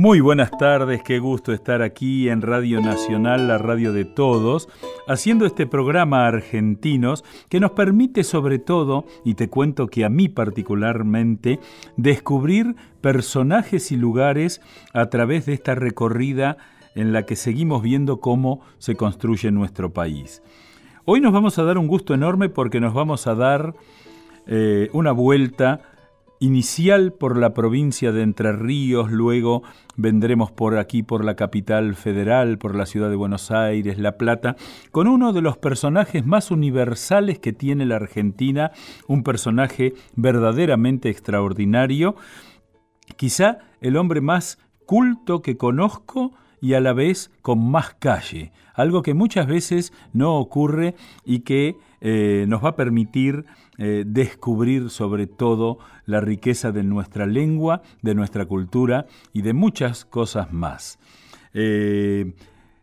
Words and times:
Muy 0.00 0.20
buenas 0.20 0.52
tardes, 0.56 1.02
qué 1.02 1.18
gusto 1.18 1.52
estar 1.52 1.82
aquí 1.82 2.28
en 2.28 2.40
Radio 2.40 2.80
Nacional, 2.80 3.48
la 3.48 3.58
radio 3.58 3.92
de 3.92 4.04
todos, 4.04 4.68
haciendo 5.08 5.44
este 5.44 5.66
programa 5.66 6.28
Argentinos 6.28 7.24
que 7.48 7.58
nos 7.58 7.72
permite 7.72 8.22
sobre 8.22 8.60
todo, 8.60 9.06
y 9.24 9.34
te 9.34 9.48
cuento 9.48 9.88
que 9.88 10.04
a 10.04 10.08
mí 10.08 10.28
particularmente, 10.28 11.58
descubrir 11.96 12.76
personajes 13.00 13.90
y 13.90 13.96
lugares 13.96 14.60
a 14.92 15.06
través 15.06 15.46
de 15.46 15.54
esta 15.54 15.74
recorrida 15.74 16.58
en 16.94 17.12
la 17.12 17.26
que 17.26 17.34
seguimos 17.34 17.82
viendo 17.82 18.20
cómo 18.20 18.60
se 18.78 18.94
construye 18.94 19.50
nuestro 19.50 19.92
país. 19.92 20.44
Hoy 21.06 21.20
nos 21.20 21.32
vamos 21.32 21.58
a 21.58 21.64
dar 21.64 21.76
un 21.76 21.88
gusto 21.88 22.14
enorme 22.14 22.48
porque 22.48 22.78
nos 22.78 22.94
vamos 22.94 23.26
a 23.26 23.34
dar 23.34 23.74
eh, 24.46 24.90
una 24.92 25.10
vuelta 25.10 25.87
inicial 26.40 27.12
por 27.12 27.36
la 27.36 27.54
provincia 27.54 28.12
de 28.12 28.22
Entre 28.22 28.52
Ríos, 28.52 29.10
luego 29.10 29.62
vendremos 29.96 30.50
por 30.52 30.76
aquí, 30.78 31.02
por 31.02 31.24
la 31.24 31.34
capital 31.34 31.94
federal, 31.94 32.58
por 32.58 32.74
la 32.74 32.86
ciudad 32.86 33.10
de 33.10 33.16
Buenos 33.16 33.50
Aires, 33.50 33.98
La 33.98 34.16
Plata, 34.16 34.56
con 34.92 35.08
uno 35.08 35.32
de 35.32 35.42
los 35.42 35.56
personajes 35.56 36.24
más 36.24 36.50
universales 36.50 37.38
que 37.38 37.52
tiene 37.52 37.86
la 37.86 37.96
Argentina, 37.96 38.70
un 39.06 39.22
personaje 39.22 39.94
verdaderamente 40.14 41.08
extraordinario, 41.08 42.14
quizá 43.16 43.58
el 43.80 43.96
hombre 43.96 44.20
más 44.20 44.58
culto 44.86 45.42
que 45.42 45.56
conozco 45.56 46.32
y 46.60 46.74
a 46.74 46.80
la 46.80 46.92
vez 46.92 47.30
con 47.42 47.70
más 47.70 47.94
calle, 47.94 48.52
algo 48.74 49.02
que 49.02 49.14
muchas 49.14 49.46
veces 49.46 49.92
no 50.12 50.36
ocurre 50.36 50.94
y 51.24 51.40
que 51.40 51.76
eh, 52.00 52.46
nos 52.48 52.64
va 52.64 52.70
a 52.70 52.76
permitir 52.76 53.44
eh, 53.78 54.04
descubrir 54.06 54.90
sobre 54.90 55.26
todo 55.26 55.78
la 56.04 56.20
riqueza 56.20 56.72
de 56.72 56.82
nuestra 56.82 57.26
lengua, 57.26 57.82
de 58.02 58.14
nuestra 58.14 58.44
cultura 58.44 59.06
y 59.32 59.42
de 59.42 59.52
muchas 59.52 60.04
cosas 60.04 60.52
más. 60.52 60.98
Eh, 61.54 62.32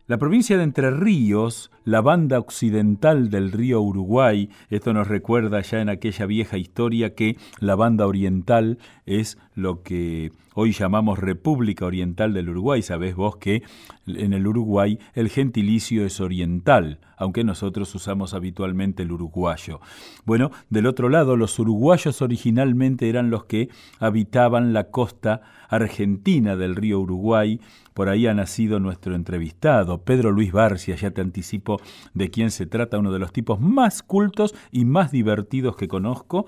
la 0.06 0.18
provincia 0.18 0.56
de 0.56 0.62
Entre 0.62 0.90
Ríos, 0.90 1.70
la 1.84 2.00
banda 2.00 2.38
occidental 2.38 3.28
del 3.28 3.52
río 3.52 3.80
Uruguay, 3.80 4.48
esto 4.70 4.92
nos 4.92 5.08
recuerda 5.08 5.60
ya 5.62 5.80
en 5.80 5.88
aquella 5.88 6.26
vieja 6.26 6.56
historia 6.58 7.14
que 7.14 7.36
la 7.58 7.74
banda 7.74 8.06
oriental 8.06 8.78
es 9.04 9.36
lo 9.54 9.82
que 9.82 10.30
hoy 10.58 10.72
llamamos 10.72 11.18
República 11.18 11.84
Oriental 11.84 12.32
del 12.32 12.48
Uruguay. 12.48 12.80
Sabés 12.80 13.14
vos 13.14 13.36
que 13.36 13.62
en 14.06 14.32
el 14.32 14.46
Uruguay 14.46 14.98
el 15.12 15.28
gentilicio 15.28 16.06
es 16.06 16.18
oriental, 16.18 16.98
aunque 17.18 17.44
nosotros 17.44 17.94
usamos 17.94 18.32
habitualmente 18.32 19.02
el 19.02 19.12
uruguayo. 19.12 19.80
Bueno, 20.24 20.50
del 20.70 20.86
otro 20.86 21.10
lado, 21.10 21.36
los 21.36 21.58
uruguayos 21.58 22.22
originalmente 22.22 23.10
eran 23.10 23.30
los 23.30 23.44
que 23.44 23.68
habitaban 24.00 24.72
la 24.72 24.90
costa 24.90 25.42
argentina 25.68 26.56
del 26.56 26.74
río 26.74 27.00
Uruguay, 27.00 27.60
por 27.92 28.08
ahí 28.08 28.26
ha 28.26 28.32
nacido 28.32 28.80
nuestro 28.80 29.14
entrevistado, 29.14 30.04
Pedro 30.04 30.32
Luis 30.32 30.52
Barcia, 30.52 30.96
ya 30.96 31.10
te 31.10 31.20
anticipo 31.20 31.80
de 32.14 32.30
quién 32.30 32.50
se 32.50 32.64
trata, 32.64 32.98
uno 32.98 33.12
de 33.12 33.18
los 33.18 33.32
tipos 33.32 33.60
más 33.60 34.02
cultos 34.02 34.54
y 34.72 34.86
más 34.86 35.12
divertidos 35.12 35.76
que 35.76 35.88
conozco. 35.88 36.46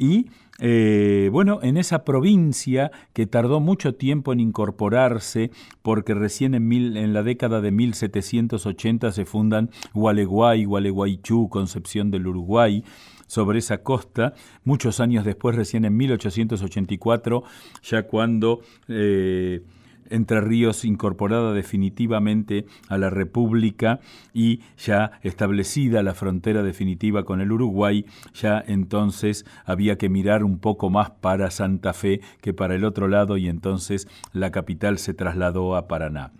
Y 0.00 0.30
eh, 0.60 1.28
bueno, 1.30 1.60
en 1.62 1.76
esa 1.76 2.04
provincia 2.04 2.90
que 3.12 3.26
tardó 3.26 3.60
mucho 3.60 3.94
tiempo 3.94 4.32
en 4.32 4.40
incorporarse, 4.40 5.50
porque 5.82 6.14
recién 6.14 6.54
en, 6.54 6.66
mil, 6.66 6.96
en 6.96 7.12
la 7.12 7.22
década 7.22 7.60
de 7.60 7.70
1780 7.70 9.12
se 9.12 9.26
fundan 9.26 9.70
Gualeguay, 9.92 10.64
Gualeguaychú, 10.64 11.50
Concepción 11.50 12.10
del 12.10 12.26
Uruguay, 12.26 12.82
sobre 13.26 13.58
esa 13.58 13.82
costa, 13.82 14.32
muchos 14.64 15.00
años 15.00 15.26
después, 15.26 15.54
recién 15.54 15.84
en 15.84 15.96
1884, 15.96 17.44
ya 17.82 18.02
cuando... 18.04 18.60
Eh, 18.88 19.62
entre 20.10 20.40
Ríos 20.40 20.84
incorporada 20.84 21.52
definitivamente 21.52 22.66
a 22.88 22.98
la 22.98 23.10
República 23.10 24.00
y 24.34 24.60
ya 24.76 25.12
establecida 25.22 26.02
la 26.02 26.14
frontera 26.14 26.62
definitiva 26.62 27.24
con 27.24 27.40
el 27.40 27.52
Uruguay, 27.52 28.04
ya 28.34 28.62
entonces 28.66 29.46
había 29.64 29.96
que 29.96 30.08
mirar 30.08 30.44
un 30.44 30.58
poco 30.58 30.90
más 30.90 31.10
para 31.10 31.50
Santa 31.50 31.92
Fe 31.92 32.20
que 32.40 32.52
para 32.52 32.74
el 32.74 32.84
otro 32.84 33.08
lado 33.08 33.36
y 33.36 33.48
entonces 33.48 34.08
la 34.32 34.50
capital 34.50 34.98
se 34.98 35.14
trasladó 35.14 35.76
a 35.76 35.88
Paraná. 35.88 36.32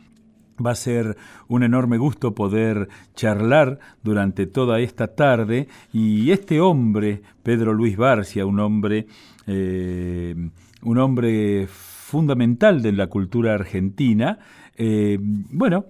Va 0.64 0.72
a 0.72 0.74
ser 0.74 1.16
un 1.48 1.62
enorme 1.62 1.96
gusto 1.96 2.34
poder 2.34 2.88
charlar 3.14 3.78
durante 4.02 4.46
toda 4.46 4.80
esta 4.80 5.14
tarde 5.14 5.68
y 5.92 6.30
este 6.32 6.60
hombre, 6.60 7.22
Pedro 7.42 7.72
Luis 7.72 7.96
Barcia, 7.96 8.44
un 8.44 8.60
hombre, 8.60 9.06
eh, 9.46 10.34
un 10.82 10.98
hombre 10.98 11.66
fundamental 12.10 12.82
de 12.82 12.92
la 12.92 13.06
cultura 13.06 13.54
argentina, 13.54 14.38
eh, 14.76 15.18
bueno, 15.20 15.86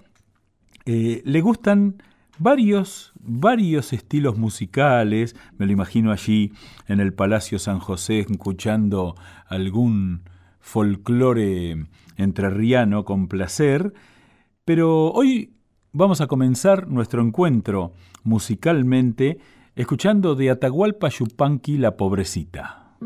eh, 0.84 1.22
le 1.25 1.41
gustan 1.41 2.03
varios, 2.38 3.12
varios 3.20 3.92
estilos 3.92 4.36
musicales, 4.36 5.34
me 5.59 5.66
lo 5.66 5.72
imagino 5.72 6.12
allí 6.12 6.53
en 6.86 7.00
el 7.00 7.12
Palacio 7.12 7.59
San 7.59 7.78
José 7.78 8.20
escuchando 8.20 9.14
algún 9.48 10.22
folclore 10.60 11.86
entrerriano 12.16 13.04
con 13.04 13.26
placer, 13.26 13.94
pero 14.64 15.10
hoy 15.12 15.54
vamos 15.92 16.20
a 16.20 16.26
comenzar 16.26 16.86
nuestro 16.88 17.22
encuentro 17.22 17.94
musicalmente 18.25 19.38
escuchando 19.75 20.34
de 20.34 20.50
Atahualpa 20.50 21.09
Yupanqui 21.09 21.78
La 21.78 21.97
Pobrecita. 21.97 22.97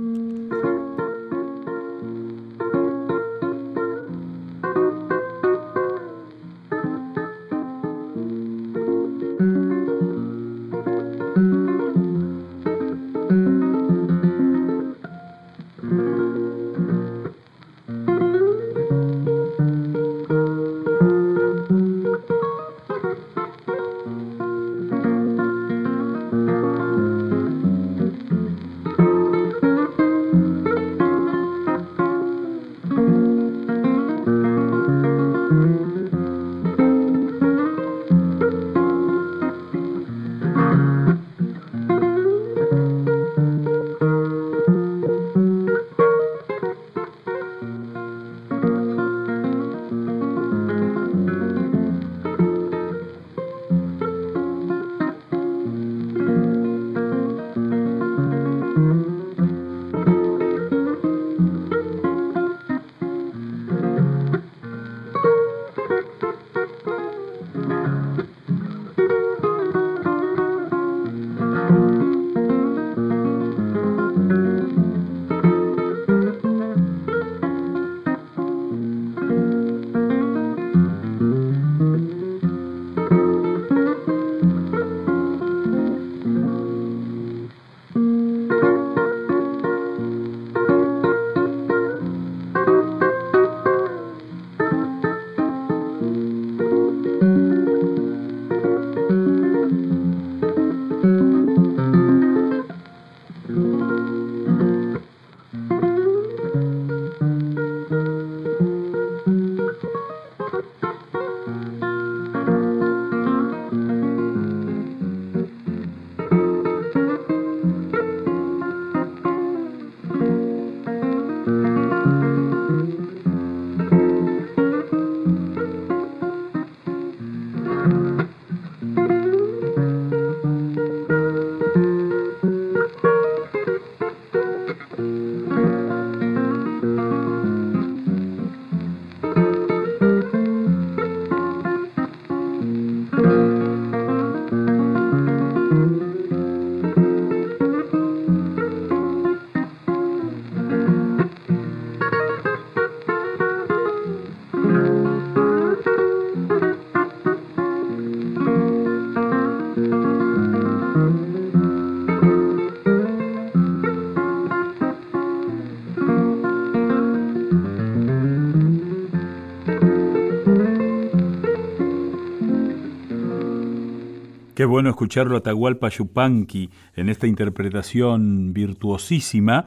Qué 174.65 174.69
bueno 174.69 174.89
escucharlo 174.89 175.37
a 175.37 175.43
Tahualpa 175.43 175.91
Yupanqui 175.91 176.71
en 176.97 177.11
esta 177.11 177.27
interpretación 177.27 178.55
virtuosísima 178.55 179.67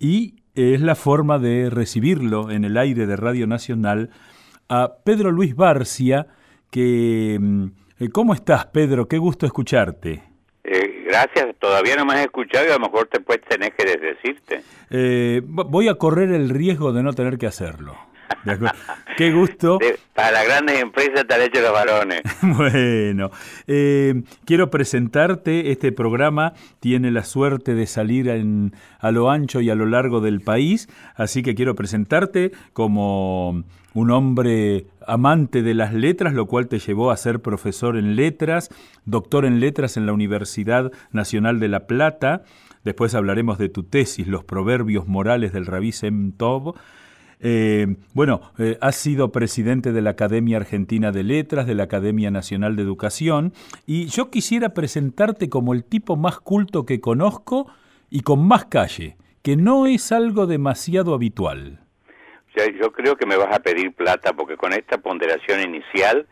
y 0.00 0.40
es 0.56 0.80
la 0.80 0.96
forma 0.96 1.38
de 1.38 1.70
recibirlo 1.70 2.50
en 2.50 2.64
el 2.64 2.76
aire 2.76 3.06
de 3.06 3.14
Radio 3.14 3.46
Nacional 3.46 4.10
a 4.68 4.94
Pedro 5.04 5.30
Luis 5.30 5.54
Barcia, 5.54 6.26
que... 6.72 7.38
Mm, 7.40 7.66
eh, 8.00 8.08
¿Cómo 8.08 8.34
estás, 8.34 8.66
Pedro? 8.66 9.06
Qué 9.06 9.18
gusto 9.18 9.46
escucharte. 9.46 10.24
Eh, 10.64 11.04
gracias, 11.06 11.54
todavía 11.60 11.94
no 11.94 12.04
me 12.04 12.14
has 12.14 12.24
escuchado 12.24 12.66
y 12.66 12.70
a 12.70 12.74
lo 12.74 12.80
mejor 12.80 13.06
te 13.06 13.20
puedes 13.20 13.44
tener 13.44 13.72
que 13.74 13.84
desdecirte. 13.84 14.64
Eh, 14.90 15.42
voy 15.44 15.86
a 15.86 15.94
correr 15.94 16.32
el 16.32 16.48
riesgo 16.48 16.92
de 16.92 17.04
no 17.04 17.12
tener 17.12 17.38
que 17.38 17.46
hacerlo. 17.46 17.96
Qué 19.16 19.32
gusto. 19.32 19.78
para 20.14 20.32
las 20.32 20.46
grandes 20.46 20.80
empresas 20.80 21.20
están 21.20 21.40
hechos 21.42 21.62
los 21.62 21.72
varones. 21.72 22.22
bueno, 22.42 23.30
eh, 23.66 24.22
quiero 24.44 24.70
presentarte. 24.70 25.70
Este 25.70 25.92
programa 25.92 26.54
tiene 26.80 27.10
la 27.10 27.24
suerte 27.24 27.74
de 27.74 27.86
salir 27.86 28.28
en, 28.28 28.74
a 28.98 29.10
lo 29.10 29.30
ancho 29.30 29.60
y 29.60 29.70
a 29.70 29.74
lo 29.74 29.86
largo 29.86 30.20
del 30.20 30.40
país, 30.40 30.88
así 31.14 31.42
que 31.42 31.54
quiero 31.54 31.74
presentarte 31.74 32.52
como 32.72 33.64
un 33.94 34.10
hombre 34.10 34.86
amante 35.06 35.62
de 35.62 35.74
las 35.74 35.94
letras, 35.94 36.34
lo 36.34 36.46
cual 36.46 36.66
te 36.66 36.78
llevó 36.78 37.10
a 37.10 37.16
ser 37.16 37.40
profesor 37.40 37.96
en 37.96 38.16
letras, 38.16 38.68
doctor 39.04 39.44
en 39.44 39.60
letras 39.60 39.96
en 39.96 40.06
la 40.06 40.12
Universidad 40.12 40.92
Nacional 41.12 41.60
de 41.60 41.68
La 41.68 41.86
Plata. 41.86 42.42
Después 42.82 43.14
hablaremos 43.14 43.56
de 43.56 43.68
tu 43.68 43.84
tesis, 43.84 44.26
Los 44.26 44.44
proverbios 44.44 45.06
morales 45.06 45.52
del 45.52 45.66
Rabí 45.66 45.92
Sem 45.92 46.32
Tov. 46.32 46.74
Eh, 47.40 47.86
bueno, 48.12 48.40
eh, 48.58 48.78
has 48.80 48.96
sido 48.96 49.32
presidente 49.32 49.92
de 49.92 50.02
la 50.02 50.10
Academia 50.10 50.56
Argentina 50.56 51.12
de 51.12 51.22
Letras, 51.22 51.66
de 51.66 51.74
la 51.74 51.84
Academia 51.84 52.30
Nacional 52.30 52.76
de 52.76 52.82
Educación, 52.82 53.52
y 53.86 54.06
yo 54.06 54.30
quisiera 54.30 54.70
presentarte 54.70 55.48
como 55.48 55.72
el 55.72 55.84
tipo 55.84 56.16
más 56.16 56.40
culto 56.40 56.86
que 56.86 57.00
conozco 57.00 57.66
y 58.10 58.20
con 58.20 58.46
más 58.46 58.66
calle, 58.66 59.16
que 59.42 59.56
no 59.56 59.86
es 59.86 60.12
algo 60.12 60.46
demasiado 60.46 61.14
habitual. 61.14 61.80
yo 62.80 62.92
creo 62.92 63.16
que 63.16 63.26
me 63.26 63.36
vas 63.36 63.54
a 63.54 63.60
pedir 63.60 63.92
plata 63.92 64.32
porque 64.32 64.56
con 64.56 64.72
esta 64.72 64.98
ponderación 64.98 65.60
inicial 65.60 66.26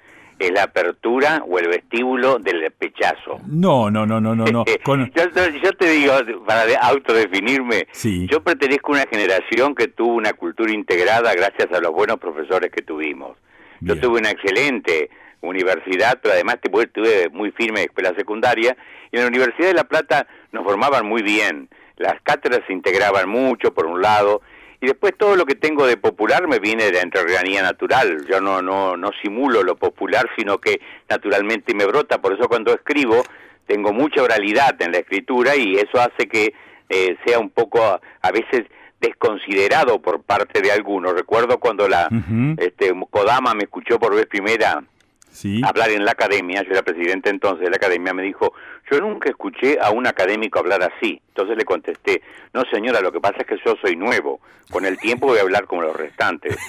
es 0.47 0.53
la 0.53 0.65
apertura 0.65 1.45
o 1.49 1.59
el 1.59 1.69
vestíbulo 1.69 2.39
del 2.39 2.71
pechazo. 2.73 3.41
No, 3.47 3.91
no, 3.91 4.07
no, 4.07 4.21
no, 4.21 4.35
no. 4.35 4.45
no. 4.45 4.65
yo, 5.15 5.73
te 5.73 5.91
digo, 5.91 6.13
para 6.47 6.65
autodefinirme, 6.81 7.87
yo 8.29 8.43
pertenezco 8.43 8.93
a 8.93 8.97
una 8.97 9.07
generación 9.11 9.75
que 9.75 9.89
tuvo 9.89 10.15
una 10.15 10.33
cultura 10.33 10.73
integrada 10.73 11.35
gracias 11.35 11.73
a 11.73 11.81
los 11.81 11.93
buenos 11.93 12.19
profesores 12.19 12.71
que 12.71 12.83
tuvimos. 12.83 13.37
Yo 13.81 13.99
tuve 13.99 14.21
una 14.21 14.31
excelente 14.31 15.11
universidad, 15.41 16.21
pero 16.23 16.35
además 16.35 16.59
tuve 16.61 17.29
muy 17.31 17.51
firme 17.51 17.83
escuela 17.83 18.15
secundaria, 18.17 18.77
y 19.11 19.17
en 19.17 19.23
la 19.23 19.29
Universidad 19.29 19.69
de 19.69 19.75
La 19.75 19.85
Plata 19.85 20.27
nos 20.53 20.65
formaban 20.65 21.07
muy 21.07 21.23
bien. 21.23 21.69
Las 21.97 22.21
cátedras 22.23 22.63
se 22.67 22.73
integraban 22.73 23.29
mucho, 23.29 23.75
por 23.75 23.87
un 23.87 24.01
lado, 24.01 24.43
y 24.83 24.87
después 24.87 25.15
todo 25.17 25.37
lo 25.37 25.47
que 25.47 25.55
tengo 25.55 25.87
de 25.87 25.97
popular 25.97 26.49
me 26.49 26.59
viene 26.59 26.87
de 26.87 26.93
la 26.95 27.03
entrerrianía 27.03 27.63
natural. 27.63 28.27
Yo 28.29 28.41
no, 28.41 28.61
no, 28.61 28.97
no 28.97 29.11
simulo 29.23 29.63
lo 29.63 29.77
popular, 29.77 30.29
sino 30.37 30.59
que 30.59 30.81
naturalmente 31.09 31.73
me 31.73 31.87
brota. 31.87 32.21
Por 32.21 32.33
eso 32.33 32.49
cuando 32.49 32.75
escribo 32.75 33.23
tengo 33.65 33.93
mucha 33.93 34.21
oralidad 34.21 34.75
en 34.83 34.91
la 34.91 34.99
escritura 34.99 35.55
y 35.55 35.77
eso 35.77 36.01
hace 36.01 36.27
que 36.29 36.53
eh, 36.89 37.17
sea 37.25 37.39
un 37.39 37.51
poco 37.51 37.81
a, 37.81 38.31
veces 38.33 38.67
desconsiderado 39.01 40.03
por 40.03 40.25
parte 40.25 40.61
de 40.61 40.73
algunos. 40.73 41.15
Recuerdo 41.15 41.59
cuando 41.59 41.89
la 41.89 42.09
este, 42.59 42.93
Kodama 43.09 43.55
me 43.55 43.63
escuchó 43.63 44.01
por 44.01 44.17
vez 44.17 44.27
primera 44.27 44.83
hablar 45.65 45.91
en 45.91 46.05
la 46.05 46.13
academia, 46.13 46.63
yo 46.63 46.73
era 46.73 46.83
presidente 46.83 47.31
entonces 47.31 47.65
de 47.65 47.71
la 47.71 47.77
academia, 47.77 48.13
me 48.13 48.23
dijo, 48.23 48.53
yo 48.91 49.01
nunca 49.01 49.29
escuché 49.31 49.79
a 49.81 49.91
un 49.91 50.07
académico 50.07 50.59
hablar 50.59 50.83
así. 50.83 51.21
Entonces 51.29 51.57
le 51.57 51.65
contesté, 51.65 52.23
no 52.53 52.63
señora, 52.71 53.01
lo 53.01 53.13
que 53.13 53.21
pasa 53.21 53.39
es 53.41 53.47
que 53.47 53.57
yo 53.65 53.75
soy 53.81 53.97
nuevo, 53.97 54.41
con 54.71 54.85
el 54.85 54.99
tiempo 54.99 55.27
voy 55.27 55.39
a 55.39 55.43
hablar 55.43 55.67
como 55.67 55.83
los 55.83 55.97
restantes. 55.97 56.57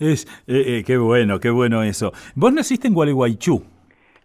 es, 0.00 0.26
eh, 0.46 0.78
eh, 0.78 0.82
qué 0.84 0.96
bueno, 0.96 1.38
qué 1.40 1.50
bueno 1.50 1.82
eso. 1.82 2.12
Vos 2.34 2.52
naciste 2.52 2.88
en 2.88 2.94
Gualeguaychú. 2.94 3.64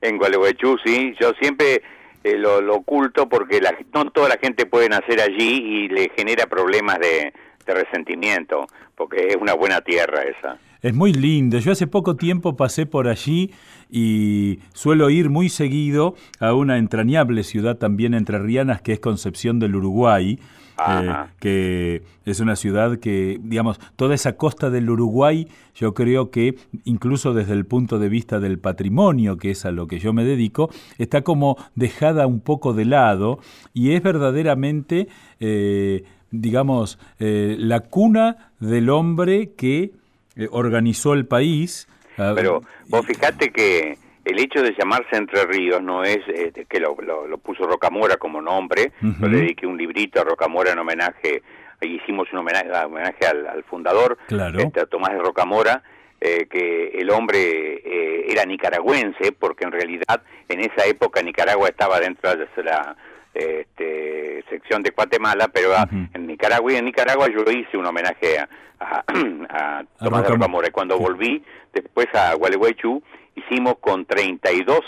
En 0.01 0.17
Gualeguaychú, 0.17 0.77
sí, 0.83 1.13
yo 1.19 1.33
siempre 1.39 1.83
eh, 2.23 2.37
lo, 2.37 2.61
lo, 2.61 2.75
oculto 2.77 3.29
porque 3.29 3.61
la, 3.61 3.75
no 3.93 4.09
toda 4.11 4.29
la 4.29 4.37
gente 4.41 4.65
puede 4.65 4.89
nacer 4.89 5.21
allí 5.21 5.85
y 5.85 5.87
le 5.89 6.09
genera 6.15 6.47
problemas 6.47 6.99
de 6.99 7.33
resentimiento, 7.67 8.65
porque 8.95 9.27
es 9.27 9.35
una 9.35 9.53
buena 9.53 9.81
tierra 9.81 10.23
esa. 10.23 10.57
Es 10.81 10.95
muy 10.95 11.11
lindo. 11.11 11.59
Yo 11.59 11.73
hace 11.73 11.87
poco 11.87 12.15
tiempo 12.15 12.56
pasé 12.56 12.85
por 12.85 13.07
allí 13.07 13.51
y 13.89 14.59
suelo 14.73 15.09
ir 15.09 15.30
muy 15.30 15.49
seguido 15.49 16.15
a 16.39 16.54
una 16.54 16.77
entrañable 16.77 17.44
ciudad 17.44 17.77
también 17.77 18.13
entrerrianas 18.13 18.81
que 18.81 18.94
es 18.94 18.99
Concepción 18.99 19.59
del 19.59 19.75
Uruguay. 19.75 20.39
Eh, 20.87 21.13
que 21.42 22.04
es 22.23 22.39
una 22.39 22.56
ciudad 22.56 22.99
que, 22.99 23.37
digamos, 23.44 23.81
toda 23.97 24.15
esa 24.15 24.37
costa 24.37 24.69
del 24.69 24.89
Uruguay, 24.89 25.49
yo 25.75 25.94
creo 25.94 26.31
que 26.31 26.56
incluso 26.85 27.33
desde 27.33 27.51
el 27.51 27.65
punto 27.65 27.99
de 27.99 28.07
vista 28.07 28.39
del 28.39 28.59
patrimonio, 28.59 29.37
que 29.37 29.51
es 29.51 29.65
a 29.65 29.71
lo 29.71 29.87
que 29.87 29.99
yo 29.99 30.13
me 30.13 30.23
dedico, 30.23 30.69
está 30.97 31.21
como 31.21 31.57
dejada 31.75 32.27
un 32.27 32.39
poco 32.39 32.71
de 32.71 32.85
lado 32.85 33.39
y 33.73 33.92
es 33.92 34.01
verdaderamente, 34.01 35.09
eh, 35.42 36.06
digamos, 36.31 36.97
eh, 37.19 37.57
la 37.59 37.81
cuna 37.81 38.54
del 38.61 38.89
hombre 38.89 39.51
que 39.57 39.98
eh, 40.36 40.48
organizó 40.52 41.14
el 41.14 41.26
país. 41.26 41.88
Pero 42.16 42.62
vos 42.88 43.06
fijate 43.06 43.50
que 43.52 43.98
el 44.26 44.40
hecho 44.40 44.62
de 44.62 44.76
llamarse 44.78 45.16
Entre 45.16 45.45
Ríos 45.45 45.81
no 45.81 46.04
es 46.04 46.19
este, 46.28 46.66
que 46.66 46.80
lo, 46.80 46.95
lo, 47.02 47.38
puso 47.38 47.66
Rocamora 47.66 48.18
como 48.18 48.42
nombre, 48.42 48.92
yo 49.02 49.28
le 49.28 49.38
dediqué 49.38 49.66
un 49.66 49.78
librito 49.78 50.19
a 50.19 50.24
Rocamora 50.24 50.71
en 50.71 50.80
homenaje, 50.80 51.42
hicimos 51.81 52.28
un 52.33 52.40
homenaje, 52.40 52.69
homenaje 52.86 53.26
al, 53.26 53.64
fundador, 53.64 54.18
este, 54.30 54.81
a 54.81 54.86
Tomás 54.86 55.14
de 55.14 55.19
Rocamora, 55.19 55.81
eh, 56.21 56.48
que 56.50 56.90
el 57.00 57.09
hombre 57.12 57.40
eh, 57.40 58.26
era 58.30 58.44
nicaragüense, 58.44 59.31
porque 59.31 59.64
en 59.64 59.71
realidad 59.71 60.21
en 60.50 60.59
esa 60.59 60.86
época 60.86 61.21
Nicaragua 61.21 61.69
estaba 61.69 62.00
dentro 62.00 62.36
de 62.36 62.45
la 62.64 62.98
este, 63.33 64.44
sección 64.50 64.83
de 64.83 64.92
Guatemala, 64.92 65.48
pero 65.48 65.71
en 66.14 66.28
Nicaragua 66.28 66.74
y 66.74 66.76
en 66.78 66.86
Nicaragua 66.86 67.28
yo 67.28 67.50
hice 67.52 67.78
un 67.78 67.86
homenaje 67.86 68.40
a, 68.40 68.50
a, 68.80 69.83
Tomás 70.00 70.24
de 70.24 70.30
Rocamora. 70.30 70.68
Y 70.68 70.71
cuando 70.71 70.98
volví 70.98 71.44
después 71.74 72.07
a 72.14 72.33
Gualeguaychú, 72.33 73.02
hicimos 73.36 73.76
con 73.80 74.06
32 74.06 74.80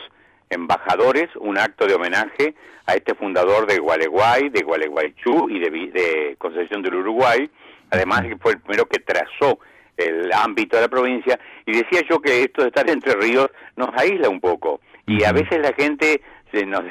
embajadores 0.49 1.29
un 1.37 1.57
acto 1.57 1.87
de 1.87 1.95
homenaje 1.95 2.55
a 2.85 2.95
este 2.95 3.15
fundador 3.15 3.67
de 3.67 3.79
Gualeguay, 3.79 4.49
de 4.49 4.63
Gualeguaychú 4.63 5.49
y 5.49 5.59
de, 5.59 5.69
de 5.69 6.35
Concepción 6.37 6.81
del 6.81 6.95
Uruguay, 6.95 7.49
además 7.89 8.23
que 8.23 8.37
fue 8.37 8.53
el 8.53 8.59
primero 8.59 8.85
que 8.85 8.99
trazó 8.99 9.59
el 9.97 10.31
ámbito 10.33 10.75
de 10.75 10.83
la 10.83 10.87
provincia, 10.87 11.39
y 11.65 11.73
decía 11.73 12.01
yo 12.09 12.19
que 12.19 12.41
esto 12.41 12.63
de 12.63 12.69
estar 12.69 12.89
entre 12.89 13.13
ríos 13.15 13.49
nos 13.75 13.89
aísla 13.95 14.29
un 14.29 14.39
poco, 14.39 14.81
y 15.05 15.23
a 15.23 15.31
veces 15.31 15.59
la 15.59 15.73
gente 15.73 16.21
se 16.51 16.65
nos, 16.65 16.83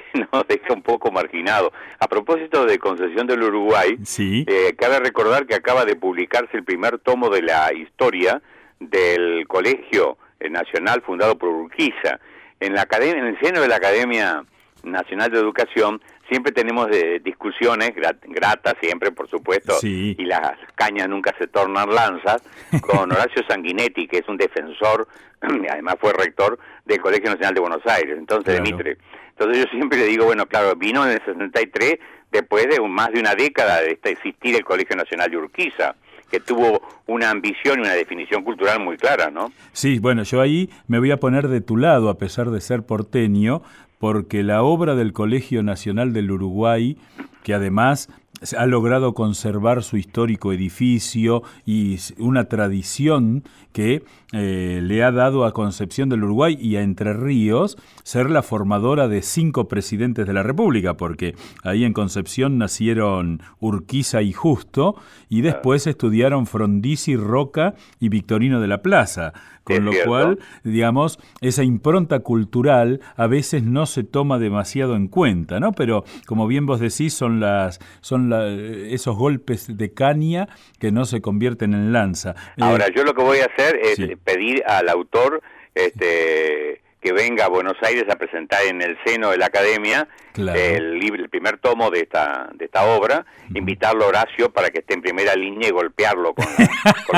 deja 0.48 0.72
un 0.74 0.82
poco 0.82 1.10
marginado. 1.10 1.72
A 1.98 2.08
propósito 2.08 2.64
de 2.64 2.78
Concesión 2.78 3.26
del 3.26 3.42
Uruguay, 3.42 3.96
sí. 4.04 4.44
eh, 4.48 4.74
cabe 4.78 5.00
recordar 5.00 5.46
que 5.46 5.54
acaba 5.54 5.84
de 5.84 5.96
publicarse 5.96 6.56
el 6.56 6.64
primer 6.64 6.98
tomo 6.98 7.28
de 7.30 7.42
la 7.42 7.72
historia 7.72 8.40
del 8.78 9.46
Colegio 9.46 10.16
Nacional 10.50 11.02
fundado 11.02 11.36
por 11.36 11.50
Urquiza. 11.50 12.18
En, 12.60 12.74
la 12.74 12.82
academia, 12.82 13.18
en 13.18 13.26
el 13.26 13.40
seno 13.40 13.60
de 13.60 13.68
la 13.68 13.76
Academia 13.76 14.44
Nacional 14.82 15.30
de 15.30 15.38
Educación 15.38 16.00
siempre 16.30 16.52
tenemos 16.52 16.88
eh, 16.92 17.20
discusiones 17.22 17.92
gratas, 17.94 18.74
siempre 18.80 19.10
por 19.10 19.28
supuesto, 19.28 19.74
y 19.82 20.24
las 20.24 20.52
cañas 20.76 21.08
nunca 21.08 21.34
se 21.38 21.48
tornan 21.48 21.92
lanzas, 21.92 22.42
con 22.80 23.10
Horacio 23.12 23.42
Sanguinetti, 23.48 24.06
que 24.06 24.18
es 24.18 24.28
un 24.28 24.36
defensor, 24.36 25.08
además 25.40 25.96
fue 26.00 26.12
rector 26.12 26.58
del 26.84 27.00
Colegio 27.00 27.30
Nacional 27.30 27.54
de 27.54 27.60
Buenos 27.60 27.86
Aires, 27.86 28.16
entonces 28.16 28.54
de 28.54 28.60
Mitre. 28.60 28.98
Entonces 29.40 29.64
yo 29.64 29.70
siempre 29.70 29.98
le 29.98 30.04
digo, 30.04 30.26
bueno, 30.26 30.44
claro, 30.44 30.76
vino 30.76 31.02
en 31.02 31.12
el 31.12 31.24
63 31.24 31.98
después 32.30 32.68
de 32.68 32.78
más 32.86 33.10
de 33.10 33.20
una 33.20 33.34
década 33.34 33.80
de 33.80 33.98
existir 34.04 34.54
el 34.54 34.64
Colegio 34.64 34.94
Nacional 34.96 35.30
de 35.30 35.38
Urquiza 35.38 35.94
que 36.30 36.40
tuvo 36.40 36.82
una 37.06 37.30
ambición 37.30 37.78
y 37.78 37.82
una 37.82 37.94
definición 37.94 38.44
cultural 38.44 38.80
muy 38.80 38.98
clara, 38.98 39.30
¿no? 39.30 39.50
Sí, 39.72 39.98
bueno, 39.98 40.22
yo 40.24 40.42
ahí 40.42 40.70
me 40.86 40.98
voy 40.98 41.10
a 41.10 41.16
poner 41.16 41.48
de 41.48 41.62
tu 41.62 41.78
lado, 41.78 42.10
a 42.10 42.18
pesar 42.18 42.50
de 42.50 42.60
ser 42.60 42.82
porteño, 42.84 43.62
porque 43.98 44.42
la 44.42 44.62
obra 44.62 44.94
del 44.94 45.12
Colegio 45.12 45.62
Nacional 45.62 46.12
del 46.12 46.30
Uruguay, 46.30 46.98
que 47.42 47.54
además 47.54 48.08
ha 48.56 48.66
logrado 48.66 49.12
conservar 49.12 49.82
su 49.82 49.96
histórico 49.96 50.52
edificio 50.52 51.42
y 51.66 51.98
una 52.18 52.44
tradición 52.44 53.42
que 53.72 54.02
eh, 54.32 54.80
le 54.82 55.02
ha 55.02 55.10
dado 55.10 55.44
a 55.44 55.52
Concepción 55.52 56.08
del 56.08 56.22
Uruguay 56.22 56.56
y 56.60 56.76
a 56.76 56.82
Entre 56.82 57.12
Ríos 57.12 57.76
ser 58.04 58.30
la 58.30 58.42
formadora 58.42 59.08
de 59.08 59.22
cinco 59.22 59.66
presidentes 59.66 60.26
de 60.26 60.32
la 60.32 60.42
República, 60.42 60.96
porque 60.96 61.34
ahí 61.64 61.84
en 61.84 61.92
Concepción 61.92 62.56
nacieron 62.58 63.42
Urquiza 63.58 64.22
y 64.22 64.32
Justo, 64.32 64.94
y 65.28 65.40
después 65.40 65.86
estudiaron 65.86 66.46
Frondizi, 66.46 67.16
Roca 67.16 67.74
y 67.98 68.08
Victorino 68.08 68.60
de 68.60 68.68
la 68.68 68.82
Plaza. 68.82 69.32
Con 69.62 69.84
lo 69.84 69.92
cual, 70.04 70.38
digamos, 70.64 71.18
esa 71.40 71.62
impronta 71.62 72.20
cultural 72.20 73.00
a 73.16 73.26
veces 73.28 73.62
no 73.62 73.86
se 73.86 74.02
toma 74.02 74.38
demasiado 74.38 74.96
en 74.96 75.06
cuenta, 75.06 75.60
¿no? 75.60 75.72
Pero 75.72 76.04
como 76.26 76.48
bien 76.48 76.66
vos 76.66 76.80
decís, 76.80 77.14
son 77.14 77.38
las 77.38 77.78
son 78.00 78.32
esos 78.32 79.16
golpes 79.16 79.76
de 79.76 79.92
caña 79.92 80.48
que 80.80 80.90
no 80.90 81.04
se 81.04 81.20
convierten 81.20 81.74
en 81.74 81.92
lanza. 81.92 82.34
Ahora, 82.58 82.86
yo 82.94 83.04
lo 83.04 83.14
que 83.14 83.22
voy 83.22 83.38
a 83.38 83.46
hacer 83.46 83.76
es 83.76 83.98
pedir 84.24 84.62
al 84.66 84.88
autor 84.88 85.42
este 85.74 86.80
que 87.00 87.12
venga 87.12 87.46
a 87.46 87.48
Buenos 87.48 87.76
Aires 87.82 88.04
a 88.10 88.16
presentar 88.16 88.62
en 88.66 88.82
el 88.82 88.98
seno 89.04 89.30
de 89.30 89.38
la 89.38 89.46
academia 89.46 90.06
el, 90.36 90.48
el, 90.50 91.28
primer 91.30 91.58
tomo 91.58 91.90
de 91.90 92.00
esta 92.00 92.50
de 92.54 92.66
esta 92.66 92.84
obra, 92.84 93.24
invitarlo 93.54 94.04
a 94.04 94.08
Horacio 94.08 94.50
para 94.50 94.70
que 94.70 94.80
esté 94.80 94.94
en 94.94 95.02
primera 95.02 95.34
línea 95.34 95.68
y 95.68 95.72
golpearlo 95.72 96.34
con, 96.34 96.46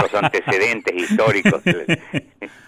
los 0.00 0.14
antecedentes 0.14 0.94
históricos. 0.94 1.62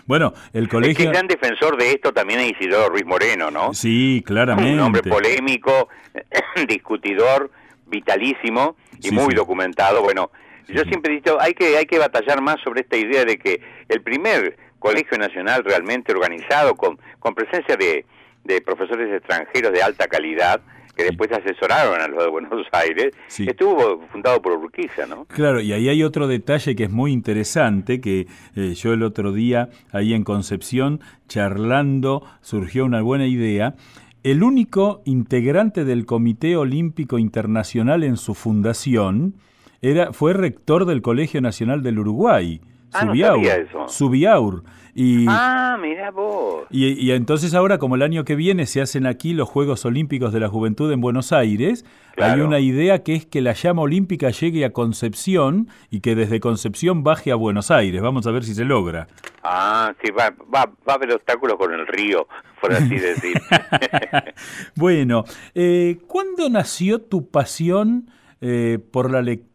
Bueno, 0.07 0.35
el 0.53 0.69
colegio... 0.69 1.07
El 1.07 1.13
gran 1.13 1.27
defensor 1.27 1.79
de 1.79 1.93
esto 1.93 2.13
también 2.13 2.39
es 2.41 2.51
Isidoro 2.51 2.91
Ruiz 2.91 3.07
Moreno, 3.07 3.51
¿no? 3.51 3.73
Sí, 3.73 4.23
claramente. 4.27 4.75
Un 4.75 4.81
hombre 4.81 5.03
polémico, 5.03 5.89
discutidor, 6.69 7.51
vitalísimo 7.87 8.77
y 9.03 9.13
muy 9.13 9.35
documentado. 9.35 10.03
Bueno, 10.03 10.31
yo 10.69 10.83
siempre 10.85 11.13
he 11.13 11.17
dicho, 11.17 11.41
hay 11.41 11.55
que, 11.55 11.77
hay 11.77 11.87
que 11.87 11.99
batallar 11.99 12.41
más 12.43 12.57
sobre 12.63 12.83
esta 12.83 12.97
idea 12.97 13.25
de 13.25 13.39
que 13.39 13.61
el 13.89 14.03
primer 14.03 14.57
colegio 14.79 15.17
nacional 15.19 15.65
realmente 15.65 16.13
organizado, 16.13 16.75
con, 16.75 16.99
con 17.19 17.35
presencia 17.35 17.77
de, 17.77 18.05
de 18.45 18.61
profesores 18.61 19.13
extranjeros 19.13 19.73
de 19.73 19.83
alta 19.83 20.07
calidad, 20.07 20.61
que 20.97 21.05
después 21.05 21.31
asesoraron 21.33 22.01
a 22.01 22.09
los 22.09 22.23
de 22.23 22.31
Buenos 22.31 22.67
Aires, 22.73 23.13
estuvo 23.39 24.01
fundado 24.13 24.41
por 24.41 24.53
Urquiza, 24.53 25.07
¿no? 25.07 25.25
Claro, 25.25 25.61
y 25.61 25.73
ahí 25.73 25.89
hay 25.89 26.03
otro 26.05 26.29
detalle 26.29 26.77
que 26.77 26.85
es 26.85 26.91
muy 26.91 27.13
interesante, 27.13 28.01
que 28.01 28.27
eh, 28.55 28.75
yo 28.75 28.93
el 28.93 29.03
otro 29.03 29.33
día, 29.33 29.71
ahí 29.93 30.15
en 30.15 30.25
Concepción, 30.25 31.01
charlando, 31.29 32.25
surgió 32.43 32.85
una 32.85 33.03
buena 33.03 33.27
idea. 33.27 33.75
El 34.23 34.43
único 34.43 35.03
integrante 35.05 35.85
del 35.85 36.07
Comité 36.07 36.57
Olímpico 36.57 37.19
Internacional 37.19 38.05
en 38.05 38.17
su 38.17 38.35
fundación 38.35 39.35
era, 39.85 40.13
fue 40.13 40.33
rector 40.33 40.87
del 40.87 41.03
Colegio 41.03 41.41
Nacional 41.41 41.83
del 41.83 41.99
Uruguay. 41.99 42.61
Ah, 42.93 43.01
Subiaur. 43.89 44.63
Y, 44.95 45.27
ah, 45.29 45.77
mira 45.81 46.13
vos. 46.13 46.67
Y, 46.71 47.11
entonces 47.11 47.53
ahora, 47.55 47.79
como 47.79 47.97
el 47.97 48.03
año 48.03 48.25
que 48.25 48.37
viene 48.37 48.65
se 48.67 48.81
hacen 48.81 49.07
aquí 49.07 49.35
los 49.35 49.49
Juegos 49.49 49.85
Olímpicos 49.85 50.33
de 50.33 50.39
la 50.39 50.49
Juventud 50.49 50.91
en 50.93 51.01
Buenos 51.01 51.33
Aires, 51.33 51.85
hay 52.17 52.41
una 52.41 52.61
idea 52.61 53.03
que 53.03 53.17
es 53.17 53.27
que 53.27 53.41
la 53.41 53.53
llama 53.53 53.83
olímpica 53.83 54.31
llegue 54.31 54.65
a 54.65 54.73
Concepción 54.73 55.69
y 55.91 56.01
que 56.01 56.15
desde 56.15 56.39
Concepción 56.39 57.03
baje 57.03 57.33
a 57.33 57.35
Buenos 57.35 57.73
Aires. 57.73 58.01
Vamos 58.01 58.27
a 58.29 58.31
ver 58.31 58.45
si 58.45 58.55
se 58.55 58.65
logra. 58.65 59.09
Ah, 59.43 59.93
sí, 60.03 60.13
va, 60.13 60.31
va, 60.31 60.71
va 60.89 60.93
a 60.93 60.95
haber 60.95 61.13
obstáculos 61.13 61.57
con 61.59 61.75
el 61.75 61.87
río, 61.89 62.29
por 62.61 62.73
así 62.73 62.97
decir. 63.01 63.35
bueno, 64.77 65.25
eh, 65.57 65.99
¿cuándo 66.07 66.49
nació 66.49 67.03
tu 67.03 67.29
pasión 67.29 68.09
eh, 68.41 68.79
por 68.93 69.11
la 69.11 69.21
lectura? 69.21 69.54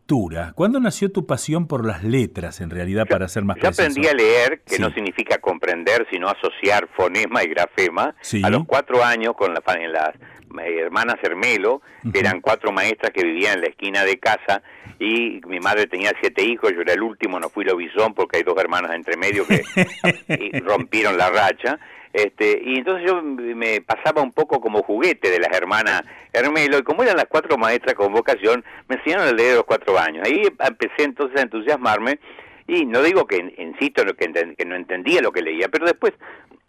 ¿Cuándo 0.56 0.80
nació 0.80 1.12
tu 1.12 1.26
pasión 1.26 1.68
por 1.68 1.86
las 1.86 2.04
letras, 2.04 2.62
en 2.62 2.70
realidad, 2.70 3.06
para 3.08 3.28
ser 3.28 3.44
más 3.44 3.58
yo 3.62 3.70
aprendí 3.70 4.08
a 4.08 4.14
leer, 4.14 4.62
que 4.66 4.80
no 4.80 4.90
significa 4.92 5.38
comprender, 5.38 6.08
sino 6.12 6.28
asociar 6.28 6.88
fonema 6.96 7.44
y 7.44 7.48
grafema, 7.48 8.16
a 8.44 8.50
los 8.50 8.66
cuatro 8.66 9.04
años 9.04 9.36
con 9.38 9.54
la, 9.54 9.62
en 9.76 9.92
las 9.92 10.16
eh, 10.16 10.80
hermanas 10.82 11.18
Hermelo, 11.22 11.82
que 12.12 12.20
eran 12.20 12.42
cuatro 12.42 12.72
maestras 12.72 13.12
que 13.14 13.24
vivían 13.24 13.56
en 13.56 13.62
la 13.62 13.68
esquina 13.68 14.04
de 14.04 14.18
casa, 14.18 14.64
y 15.00 15.42
mi 15.48 15.60
madre 15.60 15.86
tenía 15.86 16.12
siete 16.20 16.44
hijos, 16.44 16.72
yo 16.74 16.82
era 16.82 16.94
el 16.94 17.04
último, 17.04 17.40
no 17.40 17.50
fui 17.50 17.64
lobizón 17.64 18.14
porque 18.14 18.38
hay 18.38 18.44
dos 18.44 18.58
hermanas 18.58 18.96
entre 18.96 19.16
medio 19.16 19.46
que 19.46 19.64
rompieron 20.66 21.18
la 21.18 21.30
racha, 21.30 21.80
este, 22.14 22.62
y 22.64 22.78
entonces 22.78 23.06
yo 23.08 23.22
me 23.22 23.82
pasaba 23.82 24.22
un 24.22 24.32
poco 24.32 24.60
como 24.60 24.82
juguete 24.82 25.30
de 25.30 25.40
las 25.40 25.56
hermanas 25.56 26.02
Hermelo, 26.34 26.80
y 26.80 26.84
como 26.84 27.04
eran 27.04 27.18
las 27.18 27.26
cuatro 27.28 27.58
maestras 27.58 27.96
con 27.96 28.14
vocación, 28.14 28.64
me 28.88 28.96
enseñaron 28.96 29.28
a 29.28 29.32
leer 29.32 29.56
los 29.56 29.66
cuatro 29.66 29.98
años. 29.98 30.28
Ahí 30.28 30.42
empecé 30.60 31.04
entonces 31.04 31.40
a 31.40 31.44
entusiasmarme, 31.44 32.20
y 32.68 32.86
no 32.86 33.02
digo 33.02 33.26
que, 33.26 33.38
insisto, 33.58 34.04
que, 34.06 34.56
que 34.56 34.66
no 34.66 34.76
entendía 34.76 35.22
lo 35.22 35.32
que 35.32 35.42
leía, 35.42 35.70
pero 35.70 35.86
después 35.86 36.14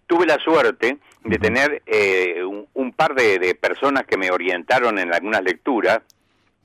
tuve 0.06 0.26
la 0.26 0.38
suerte 0.38 0.98
de 1.24 1.38
tener 1.38 1.82
eh, 1.86 2.42
un, 2.42 2.92
par 2.92 3.14
de, 3.14 3.54
personas 3.54 4.04
que 4.06 4.16
me 4.16 4.30
orientaron 4.30 4.98
en 4.98 5.12
algunas 5.14 5.42
lecturas. 5.42 6.00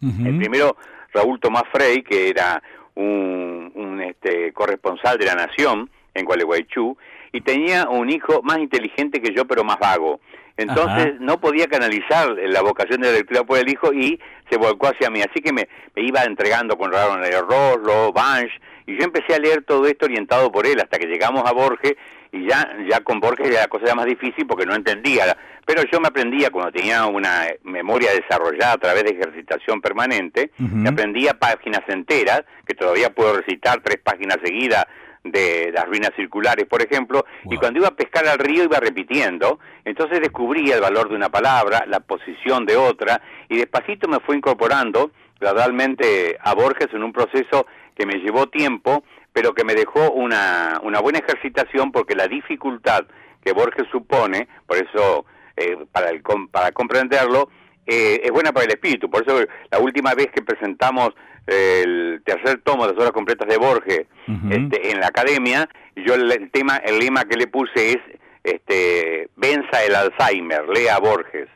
El 0.02 0.38
primero, 0.38 0.78
Raúl 1.14 1.40
Tomás 1.40 1.64
Frey, 1.72 2.04
que 2.04 2.30
era 2.30 2.62
un, 2.94 3.72
un 3.74 4.02
este, 4.02 4.54
corresponsal 4.54 5.18
de 5.18 5.26
la 5.26 5.34
Nación 5.34 5.90
en 6.14 6.26
Gualeguaychú, 6.26 6.96
y 7.36 7.42
tenía 7.42 7.90
un 7.90 8.10
hijo 8.10 8.42
más 8.44 8.60
inteligente 8.60 9.22
que 9.22 9.34
yo, 9.36 9.44
pero 9.44 9.66
más 9.66 9.78
vago. 9.78 10.22
Entonces 10.56 11.20
no 11.20 11.38
podía 11.42 11.68
canalizar 11.68 12.30
la 12.30 12.62
vocación 12.62 13.02
de 13.02 13.12
la 13.12 13.18
lectura 13.18 13.44
por 13.44 13.60
el 13.60 13.68
hijo 13.68 13.92
y 13.92 14.18
se 14.50 14.56
volcó 14.56 14.88
hacia 14.88 15.10
mí. 15.10 15.20
Así 15.20 15.42
que 15.42 15.52
me, 15.52 15.68
iba 15.98 16.24
entregando 16.24 16.78
con 16.78 16.94
Ronald 16.94 17.26
Roslo, 17.42 18.14
Banch, 18.14 18.54
y 18.88 18.98
yo 18.98 19.04
empecé 19.04 19.36
a 19.36 19.40
leer 19.40 19.64
todo 19.64 19.86
esto 19.86 20.06
orientado 20.06 20.50
por 20.50 20.66
él 20.66 20.80
hasta 20.80 20.98
que 20.98 21.08
llegamos 21.08 21.44
a 21.46 21.52
Borges 21.52 21.96
y 22.32 22.48
ya, 22.48 22.74
ya 22.90 23.02
con 23.02 23.20
Borges 23.20 23.54
la 23.54 23.68
cosa 23.68 23.84
era 23.84 23.96
más 23.96 24.06
difícil 24.06 24.48
porque 24.48 24.66
no 24.66 24.74
entendía. 24.74 25.36
Pero 25.66 25.82
yo 25.92 26.00
me 26.00 26.08
aprendía 26.08 26.52
cuando 26.52 26.72
tenía 26.72 27.06
una 27.06 27.48
memoria 27.64 28.12
desarrollada 28.14 28.74
a 28.76 28.78
través 28.78 29.04
de 29.04 29.10
ejercitación 29.10 29.82
permanente, 29.82 30.52
me 30.58 30.88
aprendía 30.88 31.34
páginas 31.34 31.82
enteras, 31.90 32.44
que 32.66 32.76
todavía 32.76 33.10
puedo 33.10 33.42
recitar 33.42 33.82
tres 33.84 33.98
páginas 34.02 34.38
seguidas 34.42 34.86
de 35.26 35.72
las 35.74 35.86
ruinas 35.86 36.12
circulares, 36.16 36.66
por 36.66 36.82
ejemplo, 36.82 37.26
y 37.50 37.58
cuando 37.58 37.80
iba 37.80 37.90
a 37.90 37.96
pescar 37.96 38.28
al 38.28 38.38
río 38.38 38.64
iba 38.64 38.80
repitiendo, 38.80 39.60
entonces 39.84 40.22
descubría 40.22 40.76
el 40.76 40.82
valor 40.82 41.10
de 41.10 41.16
una 41.16 41.30
palabra, 41.30 41.84
la 41.88 42.00
posición 42.00 42.66
de 42.66 42.78
otra, 42.78 43.22
y 43.50 43.58
despacito 43.58 44.08
me 44.08 44.20
fue 44.20 44.38
incorporando 44.38 45.12
gradualmente 45.40 46.38
a 46.40 46.54
Borges 46.54 46.90
en 46.94 47.04
un 47.04 47.12
proceso 47.12 47.66
que 47.96 48.06
me 48.06 48.20
llevó 48.20 48.48
tiempo, 48.48 49.04
pero 49.34 49.54
que 49.54 49.66
me 49.66 49.74
dejó 49.74 50.12
una, 50.12 50.80
una 50.84 51.02
buena 51.02 51.20
ejercitación 51.20 51.92
porque 51.92 52.16
la 52.16 52.28
dificultad 52.28 53.06
que 53.44 53.52
Borges 53.52 53.88
supone, 53.92 54.48
por 54.66 54.78
eso 54.78 55.26
eh, 55.58 55.78
para, 55.92 56.10
el, 56.10 56.22
para 56.52 56.72
comprenderlo, 56.72 57.50
eh, 57.86 58.22
es 58.24 58.32
buena 58.32 58.52
para 58.52 58.66
el 58.66 58.72
espíritu. 58.72 59.10
Por 59.10 59.24
eso 59.24 59.46
la 59.72 59.80
última 59.80 60.14
vez 60.14 60.28
que 60.34 60.42
presentamos 60.42 61.10
el 61.48 62.22
tercer 62.26 62.62
tomo 62.64 62.86
de 62.86 62.94
las 62.94 63.00
obras 63.00 63.12
completas 63.12 63.48
de 63.48 63.58
Borges 63.58 64.08
este, 64.50 64.92
en 64.92 65.00
la 65.00 65.08
academia, 65.08 65.70
yo 65.96 66.16
el, 66.16 66.50
tema, 66.52 66.78
el 66.78 66.98
lema 66.98 67.26
que 67.26 67.38
le 67.38 67.46
puse 67.48 67.92
es 67.92 67.98
este, 68.44 69.30
venza 69.36 69.84
el 69.88 69.96
Alzheimer, 69.96 70.68
lea 70.70 71.00
Borges. 71.00 71.48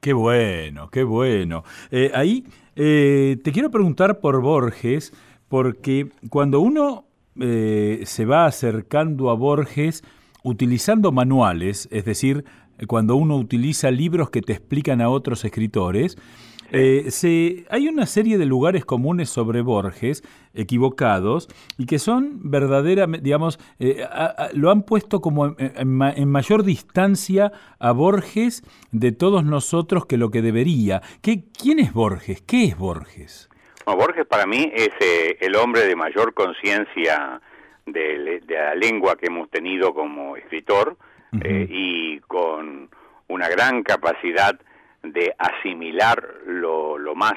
Qué 0.00 0.12
bueno, 0.12 0.90
qué 0.90 1.02
bueno. 1.02 1.64
Eh, 1.90 2.10
ahí 2.14 2.44
eh, 2.74 3.36
te 3.44 3.52
quiero 3.52 3.70
preguntar 3.70 4.20
por 4.20 4.40
Borges, 4.40 5.12
porque 5.48 6.08
cuando 6.30 6.60
uno 6.60 7.04
eh, 7.38 8.00
se 8.04 8.24
va 8.24 8.46
acercando 8.46 9.30
a 9.30 9.34
Borges 9.34 10.02
utilizando 10.42 11.12
manuales, 11.12 11.88
es 11.92 12.04
decir, 12.04 12.44
cuando 12.86 13.16
uno 13.16 13.36
utiliza 13.36 13.90
libros 13.90 14.30
que 14.30 14.42
te 14.42 14.52
explican 14.52 15.00
a 15.00 15.08
otros 15.08 15.44
escritores, 15.44 16.16
eh, 16.72 17.10
se, 17.10 17.66
hay 17.68 17.88
una 17.88 18.06
serie 18.06 18.38
de 18.38 18.46
lugares 18.46 18.84
comunes 18.84 19.28
sobre 19.28 19.60
Borges, 19.60 20.22
equivocados, 20.54 21.48
y 21.78 21.86
que 21.86 21.98
son 21.98 22.50
verdaderamente, 22.50 23.24
digamos, 23.24 23.58
eh, 23.80 24.04
lo 24.54 24.70
han 24.70 24.82
puesto 24.82 25.20
como 25.20 25.56
en, 25.58 26.28
mayor 26.28 26.62
distancia 26.62 27.52
a 27.78 27.92
Borges 27.92 28.62
de 28.92 29.10
todos 29.10 29.44
nosotros 29.44 30.06
que 30.06 30.16
lo 30.16 30.30
que 30.30 30.42
debería. 30.42 31.02
¿Qué, 31.22 31.44
¿Quién 31.60 31.80
es 31.80 31.92
Borges? 31.92 32.40
¿Qué 32.42 32.64
es 32.64 32.78
Borges? 32.78 33.50
Borges 33.96 34.26
para 34.26 34.46
mí 34.46 34.70
es 34.74 34.90
eh, 35.00 35.36
el 35.40 35.56
hombre 35.56 35.86
de 35.86 35.96
mayor 35.96 36.34
conciencia 36.34 37.40
de, 37.86 38.40
la 38.48 38.74
lengua 38.74 39.16
que 39.16 39.26
hemos 39.26 39.50
tenido 39.50 39.94
como 39.94 40.36
escritor 40.36 40.96
y 41.32 42.18
con 42.20 42.88
una 43.28 43.48
gran 43.48 43.82
capacidad 43.82 44.58
de 45.02 45.34
asimilar 45.38 46.22
lo, 46.46 46.98
lo 46.98 47.14
más 47.14 47.34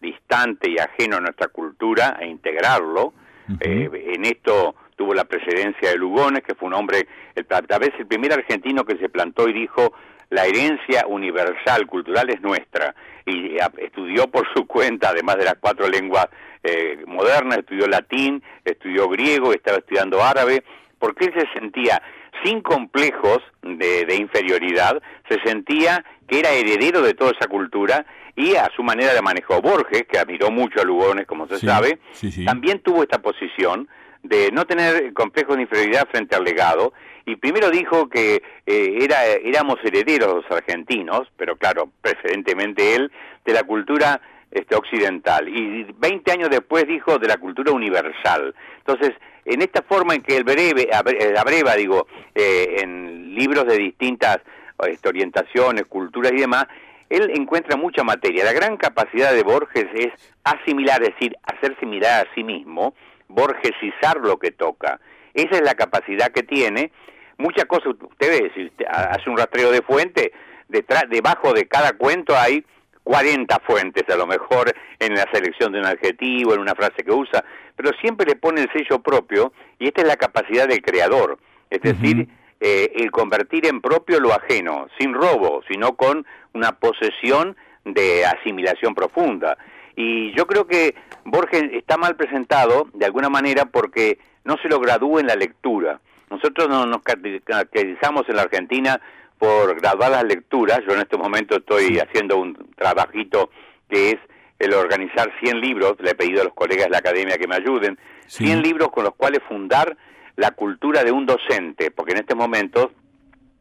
distante 0.00 0.70
y 0.70 0.78
ajeno 0.78 1.16
a 1.16 1.20
nuestra 1.20 1.48
cultura 1.48 2.18
e 2.20 2.26
integrarlo. 2.26 3.12
Eh, 3.60 3.90
en 4.14 4.24
esto 4.24 4.74
tuvo 4.96 5.12
la 5.14 5.24
presidencia 5.24 5.90
de 5.90 5.96
Lugones, 5.96 6.42
que 6.42 6.54
fue 6.54 6.68
un 6.68 6.74
hombre, 6.74 7.06
el, 7.34 7.46
tal 7.46 7.80
vez 7.80 7.90
el 7.98 8.06
primer 8.06 8.32
argentino 8.32 8.84
que 8.84 8.96
se 8.96 9.08
plantó 9.08 9.48
y 9.48 9.52
dijo, 9.52 9.92
la 10.30 10.46
herencia 10.46 11.06
universal 11.08 11.86
cultural 11.86 12.30
es 12.30 12.40
nuestra 12.40 12.94
y 13.26 13.56
estudió 13.78 14.28
por 14.28 14.46
su 14.54 14.66
cuenta, 14.66 15.10
además 15.10 15.36
de 15.36 15.44
las 15.44 15.56
cuatro 15.58 15.88
lenguas 15.88 16.28
eh, 16.62 17.02
modernas, 17.06 17.58
estudió 17.58 17.88
latín, 17.88 18.42
estudió 18.64 19.08
griego, 19.08 19.52
estaba 19.52 19.78
estudiando 19.78 20.22
árabe, 20.22 20.62
porque 20.98 21.26
él 21.26 21.34
se 21.34 21.58
sentía 21.58 22.00
sin 22.44 22.60
complejos 22.60 23.38
de, 23.62 24.14
inferioridad, 24.16 25.02
se 25.28 25.40
sentía 25.44 26.04
que 26.26 26.40
era 26.40 26.50
heredero 26.50 27.02
de 27.02 27.14
toda 27.14 27.32
esa 27.32 27.48
cultura 27.48 28.06
y 28.36 28.54
a 28.54 28.68
su 28.74 28.82
manera 28.82 29.12
de 29.12 29.22
manejó 29.22 29.60
Borges, 29.60 30.04
que 30.10 30.18
admiró 30.18 30.50
mucho 30.50 30.80
a 30.80 30.84
Lugones, 30.84 31.26
como 31.26 31.46
se 31.46 31.58
sabe, 31.58 31.98
también 32.44 32.80
tuvo 32.80 33.02
esta 33.02 33.20
posición 33.20 33.88
de 34.22 34.50
no 34.52 34.66
tener 34.66 35.12
complejos 35.12 35.56
de 35.56 35.62
inferioridad 35.62 36.08
frente 36.10 36.36
al 36.36 36.44
legado 36.44 36.92
y 37.26 37.36
primero 37.36 37.70
dijo 37.70 38.08
que 38.08 38.42
eh, 38.66 38.98
era, 39.00 39.24
éramos 39.24 39.76
herederos 39.84 40.42
los 40.42 40.50
argentinos, 40.50 41.28
pero 41.36 41.56
claro, 41.56 41.90
preferentemente 42.00 42.94
él, 42.94 43.12
de 43.44 43.52
la 43.52 43.62
cultura 43.62 44.20
este, 44.50 44.74
occidental. 44.74 45.48
Y 45.48 45.86
20 45.98 46.32
años 46.32 46.50
después 46.50 46.86
dijo 46.86 47.18
de 47.18 47.28
la 47.28 47.36
cultura 47.36 47.72
universal. 47.72 48.54
Entonces, 48.78 49.12
en 49.44 49.62
esta 49.62 49.82
forma 49.82 50.14
en 50.14 50.22
que 50.22 50.36
el 50.36 50.44
breve, 50.44 50.88
la 50.90 51.44
breva, 51.44 51.74
digo, 51.74 52.06
eh, 52.34 52.76
en 52.80 53.34
libros 53.34 53.66
de 53.66 53.78
distintas 53.78 54.38
este, 54.86 55.08
orientaciones, 55.08 55.84
culturas 55.86 56.32
y 56.32 56.40
demás, 56.40 56.66
él 57.08 57.30
encuentra 57.34 57.76
mucha 57.76 58.04
materia. 58.04 58.44
La 58.44 58.52
gran 58.52 58.76
capacidad 58.76 59.32
de 59.32 59.42
Borges 59.42 59.86
es 59.94 60.12
asimilar, 60.44 61.02
es 61.02 61.10
decir, 61.10 61.36
hacerse 61.42 61.84
mirar 61.84 62.26
a 62.26 62.34
sí 62.34 62.44
mismo, 62.44 62.94
borgesizar 63.28 64.18
lo 64.20 64.38
que 64.38 64.52
toca. 64.52 65.00
Esa 65.34 65.56
es 65.56 65.62
la 65.62 65.74
capacidad 65.74 66.30
que 66.32 66.42
tiene. 66.42 66.92
Muchas 67.36 67.64
cosas, 67.64 67.94
usted 68.00 68.50
si 68.54 68.66
usted 68.66 68.86
hace 68.88 69.28
un 69.28 69.36
rastreo 69.36 69.72
de 69.72 69.82
fuente, 69.82 70.32
detrás, 70.68 71.04
debajo 71.08 71.52
de 71.52 71.66
cada 71.66 71.92
cuento 71.92 72.36
hay 72.36 72.64
40 73.10 73.58
fuentes 73.66 74.08
a 74.08 74.16
lo 74.16 74.24
mejor 74.24 74.72
en 75.00 75.16
la 75.16 75.26
selección 75.32 75.72
de 75.72 75.80
un 75.80 75.86
adjetivo, 75.86 76.54
en 76.54 76.60
una 76.60 76.76
frase 76.76 77.02
que 77.02 77.10
usa, 77.10 77.44
pero 77.74 77.90
siempre 78.00 78.24
le 78.24 78.36
pone 78.36 78.62
el 78.62 78.70
sello 78.72 79.00
propio 79.00 79.52
y 79.80 79.88
esta 79.88 80.02
es 80.02 80.06
la 80.06 80.14
capacidad 80.14 80.68
del 80.68 80.80
creador, 80.80 81.36
es 81.70 81.80
decir, 81.80 82.28
eh, 82.60 82.92
el 82.94 83.10
convertir 83.10 83.66
en 83.66 83.80
propio 83.80 84.20
lo 84.20 84.32
ajeno, 84.32 84.86
sin 84.96 85.12
robo, 85.12 85.60
sino 85.68 85.96
con 85.96 86.24
una 86.54 86.78
posesión 86.78 87.56
de 87.84 88.24
asimilación 88.26 88.94
profunda. 88.94 89.58
Y 89.96 90.32
yo 90.36 90.46
creo 90.46 90.68
que 90.68 90.94
Borges 91.24 91.64
está 91.72 91.96
mal 91.96 92.14
presentado 92.14 92.86
de 92.94 93.06
alguna 93.06 93.28
manera 93.28 93.64
porque 93.64 94.20
no 94.44 94.56
se 94.58 94.68
lo 94.68 94.78
gradúa 94.78 95.20
en 95.20 95.26
la 95.26 95.34
lectura. 95.34 95.98
Nosotros 96.30 96.68
no 96.68 96.86
nos 96.86 97.02
caracterizamos 97.02 98.28
en 98.28 98.36
la 98.36 98.42
Argentina 98.42 99.00
por 99.40 99.74
graduadas 99.80 100.22
lecturas. 100.24 100.80
Yo 100.86 100.92
en 100.92 101.00
este 101.00 101.16
momento 101.16 101.56
estoy 101.56 101.98
haciendo 101.98 102.36
un 102.36 102.54
trabajito 102.76 103.50
que 103.88 104.10
es 104.10 104.18
el 104.58 104.74
organizar 104.74 105.32
100 105.40 105.60
libros, 105.62 105.96
le 106.00 106.10
he 106.10 106.14
pedido 106.14 106.42
a 106.42 106.44
los 106.44 106.52
colegas 106.52 106.84
de 106.84 106.90
la 106.90 106.98
academia 106.98 107.38
que 107.38 107.48
me 107.48 107.56
ayuden, 107.56 107.98
100 108.26 108.62
libros 108.62 108.90
con 108.90 109.04
los 109.04 109.14
cuales 109.14 109.40
fundar 109.48 109.96
la 110.36 110.50
cultura 110.50 111.02
de 111.02 111.10
un 111.10 111.24
docente, 111.24 111.90
porque 111.90 112.12
en 112.12 112.18
este 112.18 112.34
momento 112.34 112.92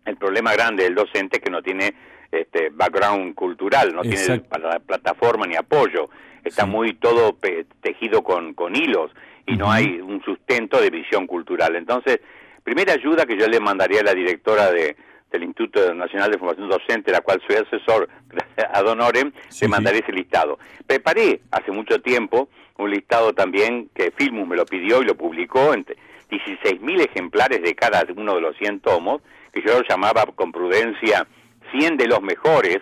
el 0.04 0.18
problema 0.18 0.52
grande 0.52 0.84
del 0.84 0.96
docente 0.96 1.38
es 1.38 1.44
que 1.44 1.50
no 1.50 1.64
tiene 1.64 1.94
este 2.30 2.70
background 2.72 3.34
cultural, 3.34 3.96
no 3.96 4.02
tiene 4.02 4.42
plataforma 4.86 5.48
ni 5.48 5.56
apoyo, 5.56 6.10
está 6.44 6.66
muy 6.66 6.96
todo 6.96 7.38
tejido 7.82 8.22
con, 8.22 8.54
con 8.54 8.76
hilos 8.76 9.12
y 9.48 9.56
no 9.56 9.72
hay 9.72 10.02
un 10.02 10.22
sustento 10.24 10.82
de 10.82 10.90
visión 10.90 11.26
cultural. 11.26 11.78
Entonces, 11.78 12.20
primera 12.64 12.94
ayuda 12.94 13.26
que 13.26 13.38
yo 13.38 13.48
le 13.48 13.62
mandaría 13.62 14.02
a 14.02 14.04
la 14.04 14.14
directora 14.14 14.72
de, 14.72 14.98
del 15.32 15.44
Instituto 15.44 15.94
Nacional 15.94 16.32
de 16.32 16.38
Formación 16.38 16.70
Docente, 16.70 17.12
la 17.12 17.22
cual 17.22 17.42
soy 17.48 17.58
asesor, 17.58 18.10
ad 18.74 18.88
honorem, 18.88 19.32
le 19.62 19.68
mandaré 19.68 20.00
ese 20.00 20.12
listado. 20.12 20.60
Preparé 20.88 21.42
hace 21.52 21.72
mucho 21.72 22.02
tiempo 22.02 22.50
un 22.78 22.92
listado 22.92 23.34
también 23.34 23.90
que 23.94 24.12
Filmus 24.12 24.48
me 24.48 24.56
lo 24.56 24.66
pidió 24.66 25.02
y 25.02 25.06
lo 25.06 25.16
publicó, 25.16 25.74
en 25.74 25.86
16.000 25.86 27.10
ejemplares 27.10 27.62
de 27.62 27.76
cada 27.76 28.06
uno 28.16 28.36
de 28.36 28.42
los 28.42 28.56
100 28.58 28.80
tomos, 28.80 29.22
que 29.54 29.62
yo 29.62 29.80
lo 29.80 29.88
llamaba 29.88 30.26
con 30.36 30.52
prudencia 30.52 31.28
100 31.72 31.98
de 31.98 32.08
los 32.08 32.22
mejores, 32.22 32.80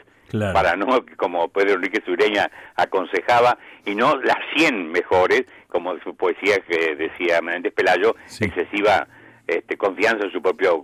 para 0.54 0.76
no, 0.76 1.06
como 1.16 1.48
Pedro 1.48 1.76
Enrique 1.76 2.02
Sureña 2.06 2.52
aconsejaba, 2.76 3.58
y 3.86 3.96
no 3.96 4.18
las 4.18 4.38
100 4.56 4.92
mejores, 4.92 5.44
como 5.68 5.98
su 6.00 6.16
poesía 6.16 6.60
que 6.60 6.96
decía 6.96 7.42
Menéndez 7.42 7.74
Pelayo, 7.74 8.16
excesiva 8.40 9.08
este, 9.48 9.78
confianza 9.78 10.26
en 10.26 10.32
su 10.32 10.42
propio, 10.42 10.84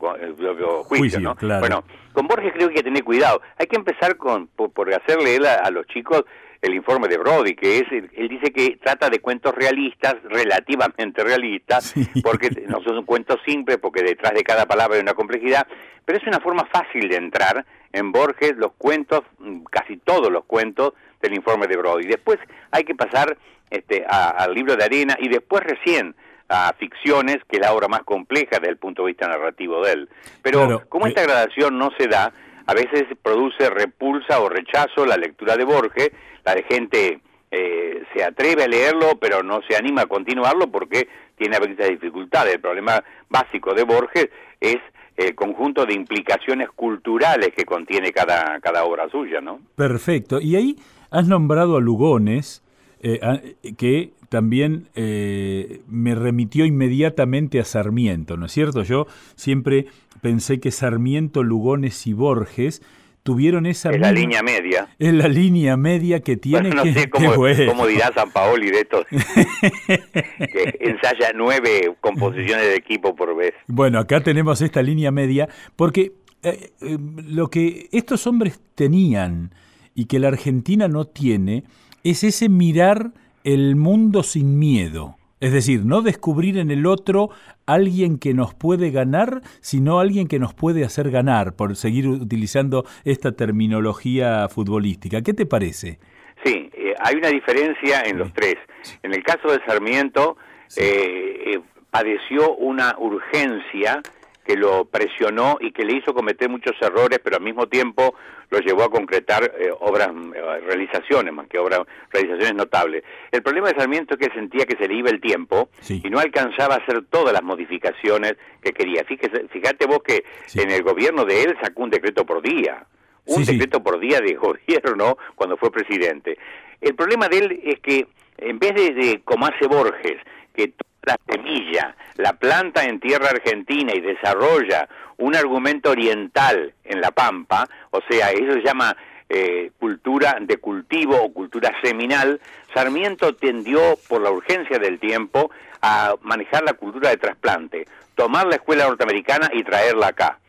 juicio, 0.86 1.19
¿no? 1.19 1.36
Bueno, 1.36 1.84
con 2.13 2.28
Borges 2.28 2.54
creo 2.54 2.69
que 2.69 2.76
hay 2.76 2.78
que 2.78 2.84
tener 2.84 3.04
cuidado. 3.04 3.41
Hay 3.58 3.67
que 3.67 3.76
empezar 3.76 4.15
con 4.15 4.47
por, 4.47 4.93
hacerle 4.93 5.38
a, 5.47 5.69
los 5.69 5.86
chicos 5.88 6.23
el 6.62 6.73
informe 6.73 7.10
de 7.10 7.17
Brody, 7.17 7.56
que 7.56 7.80
es, 7.80 7.91
él 7.91 8.30
dice 8.30 8.54
que 8.54 8.78
trata 8.78 9.10
de 9.10 9.19
cuentos 9.19 9.54
realistas, 9.54 10.15
relativamente 10.23 11.21
realistas, 11.21 11.93
porque 12.23 12.49
no 12.69 12.82
son 12.82 13.04
cuentos 13.04 13.39
simples, 13.45 13.80
porque 13.80 14.02
detrás 14.02 14.34
de 14.34 14.43
cada 14.43 14.65
palabra 14.65 14.95
hay 14.95 15.02
una 15.02 15.13
complejidad, 15.13 15.67
pero 16.06 16.17
es 16.17 16.26
una 16.26 16.39
forma 16.39 16.65
fácil 16.71 17.10
de 17.10 17.17
entrar 17.17 17.65
en 17.91 18.13
Borges, 18.13 18.56
los 18.56 18.71
cuentos, 18.78 19.23
casi 19.69 19.97
todos 19.97 20.32
los 20.32 20.45
cuentos 20.45 20.93
del 21.21 21.34
informe 21.34 21.67
de 21.67 21.76
Brody. 21.76 22.08
Después 22.08 22.39
hay 22.71 22.86
que 22.86 22.95
pasar 22.95 23.38
este, 23.69 24.06
al 24.08 24.54
libro 24.54 24.78
de 24.78 24.86
arena 24.86 25.17
y 25.19 25.28
después 25.28 25.63
recién 25.63 26.15
a 26.49 26.73
ficciones, 26.77 27.38
que 27.49 27.58
es 27.58 27.62
la 27.62 27.73
obra 27.73 27.88
más 27.88 28.03
compleja 28.03 28.60
desde 28.60 28.69
el 28.69 28.77
punto 28.77 29.03
de 29.03 29.08
vista 29.08 29.27
narrativo 29.27 29.84
de 29.84 29.93
él. 29.93 30.10
Pero 30.41 30.84
como 30.89 31.08
esta 31.08 31.23
eh, 31.23 31.25
gradación 31.25 31.77
no 31.77 31.91
se 31.97 32.08
da, 32.08 32.32
a 32.65 32.73
veces 32.73 33.03
produce 33.21 33.69
repulsa 33.69 34.39
o 34.39 34.49
rechazo 34.49 35.06
la 35.06 35.17
lectura 35.17 35.58
de 35.58 35.65
Borges, 35.65 36.12
la 36.45 36.56
de 36.56 36.63
gente 36.63 37.21
eh, 37.51 38.03
se 38.13 38.23
atreve 38.23 38.63
a 38.63 38.67
leerlo, 38.67 39.17
pero 39.19 39.43
no 39.43 39.62
se 39.67 39.75
anima 39.75 40.03
a 40.03 40.08
continuarlo 40.08 40.67
porque 40.67 41.08
tiene 41.38 41.56
a 41.58 41.60
veces 41.60 41.89
dificultades. 41.89 42.56
El 42.56 42.62
problema 42.62 43.03
básico 43.29 43.73
de 43.73 43.84
Borges 43.84 44.29
es 44.60 44.77
el 45.17 45.36
conjunto 45.36 45.86
de 45.86 45.93
implicaciones 45.93 46.69
culturales 46.69 47.49
que 47.56 47.65
contiene 47.65 48.12
cada, 48.12 48.60
cada 48.60 48.86
obra 48.86 49.10
suya, 49.10 49.41
¿no? 49.41 49.60
Perfecto. 49.75 50.41
Y 50.41 50.56
ahí 50.56 50.75
has 51.12 51.27
nombrado 51.27 51.77
a 51.77 51.82
Lugones, 51.82 52.63
eh, 53.03 53.55
que 53.77 54.13
también 54.29 54.87
eh, 54.95 55.81
me 55.87 56.15
remitió 56.15 56.65
inmediatamente 56.65 57.59
a 57.59 57.65
Sarmiento, 57.65 58.37
¿no 58.37 58.47
es 58.47 58.51
cierto? 58.51 58.81
Yo 58.81 59.05
siempre 59.35 59.85
pensé 60.21 60.59
que 60.59 60.71
Sarmiento, 60.71 61.43
Lugones 61.43 62.07
y 62.07 62.13
Borges 62.13 62.81
tuvieron 63.23 63.65
esa... 63.65 63.91
Es 63.91 63.99
la 63.99 64.11
línea 64.11 64.41
media. 64.41 64.87
Es 64.99 65.13
la 65.13 65.27
línea 65.27 65.77
media 65.77 66.21
que 66.21 66.35
tiene 66.37 66.69
no 66.69 66.83
que... 66.83 66.93
Sé 66.93 67.09
cómo, 67.67 67.87
dirá 67.87 68.11
San 68.13 68.31
Paoli 68.31 68.71
de 68.71 68.79
esto, 68.79 69.05
que 69.09 70.77
ensaya 70.79 71.31
nueve 71.35 71.95
composiciones 72.01 72.65
de 72.65 72.75
equipo 72.75 73.15
por 73.15 73.35
vez. 73.35 73.53
Bueno, 73.67 73.99
acá 73.99 74.21
tenemos 74.21 74.61
esta 74.61 74.81
línea 74.81 75.11
media, 75.11 75.47
porque 75.75 76.13
eh, 76.43 76.71
eh, 76.81 76.97
lo 77.27 77.49
que 77.49 77.87
estos 77.91 78.27
hombres 78.27 78.59
tenían 78.75 79.53
y 79.95 80.05
que 80.05 80.19
la 80.19 80.27
Argentina 80.29 80.87
no 80.87 81.05
tiene 81.05 81.63
es 82.03 82.23
ese 82.23 82.49
mirar 82.49 83.11
el 83.43 83.75
mundo 83.75 84.23
sin 84.23 84.59
miedo. 84.59 85.17
Es 85.39 85.51
decir, 85.51 85.83
no 85.83 86.01
descubrir 86.01 86.57
en 86.57 86.71
el 86.71 86.85
otro 86.85 87.29
alguien 87.65 88.17
que 88.17 88.33
nos 88.33 88.53
puede 88.53 88.91
ganar, 88.91 89.41
sino 89.59 89.99
alguien 89.99 90.27
que 90.29 90.39
nos 90.39 90.53
puede 90.53 90.85
hacer 90.85 91.11
ganar, 91.11 91.53
por 91.55 91.75
seguir 91.75 92.07
utilizando 92.07 92.85
esta 93.03 93.33
terminología 93.33 94.47
futbolística. 94.47 95.21
¿Qué 95.21 95.33
te 95.33 95.45
parece? 95.45 95.99
Sí, 96.45 96.69
eh, 96.73 96.93
hay 96.99 97.15
una 97.15 97.27
diferencia 97.27 98.03
en 98.05 98.19
los 98.19 98.31
tres. 98.33 98.55
En 99.01 99.13
el 99.13 99.21
caso 99.21 99.49
de 99.49 99.59
Sarmiento, 99.65 100.37
eh, 100.77 101.55
eh, 101.55 101.59
padeció 101.91 102.55
una 102.55 102.95
urgencia 102.97 104.01
que 104.43 104.56
lo 104.56 104.86
presionó 104.86 105.58
y 105.60 105.71
que 105.71 105.86
le 105.86 105.97
hizo 105.97 106.13
cometer 106.13 106.49
muchos 106.49 106.73
errores, 106.82 107.19
pero 107.23 107.38
al 107.38 107.43
mismo 107.43 107.67
tiempo 107.67 108.15
lo 108.49 108.60
llevó 108.60 108.84
a 108.84 108.89
concretar 108.89 109.43
eh, 109.58 109.71
obras, 109.79 110.10
eh, 110.10 110.60
realizaciones, 110.65 111.34
más 111.34 111.47
que 111.47 111.58
obras, 111.58 111.82
realizaciones 112.12 112.56
notables. 112.56 113.03
El 113.32 113.41
problema 113.41 113.69
de 113.69 113.79
Sarmiento 113.79 114.15
es 114.15 114.27
que 114.27 114.34
sentía 114.34 114.65
que 114.65 114.77
se 114.77 114.88
le 114.88 114.95
iba 114.95 115.10
el 115.10 115.21
tiempo 115.21 115.69
y 115.89 116.10
no 116.10 116.19
alcanzaba 116.19 116.75
a 116.75 116.77
hacer 116.77 117.06
todas 117.10 117.34
las 117.34 117.43
modificaciones 117.43 118.36
que 118.62 118.71
quería. 118.71 119.03
Fíjese, 119.06 119.47
fíjate 119.49 119.86
vos 119.86 119.99
que 120.03 120.23
en 120.56 120.71
el 120.71 120.84
gobierno 120.84 121.25
de 121.25 121.43
él 121.43 121.58
sacó 121.62 121.84
un 121.84 121.89
decreto 121.89 122.25
por 122.25 122.41
día, 122.41 122.86
un 123.25 123.43
decreto 123.45 123.82
por 123.82 123.99
día 123.99 124.19
de 124.19 124.34
gobierno 124.36 125.17
cuando 125.36 125.58
fue 125.58 125.71
presidente. 125.71 126.38
El 126.82 126.95
problema 126.95 127.29
de 127.29 127.38
él 127.38 127.62
es 127.63 127.79
que 127.79 128.08
en 128.38 128.60
vez 128.60 128.73
de, 128.75 128.93
de 128.93 129.21
como 129.23 129.45
hace 129.45 129.67
Borges, 129.67 130.17
que 130.53 130.73
la 131.03 131.17
semilla, 131.27 131.95
la 132.17 132.33
planta 132.33 132.83
en 132.83 132.99
tierra 132.99 133.29
argentina 133.29 133.93
y 133.93 134.01
desarrolla 134.01 134.87
un 135.17 135.35
argumento 135.35 135.91
oriental 135.91 136.73
en 136.83 137.01
la 137.01 137.11
pampa, 137.11 137.67
o 137.91 137.99
sea, 138.09 138.31
eso 138.31 138.53
se 138.53 138.63
llama 138.63 138.95
eh, 139.29 139.71
cultura 139.79 140.37
de 140.39 140.57
cultivo 140.57 141.21
o 141.21 141.33
cultura 141.33 141.71
seminal, 141.81 142.39
Sarmiento 142.73 143.35
tendió 143.35 143.97
por 144.07 144.21
la 144.21 144.31
urgencia 144.31 144.79
del 144.79 144.99
tiempo 144.99 145.51
a 145.81 146.15
manejar 146.21 146.63
la 146.63 146.73
cultura 146.73 147.09
de 147.09 147.17
trasplante, 147.17 147.87
tomar 148.15 148.47
la 148.47 148.55
escuela 148.55 148.85
norteamericana 148.85 149.49
y 149.53 149.63
traerla 149.63 150.07
acá. 150.07 150.39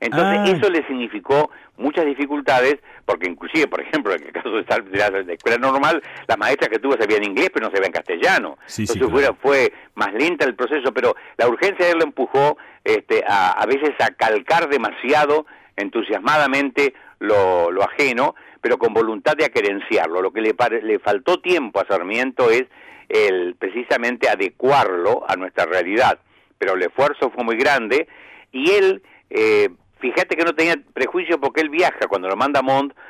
Entonces 0.00 0.38
Ah. 0.40 0.44
eso 0.56 0.70
le 0.70 0.86
significó 0.86 1.50
muchas 1.76 2.04
dificultades, 2.04 2.76
porque 3.06 3.28
inclusive, 3.28 3.66
por 3.66 3.80
ejemplo, 3.80 4.14
en 4.14 4.24
el 4.24 4.32
caso 4.32 4.50
de 4.50 4.64
la, 4.98 5.10
de 5.10 5.24
la 5.24 5.32
escuela 5.32 5.58
normal, 5.58 6.02
las 6.28 6.38
maestras 6.38 6.68
que 6.70 6.78
tuvo 6.78 6.96
sabían 6.98 7.24
inglés, 7.24 7.50
pero 7.52 7.66
no 7.68 7.74
sabían 7.74 7.92
castellano. 7.92 8.58
Sí, 8.66 8.86
sí, 8.86 8.92
Entonces 8.94 9.18
claro. 9.20 9.36
fue, 9.40 9.68
fue 9.68 9.72
más 9.94 10.12
lenta 10.14 10.44
el 10.44 10.54
proceso, 10.54 10.92
pero 10.92 11.14
la 11.36 11.48
urgencia 11.48 11.86
de 11.86 11.92
él 11.92 11.98
lo 11.98 12.04
empujó 12.04 12.58
este, 12.84 13.24
a, 13.26 13.52
a 13.52 13.66
veces 13.66 13.90
a 14.00 14.10
calcar 14.10 14.68
demasiado 14.68 15.46
entusiasmadamente 15.76 16.94
lo, 17.18 17.70
lo 17.70 17.82
ajeno, 17.82 18.34
pero 18.60 18.78
con 18.78 18.92
voluntad 18.94 19.34
de 19.36 19.44
acerenciarlo. 19.44 20.22
Lo 20.22 20.32
que 20.32 20.40
le, 20.40 20.54
le 20.82 20.98
faltó 20.98 21.40
tiempo 21.40 21.80
a 21.80 21.86
Sarmiento 21.86 22.50
es 22.50 22.64
el 23.08 23.56
precisamente 23.58 24.28
adecuarlo 24.28 25.24
a 25.28 25.36
nuestra 25.36 25.64
realidad, 25.66 26.18
pero 26.58 26.74
el 26.74 26.82
esfuerzo 26.82 27.30
fue 27.30 27.44
muy 27.44 27.56
grande 27.56 28.06
y 28.52 28.70
él, 28.72 29.02
eh, 29.30 29.68
fíjate 30.00 30.36
que 30.36 30.44
no 30.44 30.54
tenía 30.54 30.76
prejuicio 30.92 31.40
porque 31.40 31.60
él 31.60 31.68
viaja, 31.70 32.06
cuando 32.08 32.28
lo 32.28 32.36
manda 32.36 32.60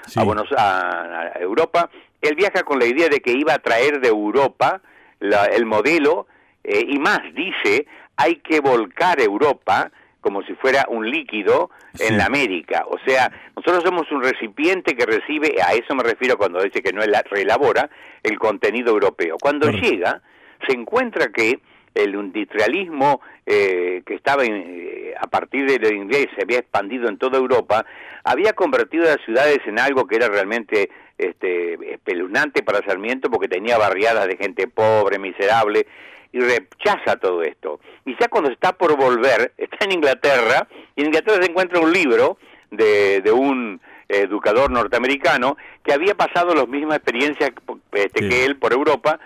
Sí. 0.07 0.21
a, 0.21 0.25
Buenos, 0.25 0.51
a, 0.57 1.33
a 1.35 1.39
Europa, 1.41 1.91
él 2.21 2.35
viaja 2.35 2.63
con 2.63 2.79
la 2.79 2.87
idea 2.87 3.09
de 3.09 3.21
que 3.21 3.33
iba 3.33 3.55
a 3.55 3.59
traer 3.59 4.01
de 4.01 4.09
Europa 4.09 4.81
la- 5.21 5.47
el 5.47 5.67
modelo 5.67 6.27
eh, 6.65 6.85
y 6.87 6.99
más, 6.99 7.21
dice, 7.35 7.87
hay 8.17 8.37
que 8.37 8.61
volcar 8.61 9.21
Europa 9.21 9.91
como 10.21 10.43
si 10.43 10.53
fuera 10.55 10.85
un 10.89 11.11
líquido 11.11 11.71
Sí. 11.95 12.05
en 12.09 12.19
la 12.19 12.27
América. 12.27 12.85
O 12.89 12.99
sea, 13.07 13.33
nosotros 13.57 13.83
somos 13.83 14.11
un 14.13 14.23
recipiente 14.23 14.95
que 14.95 15.07
recibe, 15.07 15.57
a 15.65 15.73
eso 15.73 15.95
me 15.95 16.03
refiero 16.03 16.37
cuando 16.37 16.63
dice 16.63 16.83
que 16.83 16.93
no 16.93 17.03
ela- 17.03 17.25
reelabora 17.31 17.89
el 18.23 18.39
contenido 18.39 18.91
europeo. 18.93 19.37
Cuando 19.41 19.71
llega, 19.71 20.21
se 20.69 20.75
encuentra 20.75 21.29
que 21.33 21.61
el 21.95 22.15
industrialismo 22.15 23.21
eh, 23.47 24.03
que 24.07 24.15
estaba 24.15 24.45
en, 24.45 24.65
eh, 24.67 25.15
a 25.21 25.27
partir 25.27 25.67
del 25.67 25.95
inglés 25.95 26.29
se 26.37 26.43
había 26.43 26.59
expandido 26.59 27.09
en 27.09 27.19
toda 27.19 27.39
Europa, 27.39 27.85
había 28.25 28.53
convertido 28.53 29.05
a 29.05 29.17
las 29.17 29.25
ciudades 29.25 29.59
en 29.67 29.79
algo 29.79 30.07
que 30.07 30.17
era 30.17 30.29
realmente 30.29 30.91
este, 31.19 31.75
espeluznante 31.95 32.63
para 32.63 32.85
Sarmiento 32.85 33.31
porque 33.31 33.49
tenía 33.49 33.77
barriadas 33.79 34.27
de 34.27 34.37
gente 34.37 34.69
pobre, 34.69 35.19
miserable, 35.19 35.87
y 36.33 36.39
rechaza 36.39 37.17
todo 37.17 37.43
esto. 37.43 37.81
Y 38.07 38.17
ya 38.21 38.29
cuando 38.29 38.51
está 38.51 38.73
por 38.73 38.97
volver, 38.97 39.53
está 39.59 39.85
en 39.85 39.93
Inglaterra, 39.93 40.69
y 40.95 41.01
en 41.01 41.09
Inglaterra 41.09 41.43
se 41.43 41.51
encuentra 41.51 41.81
un 41.81 41.93
libro 41.93 42.39
de, 42.71 43.21
de 43.21 43.33
un 43.33 43.81
educador 44.09 44.71
norteamericano 44.71 45.57
que 45.85 45.93
había 45.93 46.15
pasado 46.15 46.55
las 46.55 46.69
mismas 46.69 46.97
experiencias 46.99 47.51
este, 47.93 48.23
Sí. 48.23 48.29
que 48.29 48.45
él 48.45 48.57
por 48.57 48.73
Europa, 48.73 49.19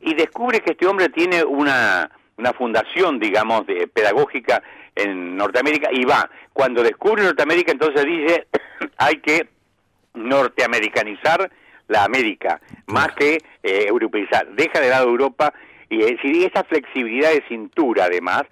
y 0.00 0.14
descubre 0.14 0.60
que 0.60 0.72
este 0.72 0.86
hombre 0.86 1.08
tiene 1.08 1.44
una, 1.44 2.10
una 2.36 2.52
fundación, 2.52 3.18
digamos, 3.18 3.66
de, 3.66 3.86
pedagógica 3.86 4.62
en 4.94 5.36
Norteamérica, 5.36 5.90
y 5.92 6.04
va. 6.04 6.30
Cuando 6.52 6.82
descubre 6.82 7.22
Norteamérica, 7.22 7.72
entonces 7.72 8.04
dice, 8.04 8.46
hay 8.96 9.16
que 9.16 9.48
norteamericanizar 10.14 11.50
la 11.88 12.04
América, 12.04 12.60
más 12.86 13.08
que 13.14 13.38
eh, 13.62 13.86
europeizar. 13.88 14.48
Deja 14.54 14.80
de 14.80 14.90
lado 14.90 15.08
Europa 15.08 15.52
y 15.88 16.02
eh, 16.02 16.16
si 16.22 16.44
esa 16.44 16.64
flexibilidad 16.64 17.30
de 17.30 17.44
cintura, 17.48 18.04
además, 18.04 18.44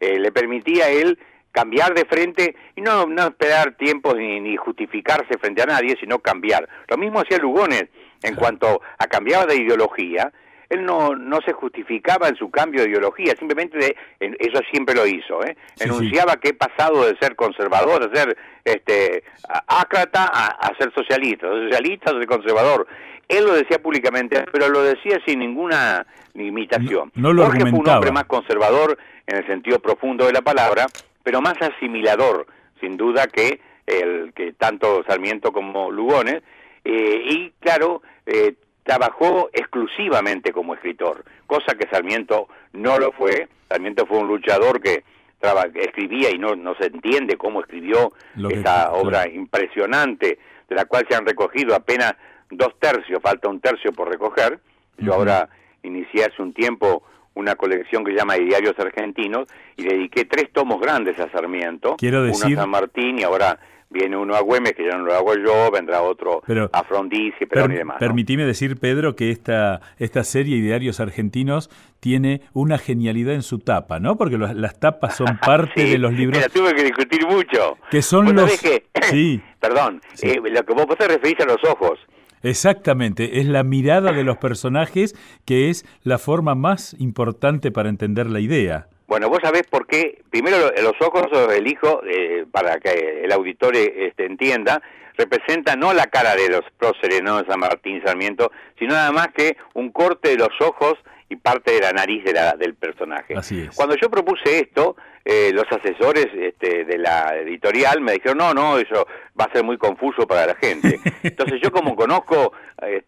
eh, 0.00 0.18
le 0.18 0.30
permitía 0.32 0.86
a 0.86 0.90
él 0.90 1.18
cambiar 1.50 1.94
de 1.94 2.04
frente 2.04 2.56
y 2.76 2.80
no, 2.80 3.06
no 3.06 3.24
esperar 3.24 3.74
tiempos 3.76 4.16
ni, 4.16 4.40
ni 4.40 4.56
justificarse 4.56 5.38
frente 5.38 5.62
a 5.62 5.66
nadie, 5.66 5.96
sino 5.98 6.20
cambiar. 6.20 6.68
Lo 6.88 6.96
mismo 6.96 7.20
hacía 7.20 7.38
Lugones 7.38 7.86
en 8.22 8.34
cuanto 8.36 8.80
a 8.98 9.06
cambiar 9.06 9.46
de 9.46 9.56
ideología. 9.56 10.32
Él 10.74 10.84
no, 10.84 11.14
no 11.16 11.40
se 11.46 11.52
justificaba 11.52 12.28
en 12.28 12.36
su 12.36 12.50
cambio 12.50 12.82
de 12.82 12.88
ideología, 12.90 13.34
simplemente 13.38 13.78
de, 13.78 13.96
en- 14.20 14.36
eso 14.38 14.60
siempre 14.70 14.94
lo 14.94 15.06
hizo. 15.06 15.42
¿eh? 15.44 15.56
Sí, 15.76 15.84
Enunciaba 15.84 16.36
que 16.36 16.48
he 16.50 16.54
pasado 16.54 17.06
de 17.06 17.16
ser 17.18 17.34
conservador, 17.36 18.08
de 18.10 18.16
ser 18.16 18.36
este, 18.64 19.24
ácrata, 19.66 20.24
a, 20.32 20.46
a 20.46 20.76
ser 20.76 20.92
socialista, 20.94 21.48
de 21.48 21.68
socialista 21.70 22.10
a 22.10 22.14
ser 22.14 22.26
conservador. 22.26 22.86
Él 23.28 23.44
lo 23.44 23.54
decía 23.54 23.78
públicamente, 23.80 24.44
pero 24.52 24.68
lo 24.68 24.82
decía 24.82 25.18
sin 25.26 25.38
ninguna 25.38 26.06
limitación. 26.34 27.10
No- 27.14 27.28
no 27.28 27.32
lo 27.32 27.44
Jorge 27.44 27.60
fue 27.60 27.68
un 27.70 27.88
hombre 27.96 28.12
más 28.12 28.24
conservador 28.24 28.98
en 29.26 29.36
el 29.36 29.46
sentido 29.46 29.78
profundo 29.78 30.26
de 30.26 30.32
la 30.32 30.42
palabra, 30.42 30.86
pero 31.22 31.40
más 31.40 31.54
asimilador, 31.60 32.46
sin 32.80 32.96
duda, 32.96 33.26
que 33.26 33.60
el 33.86 34.32
que 34.34 34.52
tanto 34.52 35.02
Sarmiento 35.06 35.52
como 35.52 35.90
Lugones. 35.90 36.42
eh, 36.84 37.22
y 37.30 37.50
claro, 37.60 38.02
eh, 38.26 38.54
trabajó 38.84 39.50
exclusivamente 39.52 40.52
como 40.52 40.74
escritor, 40.74 41.24
cosa 41.46 41.74
que 41.74 41.88
Sarmiento 41.88 42.48
no 42.72 42.98
lo 42.98 43.10
fue. 43.12 43.48
Sarmiento 43.68 44.06
fue 44.06 44.18
un 44.18 44.28
luchador 44.28 44.80
que 44.80 45.02
traba- 45.40 45.66
escribía 45.74 46.30
y 46.30 46.38
no, 46.38 46.54
no 46.54 46.74
se 46.76 46.86
entiende 46.86 47.36
cómo 47.36 47.60
escribió 47.60 48.12
Lo 48.36 48.48
que- 48.48 48.54
esa 48.60 48.86
claro. 48.88 48.92
obra 48.98 49.28
impresionante, 49.28 50.38
de 50.68 50.74
la 50.74 50.84
cual 50.84 51.04
se 51.08 51.16
han 51.16 51.26
recogido 51.26 51.74
apenas 51.74 52.14
dos 52.50 52.78
tercios, 52.78 53.20
falta 53.22 53.48
un 53.48 53.60
tercio 53.60 53.92
por 53.92 54.08
recoger. 54.08 54.60
Yo 54.98 55.14
ahora 55.14 55.48
inicié 55.82 56.24
hace 56.26 56.40
un 56.40 56.52
tiempo 56.52 57.02
una 57.34 57.56
colección 57.56 58.04
que 58.04 58.12
se 58.12 58.18
llama 58.18 58.34
Diarios 58.36 58.78
Argentinos 58.78 59.48
y 59.76 59.82
dediqué 59.82 60.24
tres 60.24 60.52
tomos 60.52 60.80
grandes 60.80 61.18
a 61.18 61.28
Sarmiento. 61.30 61.96
Quiero 61.98 62.18
Uno 62.18 62.28
decir- 62.28 62.56
a 62.56 62.60
San 62.62 62.70
Martín 62.70 63.18
y 63.18 63.24
ahora 63.24 63.58
viene 63.90 64.16
uno 64.16 64.34
a 64.34 64.40
Güemes, 64.40 64.72
que 64.74 64.84
ya 64.84 64.96
no 64.98 65.04
lo 65.04 65.14
hago 65.14 65.34
yo, 65.36 65.70
vendrá 65.70 66.02
otro 66.02 66.42
Pero- 66.46 66.68
a 66.72 66.82
Frondizi, 66.84 67.46
Perón 67.46 67.68
Per- 67.68 67.74
y 67.74 67.78
demás. 67.78 67.96
¿no? 67.96 67.98
Permitime 68.00 68.44
decir, 68.44 68.76
Pedro, 68.78 69.14
que 69.14 69.30
esta, 69.30 69.80
esta 69.98 70.24
serie 70.24 70.60
Diarios 70.60 71.00
Argentinos 71.00 71.70
tiene 72.00 72.42
una 72.52 72.78
genialidad 72.78 73.34
en 73.34 73.42
su 73.42 73.58
tapa, 73.60 74.00
¿no? 74.00 74.16
Porque 74.16 74.36
los- 74.36 74.54
las 74.54 74.78
tapas 74.80 75.16
son 75.16 75.38
parte 75.44 75.84
Sí, 75.86 75.90
de 75.92 75.98
los 75.98 76.12
libros 76.12 76.40
La 76.40 76.48
tuve 76.48 76.74
que 76.74 76.82
discutir 76.84 77.26
mucho. 77.26 77.78
que 77.90 78.02
son 78.02 78.26
Vos 78.26 78.34
los... 78.34 78.60
que- 78.60 78.86
Sí, 79.10 79.40
Perdón, 79.60 80.00
Sí. 80.14 80.28
eh, 80.28 80.40
lo 80.44 80.62
que 80.64 80.74
vos, 80.74 80.86
vos 80.86 80.98
te 80.98 81.06
referís 81.08 81.38
a 81.40 81.44
los 81.46 81.62
ojos. 81.64 81.98
exactamente. 82.42 83.40
Es 83.40 83.46
la 83.46 83.62
mirada 83.62 84.12
de 84.12 84.24
los 84.24 84.36
personajes 84.38 85.14
que 85.44 85.70
es 85.70 85.84
la 86.02 86.18
forma 86.18 86.54
más 86.54 86.94
importante 87.00 87.70
para 87.70 87.88
entender 87.88 88.26
la 88.28 88.40
idea. 88.40 88.88
Bueno, 89.06 89.28
vos 89.28 89.38
sabés 89.42 89.64
por 89.68 89.86
qué, 89.86 90.22
primero 90.30 90.58
lo- 90.58 90.82
los 90.82 90.94
ojos 91.00 91.26
los 91.30 91.52
elijo, 91.54 92.02
eh, 92.06 92.46
para 92.50 92.78
que 92.80 93.22
el 93.24 93.32
auditorio 93.32 93.80
este, 93.96 94.24
entienda, 94.26 94.82
representa 95.16 95.76
no 95.76 95.92
la 95.92 96.06
cara 96.06 96.34
de 96.34 96.48
los 96.48 96.62
próceres, 96.78 97.22
no 97.22 97.40
de 97.42 97.46
San 97.48 97.60
Martín 97.60 98.02
Sarmiento, 98.04 98.50
sino 98.78 98.94
nada 98.94 99.12
más 99.12 99.28
que 99.28 99.56
un 99.74 99.90
corte 99.92 100.30
de 100.30 100.36
los 100.38 100.48
ojos 100.60 100.94
y 101.28 101.36
parte 101.36 101.72
de 101.72 101.80
la 101.80 101.92
nariz 101.92 102.24
de 102.24 102.32
la- 102.32 102.52
del 102.54 102.74
personaje. 102.74 103.34
Así 103.36 103.60
es. 103.60 103.76
Cuando 103.76 103.94
yo 103.96 104.10
propuse 104.10 104.58
esto, 104.58 104.96
eh, 105.24 105.52
los 105.54 105.64
asesores 105.70 106.26
este, 106.34 106.84
de 106.84 106.98
la 106.98 107.36
editorial 107.36 108.00
me 108.00 108.12
dijeron, 108.12 108.38
no, 108.38 108.52
no, 108.52 108.78
eso 108.78 109.06
va 109.38 109.44
a 109.46 109.52
ser 109.52 109.64
muy 109.64 109.78
confuso 109.78 110.26
para 110.26 110.46
la 110.46 110.54
gente. 110.56 110.98
Entonces 111.22 111.60
yo 111.62 111.70
como 111.70 111.94
conozco, 111.96 112.52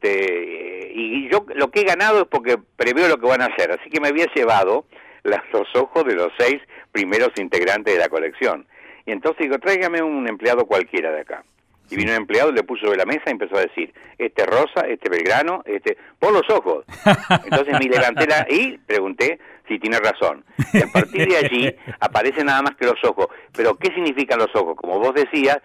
este, 0.01 0.93
y 0.95 1.29
yo 1.31 1.45
lo 1.55 1.71
que 1.71 1.81
he 1.81 1.85
ganado 1.85 2.23
es 2.23 2.27
porque 2.29 2.57
preveo 2.77 3.09
lo 3.09 3.19
que 3.19 3.27
van 3.27 3.43
a 3.43 3.47
hacer, 3.47 3.71
así 3.73 3.91
que 3.91 4.01
me 4.01 4.09
había 4.09 4.27
llevado 4.35 4.87
los 5.27 5.75
ojos 5.75 6.05
de 6.05 6.15
los 6.15 6.33
seis 6.39 6.61
primeros 6.93 7.31
integrantes 7.37 7.95
de 7.95 8.01
la 8.01 8.09
colección. 8.09 8.67
Y 9.05 9.13
entonces 9.13 9.43
digo, 9.43 9.59
tráigame 9.59 10.03
un 10.03 10.29
empleado 10.29 10.67
cualquiera 10.67 11.13
de 11.13 11.21
acá. 11.21 11.45
Y 11.89 11.97
vino 11.97 12.11
un 12.11 12.17
empleado, 12.17 12.51
le 12.51 12.65
puso 12.65 12.87
sobre 12.87 12.99
la 12.99 13.05
mesa 13.05 13.23
y 13.27 13.31
empezó 13.31 13.57
a 13.57 13.61
decir, 13.61 13.95
este 14.19 14.45
Rosa, 14.45 14.81
este 14.89 15.09
Belgrano, 15.09 15.63
este, 15.67 15.97
por 16.19 16.33
los 16.33 16.43
ojos. 16.51 16.85
Entonces 17.45 17.75
me 17.79 17.87
levanté 17.89 18.27
la, 18.27 18.47
y 18.51 18.77
pregunté 18.79 19.39
si 19.69 19.79
tiene 19.79 19.99
razón. 20.01 20.45
Y 20.73 20.83
a 20.83 20.89
partir 20.89 21.29
de 21.29 21.37
allí 21.37 21.77
aparece 22.01 22.43
nada 22.43 22.63
más 22.63 22.75
que 22.77 22.87
los 22.87 23.03
ojos. 23.05 23.29
Pero 23.55 23.77
¿qué 23.77 23.93
significan 23.95 24.39
los 24.39 24.55
ojos? 24.55 24.77
Como 24.77 24.99
vos 24.99 25.15
decías, 25.15 25.59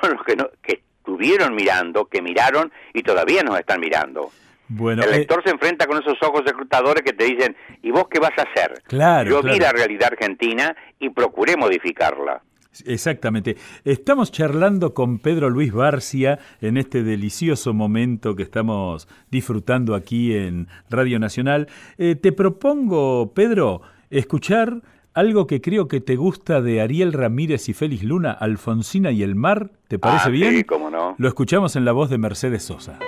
son 0.00 0.12
los 0.12 0.24
que, 0.24 0.36
no, 0.36 0.48
que 0.62 0.82
estuvieron 0.98 1.54
mirando, 1.54 2.06
que 2.06 2.22
miraron 2.22 2.72
y 2.92 3.02
todavía 3.02 3.42
nos 3.42 3.58
están 3.58 3.80
mirando. 3.80 4.30
Bueno, 4.68 5.02
El 5.04 5.10
eh, 5.10 5.18
lector 5.18 5.42
se 5.44 5.50
enfrenta 5.50 5.86
con 5.86 5.98
esos 6.02 6.16
ojos 6.22 6.42
escrutadores 6.44 7.02
que 7.02 7.12
te 7.12 7.24
dicen, 7.24 7.56
¿y 7.82 7.90
vos 7.90 8.06
qué 8.10 8.18
vas 8.18 8.32
a 8.38 8.42
hacer? 8.42 8.82
Claro, 8.86 9.30
Yo 9.30 9.42
vi 9.42 9.58
la 9.58 9.70
realidad 9.72 10.08
argentina 10.12 10.74
y 10.98 11.10
procuré 11.10 11.56
modificarla. 11.56 12.42
Exactamente. 12.84 13.56
Estamos 13.84 14.30
charlando 14.32 14.92
con 14.92 15.18
Pedro 15.18 15.48
Luis 15.48 15.72
Barcia 15.72 16.38
en 16.60 16.76
este 16.76 17.02
delicioso 17.02 17.72
momento 17.72 18.36
que 18.36 18.42
estamos 18.42 19.08
disfrutando 19.30 19.94
aquí 19.94 20.34
en 20.34 20.68
Radio 20.90 21.18
Nacional. 21.18 21.68
Eh, 21.96 22.16
te 22.16 22.32
propongo, 22.32 23.32
Pedro, 23.32 23.80
escuchar 24.10 24.82
algo 25.14 25.46
que 25.46 25.62
creo 25.62 25.88
que 25.88 26.02
te 26.02 26.16
gusta 26.16 26.60
de 26.60 26.82
Ariel 26.82 27.14
Ramírez 27.14 27.70
y 27.70 27.72
Félix 27.72 28.02
Luna, 28.02 28.32
Alfonsina 28.32 29.10
y 29.10 29.22
el 29.22 29.34
mar. 29.36 29.70
¿Te 29.88 29.98
parece 29.98 30.28
Ah, 30.28 30.30
bien? 30.30 30.54
Sí, 30.56 30.64
cómo 30.64 30.90
no. 30.90 31.14
Lo 31.16 31.28
escuchamos 31.28 31.76
en 31.76 31.86
la 31.86 31.92
voz 31.92 32.10
de 32.10 32.18
Mercedes 32.18 32.64
Sosa. 32.64 32.98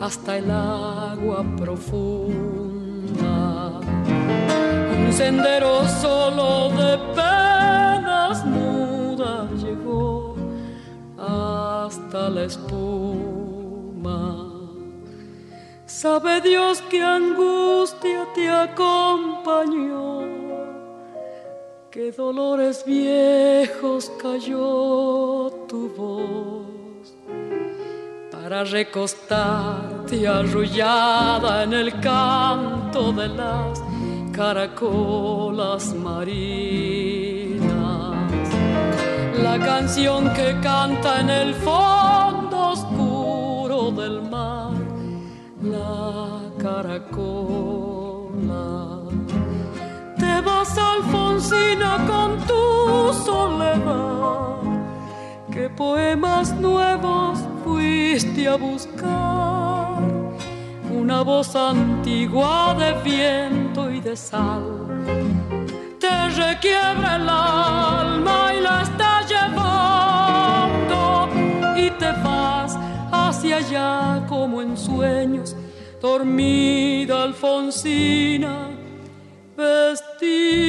Hasta 0.00 0.38
el 0.38 0.50
agua 0.50 1.44
profunda. 1.56 3.80
Un 4.98 5.12
sendero 5.12 5.86
solo 5.88 6.70
de 6.70 6.98
penas 7.14 8.44
mudas 8.44 9.52
llegó 9.62 10.34
hasta 11.18 12.30
la 12.30 12.44
espuma. 12.44 14.46
Sabe 15.86 16.40
Dios 16.40 16.80
que 16.82 17.02
angustia 17.02 18.28
te 18.34 18.48
acompañó, 18.48 20.20
que 21.90 22.12
dolores 22.12 22.84
viejos 22.86 24.12
cayó 24.22 25.50
tu 25.66 25.88
voz 25.96 26.77
para 28.48 28.64
recostarte 28.64 30.26
arrullada 30.26 31.64
en 31.64 31.74
el 31.74 32.00
canto 32.00 33.12
de 33.12 33.28
las 33.28 33.82
caracolas 34.32 35.92
marinas. 35.92 36.56
La 39.42 39.58
canción 39.58 40.32
que 40.32 40.58
canta 40.62 41.20
en 41.20 41.28
el 41.28 41.52
fondo 41.56 42.70
oscuro 42.70 43.90
del 43.90 44.22
mar 44.22 44.72
la 45.62 46.40
caracola. 46.56 47.10
Te 50.18 50.40
vas, 50.40 50.78
Alfonsina, 50.78 51.98
con 52.06 52.38
tu 52.46 53.12
soledad. 53.26 54.56
¿Qué 55.52 55.68
poemas 55.68 56.54
nuevos 56.54 57.47
fuiste 58.08 58.48
a 58.48 58.56
buscar? 58.56 59.98
Una 60.90 61.22
voz 61.22 61.54
antigua 61.54 62.74
de 62.78 62.94
viento 63.02 63.90
y 63.90 64.00
de 64.00 64.16
sal. 64.16 64.64
Te 66.00 66.28
requiebra 66.30 67.16
el 67.16 67.28
alma 67.28 68.54
y 68.56 68.60
la 68.62 68.82
está 68.82 69.20
llevando 69.32 71.00
y 71.76 71.90
te 71.90 72.10
vas 72.24 72.78
hacia 73.12 73.56
allá 73.56 74.24
como 74.26 74.62
en 74.62 74.74
sueños, 74.76 75.54
dormida 76.00 77.24
Alfonsina, 77.24 78.70
vestida 79.56 80.68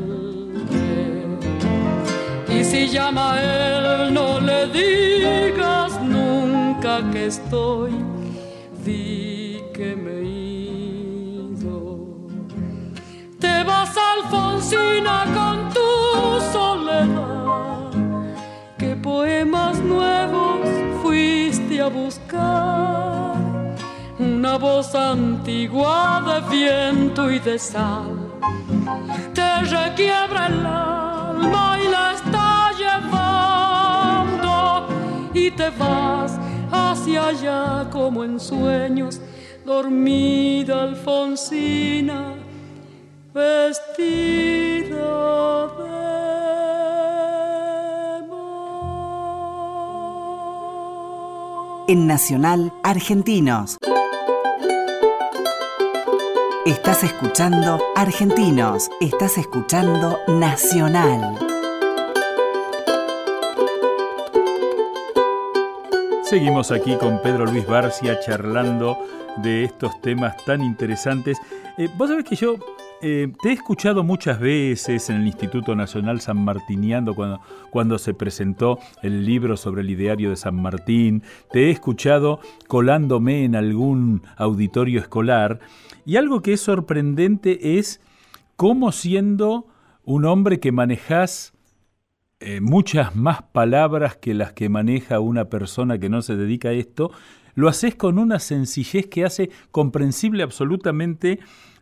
Si 2.63 2.87
llama 2.87 3.33
a 3.33 3.41
él, 3.41 4.13
no 4.13 4.39
le 4.39 4.67
digas 4.67 5.99
nunca 6.01 7.01
que 7.11 7.25
estoy, 7.25 7.91
di 8.85 9.61
que 9.73 9.95
me 9.95 10.21
ido. 10.21 12.05
Te 13.39 13.63
vas, 13.63 13.95
Alfonsina, 13.97 15.25
con 15.33 15.69
tu 15.73 15.89
soledad, 16.53 17.91
que 18.77 18.95
poemas 18.95 19.79
nuevos 19.79 20.69
fuiste 21.01 21.81
a 21.81 21.87
buscar. 21.87 23.35
Una 24.19 24.57
voz 24.57 24.93
antigua 24.93 26.21
de 26.27 26.57
viento 26.57 27.31
y 27.31 27.39
de 27.39 27.57
sal 27.57 28.21
te 29.33 29.61
requiebra 29.63 30.47
el 30.47 30.65
alma 30.65 31.77
y 31.83 31.87
la 31.87 32.13
está 32.13 32.40
y 35.33 35.51
te 35.51 35.69
vas 35.71 36.37
hacia 36.71 37.27
allá 37.27 37.89
como 37.91 38.23
en 38.23 38.39
sueños, 38.39 39.21
dormida 39.65 40.83
Alfonsina, 40.83 42.33
vestida 43.33 44.97
de 45.77 46.01
En 51.87 52.07
Nacional 52.07 52.71
Argentinos. 52.83 53.77
Estás 56.65 57.03
escuchando 57.03 57.81
Argentinos. 57.95 58.89
Estás 59.01 59.37
escuchando 59.37 60.19
Nacional. 60.27 61.60
Seguimos 66.31 66.71
aquí 66.71 66.95
con 66.95 67.21
Pedro 67.21 67.45
Luis 67.45 67.67
Barcia 67.67 68.17
charlando 68.21 68.97
de 69.43 69.65
estos 69.65 69.99
temas 69.99 70.37
tan 70.45 70.61
interesantes. 70.61 71.37
Eh, 71.77 71.89
Vos 71.97 72.07
sabés 72.07 72.23
que 72.23 72.37
yo 72.37 72.55
eh, 73.01 73.33
te 73.43 73.49
he 73.49 73.51
escuchado 73.51 74.05
muchas 74.05 74.39
veces 74.39 75.09
en 75.09 75.17
el 75.17 75.27
Instituto 75.27 75.75
Nacional 75.75 76.21
San 76.21 76.41
Martiniano 76.41 77.15
cuando, 77.15 77.41
cuando 77.69 77.97
se 77.97 78.13
presentó 78.13 78.79
el 79.01 79.25
libro 79.25 79.57
sobre 79.57 79.81
el 79.81 79.89
ideario 79.89 80.29
de 80.29 80.37
San 80.37 80.55
Martín. 80.55 81.21
Te 81.51 81.65
he 81.65 81.69
escuchado 81.69 82.39
colándome 82.69 83.43
en 83.43 83.57
algún 83.57 84.23
auditorio 84.37 85.01
escolar. 85.01 85.59
Y 86.05 86.15
algo 86.15 86.41
que 86.41 86.53
es 86.53 86.61
sorprendente 86.61 87.77
es 87.77 87.99
cómo 88.55 88.93
siendo 88.93 89.67
un 90.05 90.23
hombre 90.23 90.61
que 90.61 90.71
manejas 90.71 91.51
eh, 92.41 92.59
muchas 92.59 93.15
más 93.15 93.43
palabras 93.43 94.15
que 94.15 94.33
las 94.33 94.51
que 94.51 94.67
maneja 94.67 95.19
una 95.19 95.45
persona 95.45 95.99
que 95.99 96.09
no 96.09 96.23
se 96.23 96.35
dedica 96.35 96.69
a 96.69 96.73
esto, 96.73 97.11
lo 97.53 97.67
haces 97.67 97.93
con 97.93 98.17
una 98.17 98.39
sencillez 98.39 99.05
que 99.07 99.25
hace 99.25 99.51
comprensible 99.69 100.41
absolutamente 100.41 101.39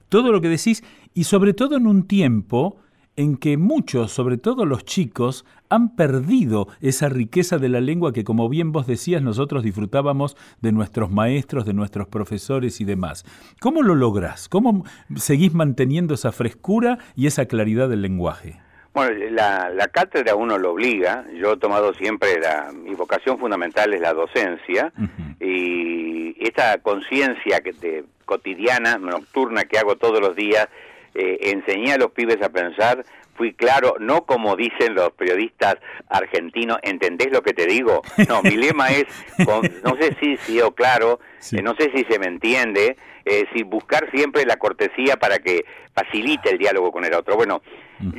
todo 0.10 0.34
lo 0.34 0.42
que 0.42 0.50
decís 0.50 0.84
y 1.14 1.24
sobre 1.24 1.54
todo 1.54 1.78
en 1.78 1.88
un 1.88 2.04
tiempo 2.04 2.78
en 3.16 3.38
que 3.38 3.58
muchos, 3.58 4.12
sobre 4.12 4.38
todo 4.38 4.66
los 4.66 4.84
chicos, 4.84 5.46
han 5.70 5.96
perdido 5.96 6.68
esa 6.82 7.08
riqueza 7.08 7.58
de 7.58 7.70
la 7.70 7.80
lengua 7.80 8.12
que, 8.12 8.26
como 8.26 8.50
bien 8.50 8.72
vos 8.72 8.86
decías, 8.86 9.22
nosotros 9.22 9.64
disfrutábamos 9.64 10.36
de 10.62 10.72
nuestros 10.72 11.12
maestros, 11.12 11.66
de 11.66 11.74
nuestros 11.74 12.08
profesores 12.08 12.82
y 12.82 12.86
demás. 12.86 13.26
¿Cómo 13.60 13.82
lo 13.82 13.96
lográs? 13.96 14.50
¿Cómo 14.50 14.86
seguís 15.16 15.54
manteniendo 15.54 16.14
esa 16.14 16.32
frescura 16.32 16.98
y 17.16 17.28
esa 17.28 17.46
claridad 17.46 17.90
del 17.90 18.02
lenguaje? 18.02 18.60
Bueno, 18.94 19.26
la, 19.32 19.70
la 19.70 19.88
cátedra 19.88 20.36
uno 20.36 20.58
lo 20.58 20.72
obliga. 20.72 21.26
Yo 21.34 21.54
he 21.54 21.58
tomado 21.58 21.94
siempre 21.94 22.40
la, 22.40 22.72
mi 22.74 22.96
vocación 22.96 23.38
fundamental 23.38 23.94
es 23.94 24.02
la 24.02 24.14
docencia 24.14 24.92
y 25.40 26.36
esta 26.46 26.78
conciencia 26.80 27.62
que 27.62 27.74
te, 27.74 28.04
cotidiana, 28.26 28.98
nocturna 28.98 29.66
que 29.66 29.78
hago 29.78 29.96
todos 29.96 30.20
los 30.20 30.36
días, 30.36 30.68
eh, 31.16 31.38
enseñé 31.52 31.94
a 31.94 31.98
los 31.98 32.12
pibes 32.12 32.42
a 32.42 32.50
pensar 32.50 33.04
fui 33.40 33.54
claro, 33.54 33.96
no 34.02 34.26
como 34.26 34.58
dicen 34.58 34.96
los 34.96 35.12
periodistas 35.12 35.78
argentinos, 36.10 36.78
¿entendés 36.84 37.32
lo 37.32 37.42
que 37.42 37.54
te 37.54 37.66
digo? 37.66 38.02
No, 38.28 38.42
mi 38.44 38.58
lema 38.58 38.90
es, 38.90 39.06
no 39.82 39.96
sé 39.96 40.18
si 40.20 40.36
sido 40.38 40.76
claro, 40.76 41.22
eh, 41.54 41.62
no 41.62 41.74
sé 41.76 41.90
si 41.96 42.04
se 42.04 42.20
me 42.20 42.28
entiende, 42.28 42.98
eh, 43.24 43.46
si 43.54 43.64
buscar 43.64 44.12
siempre 44.12 44.46
la 44.46 44.58
cortesía 44.58 45.16
para 45.16 45.40
que 45.40 45.64
facilite 45.94 46.50
el 46.50 46.58
diálogo 46.58 46.92
con 46.92 47.06
el 47.06 47.14
otro. 47.14 47.38
Bueno, 47.38 47.62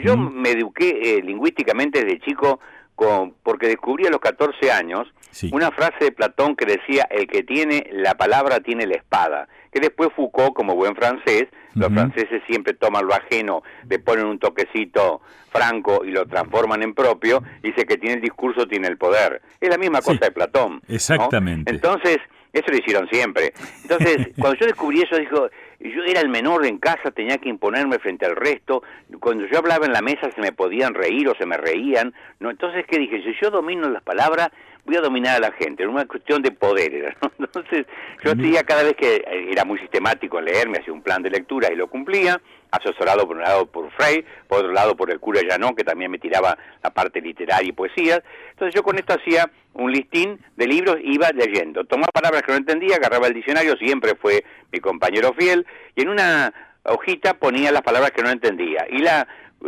yo 0.02 0.16
me 0.16 0.52
eduqué 0.52 1.18
eh, 1.18 1.22
lingüísticamente 1.22 2.02
desde 2.02 2.20
chico 2.20 2.58
con, 2.94 3.34
porque 3.42 3.68
descubrí 3.68 4.06
a 4.06 4.10
los 4.10 4.20
14 4.20 4.72
años 4.72 5.06
una 5.52 5.70
frase 5.70 6.06
de 6.06 6.12
Platón 6.12 6.56
que 6.56 6.64
decía, 6.64 7.06
el 7.10 7.26
que 7.26 7.42
tiene 7.42 7.88
la 7.92 8.14
palabra 8.14 8.60
tiene 8.60 8.86
la 8.86 8.96
espada 8.96 9.48
que 9.72 9.80
después 9.80 10.10
Foucault, 10.14 10.54
como 10.54 10.74
buen 10.74 10.96
francés, 10.96 11.44
los 11.74 11.92
franceses 11.92 12.42
siempre 12.46 12.74
toman 12.74 13.06
lo 13.06 13.14
ajeno, 13.14 13.62
le 13.88 13.98
ponen 13.98 14.26
un 14.26 14.38
toquecito 14.38 15.20
franco 15.50 16.04
y 16.04 16.10
lo 16.10 16.26
transforman 16.26 16.82
en 16.82 16.94
propio, 16.94 17.42
dice 17.62 17.84
que 17.84 17.98
tiene 17.98 18.16
el 18.16 18.20
discurso, 18.20 18.66
tiene 18.66 18.88
el 18.88 18.96
poder. 18.96 19.42
Es 19.60 19.68
la 19.68 19.78
misma 19.78 20.00
cosa 20.00 20.26
de 20.26 20.30
Platón. 20.30 20.80
Exactamente. 20.88 21.70
Entonces, 21.70 22.18
eso 22.52 22.66
lo 22.70 22.76
hicieron 22.76 23.08
siempre. 23.08 23.52
Entonces, 23.82 24.28
cuando 24.38 24.58
yo 24.58 24.66
descubrí 24.66 25.02
eso, 25.02 25.16
dijo, 25.16 25.48
yo 25.80 26.04
era 26.04 26.20
el 26.20 26.28
menor 26.28 26.66
en 26.66 26.78
casa, 26.78 27.10
tenía 27.10 27.38
que 27.38 27.48
imponerme 27.48 27.98
frente 27.98 28.26
al 28.26 28.36
resto. 28.36 28.82
Cuando 29.20 29.46
yo 29.46 29.58
hablaba 29.58 29.86
en 29.86 29.92
la 29.92 30.02
mesa 30.02 30.30
se 30.34 30.40
me 30.40 30.52
podían 30.52 30.94
reír 30.94 31.28
o 31.28 31.34
se 31.36 31.46
me 31.46 31.56
reían. 31.56 32.12
¿no? 32.38 32.50
Entonces, 32.50 32.84
¿qué 32.88 32.98
dije? 32.98 33.22
Si 33.22 33.34
yo 33.40 33.50
domino 33.50 33.88
las 33.88 34.02
palabras, 34.02 34.50
voy 34.84 34.96
a 34.96 35.00
dominar 35.00 35.36
a 35.36 35.40
la 35.40 35.52
gente, 35.52 35.82
era 35.82 35.90
una 35.90 36.06
cuestión 36.06 36.42
de 36.42 36.50
poder. 36.50 37.16
Entonces, 37.38 37.86
yo 38.24 38.32
hacía 38.32 38.62
cada 38.64 38.82
vez 38.82 38.94
que 38.96 39.24
era 39.50 39.64
muy 39.64 39.78
sistemático 39.78 40.38
en 40.38 40.46
leer, 40.46 40.68
me 40.68 40.78
hacía 40.78 40.92
un 40.92 41.02
plan 41.02 41.22
de 41.22 41.30
lectura 41.30 41.72
y 41.72 41.76
lo 41.76 41.88
cumplía, 41.88 42.40
asesorado 42.70 43.26
por 43.26 43.36
un 43.36 43.42
lado 43.42 43.66
por 43.66 43.90
Frey, 43.92 44.24
por 44.48 44.60
otro 44.60 44.72
lado 44.72 44.96
por 44.96 45.10
el 45.10 45.18
cura 45.18 45.40
Llanón, 45.42 45.74
que 45.74 45.84
también 45.84 46.10
me 46.10 46.18
tiraba 46.18 46.56
la 46.82 46.90
parte 46.90 47.20
literaria 47.20 47.68
y 47.68 47.72
poesías. 47.72 48.22
Entonces 48.50 48.74
yo 48.74 48.82
con 48.82 48.96
esto 48.98 49.14
hacía 49.14 49.50
un 49.74 49.92
listín 49.92 50.40
de 50.56 50.66
libros, 50.66 50.96
iba 51.02 51.30
leyendo. 51.30 51.84
Tomaba 51.84 52.10
palabras 52.12 52.42
que 52.42 52.52
no 52.52 52.58
entendía, 52.58 52.96
agarraba 52.96 53.26
el 53.26 53.34
diccionario, 53.34 53.76
siempre 53.76 54.14
fue 54.14 54.44
mi 54.72 54.80
compañero 54.80 55.32
fiel, 55.34 55.66
y 55.96 56.02
en 56.02 56.08
una 56.08 56.52
hojita 56.82 57.34
ponía 57.34 57.72
las 57.72 57.82
palabras 57.82 58.10
que 58.12 58.22
no 58.22 58.30
entendía. 58.30 58.86
Y 58.90 58.98
la 58.98 59.26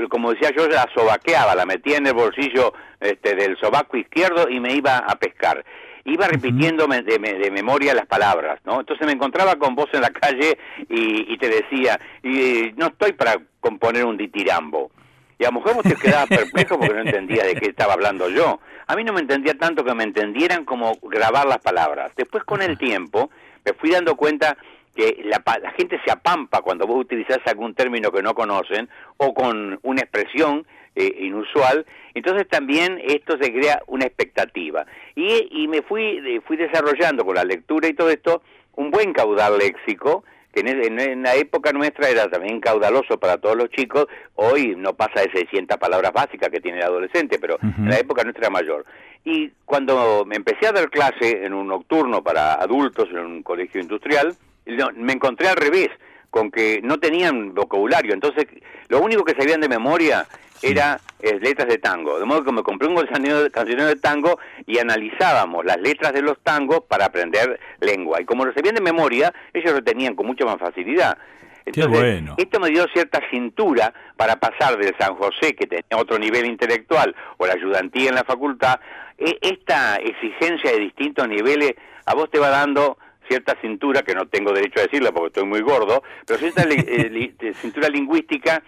como 0.09 0.33
decía 0.33 0.51
yo, 0.57 0.67
la 0.69 0.89
sobaqueaba, 0.95 1.55
la 1.55 1.67
metía 1.67 1.99
en 1.99 2.07
el 2.07 2.15
bolsillo 2.15 2.73
este, 3.01 3.35
del 3.35 3.57
sobaco 3.59 3.97
izquierdo 3.97 4.49
y 4.49 4.61
me 4.61 4.75
iba 4.75 4.99
a 4.99 5.17
pescar. 5.17 5.65
Iba 6.05 6.27
repitiendo 6.27 6.87
de, 6.87 7.51
memoria 7.53 7.95
las 7.95 8.07
palabras, 8.07 8.59
¿no? 8.65 8.81
Entonces 8.81 9.07
me 9.07 9.13
encontraba 9.13 9.57
con 9.57 9.75
vos 9.75 9.89
en 9.93 10.01
la 10.01 10.11
calle 10.11 10.59
y, 10.89 11.37
te 11.39 11.49
decía, 11.49 12.01
y, 12.23 12.73
no 12.77 12.87
estoy 12.87 13.13
para 13.13 13.37
componer 13.61 14.05
un 14.05 14.17
ditirambo. 14.17 14.91
Y 15.39 15.45
a 15.45 15.49
lo 15.49 15.55
mejor 15.59 15.75
vos 15.75 15.83
te 15.83 15.97
quedabas 15.97 16.29
perplejo 16.29 16.79
porque 16.79 16.95
no 16.95 17.01
entendía 17.01 17.45
de 17.45 17.55
qué 17.55 17.67
estaba 17.67 17.95
hablando 17.95 18.29
yo. 18.29 18.61
A 18.87 18.97
mí 18.97 19.05
no 19.05 19.13
me 19.13 19.21
entendía 19.21 19.55
tanto 19.55 19.85
que 19.85 19.95
me 19.95 20.05
entendieran 20.05 20.65
como 20.65 20.99
grabar 21.03 21.47
las 21.47 21.59
palabras. 21.59 22.13
Después 22.17 22.45
con 22.45 22.63
el 22.63 22.79
tiempo 22.79 23.31
me 23.65 23.73
fui 23.75 23.91
dando 23.91 24.17
cuenta 24.17 24.57
que 24.95 25.23
la, 25.25 25.43
gente 25.77 26.01
se 26.05 26.11
apampa 26.11 26.61
cuando 26.61 26.87
vos 26.87 27.01
utilizás 27.01 27.39
algún 27.47 27.75
término 27.75 28.11
que 28.11 28.23
no 28.23 28.35
conocen 28.35 28.89
o 29.17 29.33
con 29.33 29.79
una 29.83 30.03
expresión 30.03 30.67
eh, 30.95 31.17
inusual, 31.21 31.87
entonces 32.15 32.47
también 32.49 33.01
esto 33.03 33.39
se 33.41 33.53
crea 33.53 33.83
una 33.87 34.05
expectativa. 34.05 34.85
Y, 35.15 35.49
y 35.51 35.69
me 35.69 35.83
fui, 35.83 36.21
eh, 36.25 36.41
fui 36.47 36.57
desarrollando 36.57 37.25
con 37.25 37.35
la 37.35 37.45
lectura 37.45 37.89
y 37.89 37.95
todo 37.95 38.11
esto 38.11 38.43
un 38.75 38.91
buen 38.91 39.13
caudal 39.13 39.59
léxico, 39.59 40.25
que 40.53 40.61
en, 40.61 41.23
la 41.23 41.35
época 41.35 41.73
nuestra 41.73 42.11
era 42.11 42.29
también 42.29 42.61
caudaloso 42.61 43.19
para 43.19 43.39
todos 43.39 43.57
los 43.57 43.71
chicos, 43.71 44.07
hoy 44.35 44.75
no 44.77 44.93
pasa 44.95 45.23
de 45.23 45.31
600 45.33 45.79
palabras 45.79 46.13
básicas 46.13 46.51
que 46.51 46.61
tiene 46.61 46.79
el 46.79 46.85
adolescente, 46.85 47.39
pero 47.39 47.59
en 47.63 47.89
la 47.89 47.99
época 47.99 48.23
nuestra 48.23 48.49
era 48.49 48.51
mayor. 48.51 48.85
Y 49.25 49.51
cuando 49.65 50.25
me 50.27 50.37
empecé 50.37 50.67
a 50.67 50.73
dar 50.73 50.91
clase 50.91 51.47
en 51.47 51.55
un 51.55 51.69
nocturno 51.69 52.23
para 52.23 52.55
adultos 52.55 53.09
en 53.11 53.19
un 53.19 53.43
colegio 53.43 53.81
industrial, 53.81 54.37
me 54.66 55.12
encontré 55.12 55.48
al 55.48 55.57
revés, 55.57 55.88
con 56.31 56.51
que 56.51 56.81
no 56.83 56.98
tenían 56.98 57.55
vocabulario, 57.55 58.14
entonces 58.14 58.46
lo 58.88 59.01
único 59.01 59.25
que 59.25 59.35
sabían 59.35 59.61
de 59.61 59.68
memoria 59.68 60.27
era 60.62 60.98
eh, 61.20 61.38
letras 61.40 61.68
de 61.68 61.79
tango, 61.79 62.18
de 62.18 62.25
modo 62.25 62.44
que 62.44 62.53
me 62.53 62.62
compré 62.62 62.88
un 62.88 62.96
cancionero 62.96 63.87
de 63.87 63.96
tango 63.96 64.38
y 64.66 64.79
analizábamos 64.79 65.64
las 65.64 65.79
letras 65.81 66.12
de 66.12 66.22
los 66.22 66.40
tangos 66.42 66.85
para 66.88 67.07
aprender 67.07 67.59
lengua, 67.81 68.20
y 68.20 68.25
como 68.25 68.44
lo 68.44 68.55
sabían 68.55 68.77
de 68.77 68.81
memoria, 68.81 69.33
ellos 69.53 69.72
lo 69.72 69.83
tenían 69.83 70.14
con 70.14 70.27
mucha 70.27 70.44
más 70.44 70.59
facilidad. 70.59 71.18
Entonces, 71.64 72.25
esto 72.38 72.59
me 72.59 72.70
dio 72.70 72.87
cierta 72.92 73.20
cintura 73.31 73.92
para 74.16 74.37
pasar 74.37 74.77
del 74.79 74.96
San 74.98 75.14
José, 75.14 75.55
que 75.55 75.66
tenía 75.66 75.96
otro 75.96 76.18
nivel 76.18 76.46
intelectual, 76.46 77.14
o 77.37 77.46
la 77.46 77.53
ayudantía 77.53 78.09
en 78.09 78.16
la 78.16 78.25
facultad, 78.25 78.81
e, 79.18 79.38
esta 79.40 79.96
exigencia 79.96 80.72
de 80.72 80.79
distintos 80.79 81.29
niveles 81.29 81.75
a 82.07 82.14
vos 82.14 82.31
te 82.31 82.38
va 82.38 82.48
dando 82.48 82.98
cierta 83.33 83.57
cintura, 83.62 84.03
que 84.03 84.14
no 84.14 84.27
tengo 84.27 84.53
derecho 84.53 84.81
a 84.81 84.83
decirla 84.83 85.11
porque 85.11 85.29
estoy 85.29 85.45
muy 85.45 85.62
gordo, 85.62 86.03
pero 86.27 86.38
cierta 86.38 86.64
eh, 86.68 87.33
cintura 87.55 87.88
lingüística 87.88 88.62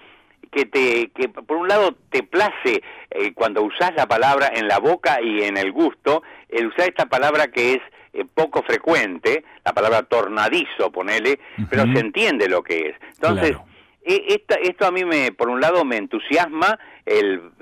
que 0.51 0.65
te 0.65 1.11
que 1.15 1.29
por 1.29 1.59
un 1.59 1.69
lado 1.69 1.97
te 2.09 2.23
place 2.23 2.83
eh, 3.11 3.33
cuando 3.35 3.63
usás 3.63 3.93
la 3.95 4.07
palabra 4.07 4.51
en 4.55 4.67
la 4.67 4.79
boca 4.79 5.21
y 5.21 5.43
en 5.43 5.59
el 5.59 5.71
gusto, 5.71 6.23
el 6.49 6.69
usar 6.69 6.89
esta 6.89 7.07
palabra 7.07 7.49
que 7.49 7.75
es 7.75 7.81
eh, 8.15 8.25
poco 8.33 8.63
frecuente, 8.63 9.45
la 9.67 9.75
palabra 9.75 10.03
tornadizo, 10.05 10.91
ponele, 10.91 11.41
pero 11.69 11.85
se 11.93 11.99
entiende 11.99 12.49
lo 12.49 12.63
que 12.63 12.89
es. 12.89 12.97
Entonces, 13.17 13.57
e, 14.05 14.45
esto 14.63 14.87
a 14.87 14.91
mí 14.91 15.05
me, 15.05 15.33
por 15.33 15.49
un 15.49 15.61
lado, 15.61 15.85
me 15.85 15.97
entusiasma 15.97 16.79
el, 17.05 17.53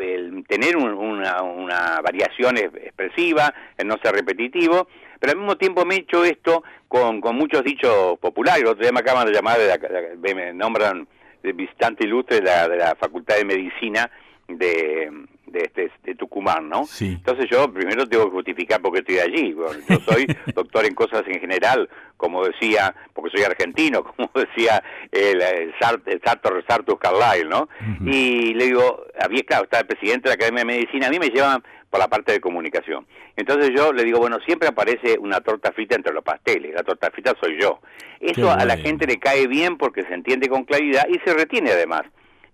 tener 0.48 0.76
una, 0.76 1.42
una 1.42 2.00
variación 2.02 2.58
expresiva, 2.58 3.54
el 3.76 3.86
no 3.86 3.96
ser 4.02 4.14
repetitivo, 4.14 4.88
pero 5.18 5.32
al 5.32 5.38
mismo 5.38 5.56
tiempo 5.56 5.84
me 5.84 5.94
he 5.94 5.98
hecho 6.00 6.24
esto 6.24 6.64
con, 6.88 7.20
con 7.20 7.36
muchos 7.36 7.62
dichos 7.62 8.18
populares. 8.18 8.64
Otro 8.64 8.82
día 8.82 8.92
me 8.92 9.00
acaban 9.00 9.26
de 9.26 9.32
llamar, 9.32 9.58
de 9.58 10.34
me 10.34 10.52
nombran 10.52 11.06
de 11.42 11.52
visitante 11.52 12.04
ilustre 12.04 12.40
la, 12.40 12.68
de 12.68 12.76
la 12.76 12.94
Facultad 12.96 13.36
de 13.36 13.44
Medicina 13.44 14.10
de, 14.48 15.10
de, 15.52 15.60
este, 15.64 15.90
de 16.02 16.14
Tucumán, 16.14 16.68
¿no? 16.68 16.84
Entonces 17.00 17.46
yo 17.50 17.72
primero 17.72 18.08
tengo 18.08 18.24
que 18.24 18.30
justificar 18.32 18.80
por 18.80 18.92
qué 18.92 19.00
estoy 19.00 19.18
allí. 19.18 19.54
yo 19.54 19.98
soy 20.00 20.26
doctor 20.54 20.84
en 20.86 20.94
cosas 20.94 21.22
en 21.26 21.40
general, 21.40 21.88
como 22.16 22.44
decía, 22.44 22.94
porque 23.12 23.30
soy 23.36 23.44
argentino, 23.44 24.02
como 24.16 24.30
decía 24.34 24.82
el, 25.10 25.40
el, 25.42 25.74
Sartor, 25.78 26.64
Sartus 26.66 26.98
Carlyle, 26.98 27.48
¿no? 27.48 27.68
Y 28.04 28.54
le 28.54 28.66
digo, 28.66 29.04
había, 29.20 29.42
claro, 29.42 29.64
estaba 29.64 29.82
el 29.82 29.86
presidente 29.86 30.24
de 30.24 30.30
la 30.30 30.34
Academia 30.34 30.60
de 30.60 30.64
Medicina, 30.64 31.06
a 31.06 31.10
mí 31.10 31.18
me 31.18 31.28
llevan 31.28 31.62
por 31.92 32.00
la 32.00 32.08
parte 32.08 32.32
de 32.32 32.40
comunicación. 32.40 33.06
Entonces 33.36 33.70
yo 33.76 33.92
le 33.92 34.04
digo, 34.04 34.18
bueno, 34.18 34.38
siempre 34.46 34.68
aparece 34.68 35.18
una 35.18 35.40
torta 35.40 35.72
frita 35.72 35.94
entre 35.94 36.14
los 36.14 36.24
pasteles, 36.24 36.74
la 36.74 36.82
torta 36.82 37.10
frita 37.10 37.34
soy 37.38 37.60
yo. 37.60 37.80
Eso 38.18 38.50
a 38.50 38.64
la 38.64 38.78
gente 38.78 39.06
le 39.06 39.18
cae 39.18 39.46
bien 39.46 39.76
porque 39.76 40.02
se 40.04 40.14
entiende 40.14 40.48
con 40.48 40.64
claridad 40.64 41.04
y 41.08 41.18
se 41.18 41.34
retiene 41.34 41.70
además. 41.70 42.02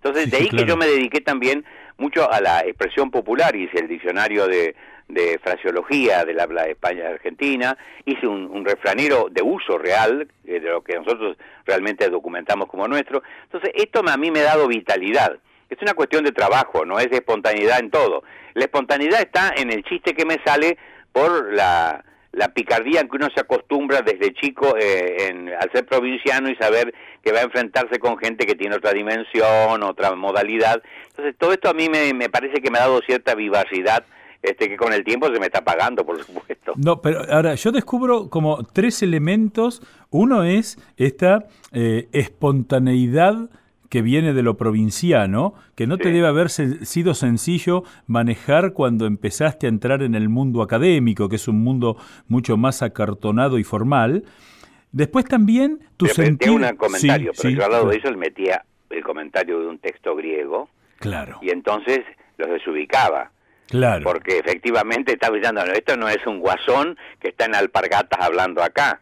Entonces, 0.02 0.30
de 0.30 0.36
ahí 0.38 0.48
que 0.48 0.64
yo 0.64 0.76
me 0.76 0.86
dediqué 0.86 1.20
también 1.20 1.64
mucho 1.98 2.30
a 2.30 2.40
la 2.40 2.60
expresión 2.60 3.10
popular, 3.10 3.54
hice 3.54 3.78
el 3.78 3.88
diccionario 3.88 4.46
de, 4.46 4.74
de 5.08 5.38
fraseología 5.42 6.24
del 6.24 6.38
habla 6.38 6.64
de 6.64 6.72
España 6.72 7.08
Argentina, 7.08 7.76
hice 8.04 8.26
un, 8.26 8.64
refranero 8.64 9.28
de 9.30 9.42
uso 9.42 9.78
real, 9.78 10.28
de 10.44 10.60
lo 10.60 10.82
que 10.82 10.96
nosotros 10.96 11.36
realmente 11.64 12.08
documentamos 12.08 12.68
como 12.68 12.86
nuestro. 12.86 13.22
Entonces, 13.44 13.70
esto 13.74 14.02
a 14.06 14.16
mí 14.16 14.30
me 14.30 14.40
ha 14.40 14.44
dado 14.44 14.68
vitalidad. 14.68 15.38
Es 15.70 15.80
una 15.82 15.94
cuestión 15.94 16.24
de 16.24 16.32
trabajo, 16.32 16.84
no 16.84 16.98
es 16.98 17.10
de 17.10 17.16
espontaneidad 17.16 17.80
en 17.80 17.90
todo. 17.90 18.22
La 18.54 18.64
espontaneidad 18.64 19.20
está 19.20 19.52
en 19.56 19.70
el 19.70 19.82
chiste 19.84 20.14
que 20.14 20.24
me 20.24 20.38
sale 20.44 20.78
por 21.12 21.52
la, 21.52 22.04
la 22.32 22.48
picardía 22.48 23.00
en 23.00 23.08
que 23.08 23.16
uno 23.16 23.28
se 23.34 23.40
acostumbra 23.40 24.02
desde 24.02 24.34
chico 24.34 24.76
eh, 24.76 25.28
en, 25.28 25.48
al 25.48 25.70
ser 25.72 25.86
provinciano 25.86 26.50
y 26.50 26.56
saber 26.56 26.94
que 27.22 27.32
va 27.32 27.40
a 27.40 27.44
enfrentarse 27.44 27.98
con 27.98 28.18
gente 28.18 28.46
que 28.46 28.54
tiene 28.54 28.76
otra 28.76 28.92
dimensión, 28.92 29.82
otra 29.82 30.14
modalidad. 30.14 30.82
Entonces, 31.10 31.34
todo 31.38 31.52
esto 31.52 31.68
a 31.68 31.74
mí 31.74 31.88
me, 31.88 32.28
parece 32.28 32.60
que 32.60 32.70
me 32.70 32.78
ha 32.78 32.82
dado 32.82 33.00
cierta 33.02 33.34
vivacidad 33.34 34.04
este 34.40 34.68
que 34.68 34.76
con 34.76 34.92
el 34.92 35.02
tiempo 35.02 35.26
se 35.32 35.40
me 35.40 35.46
está 35.46 35.64
pagando, 35.64 36.06
por 36.06 36.22
supuesto. 36.22 36.74
No, 36.76 37.02
pero 37.02 37.22
ahora 37.28 37.56
yo 37.56 37.72
descubro 37.72 38.30
como 38.30 38.62
tres 38.62 39.02
elementos. 39.02 39.82
Uno 40.10 40.44
es 40.44 40.78
esta 40.96 41.46
eh, 41.72 42.08
espontaneidad 42.12 43.50
que 43.88 44.02
viene 44.02 44.34
de 44.34 44.42
lo 44.42 44.56
provinciano, 44.56 45.54
que 45.74 45.86
no 45.86 45.96
te 45.96 46.10
debe 46.10 46.26
haber 46.26 46.50
sido 46.50 47.14
sencillo 47.14 47.84
manejar 48.06 48.72
cuando 48.72 49.06
empezaste 49.06 49.66
a 49.66 49.70
entrar 49.70 50.02
en 50.02 50.14
el 50.14 50.28
mundo 50.28 50.62
académico, 50.62 51.28
que 51.28 51.36
es 51.36 51.48
un 51.48 51.62
mundo 51.62 51.96
mucho 52.26 52.56
más 52.56 52.82
acartonado 52.82 53.58
y 53.58 53.64
formal. 53.64 54.24
Después 54.92 55.24
también 55.24 55.80
tu 55.96 56.06
sentido... 56.06 56.54
un 56.54 56.76
comentario, 56.76 57.32
pero 57.36 57.50
yo 57.50 57.64
al 57.64 57.70
lado 57.70 57.88
de 57.88 57.96
eso 57.96 58.10
le 58.10 58.16
metía 58.16 58.64
el 58.90 59.02
comentario 59.02 59.60
de 59.60 59.66
un 59.66 59.78
texto 59.78 60.14
griego. 60.16 60.68
Claro. 60.98 61.38
Y 61.42 61.50
entonces 61.50 62.00
los 62.36 62.48
desubicaba. 62.50 63.30
Claro. 63.68 64.02
Porque 64.04 64.38
efectivamente 64.38 65.12
estaba 65.12 65.36
diciendo, 65.36 65.62
esto 65.62 65.96
no 65.96 66.08
es 66.08 66.26
un 66.26 66.40
guasón 66.40 66.96
que 67.20 67.28
está 67.28 67.44
en 67.44 67.54
alpargatas 67.54 68.18
hablando 68.20 68.62
acá. 68.62 69.00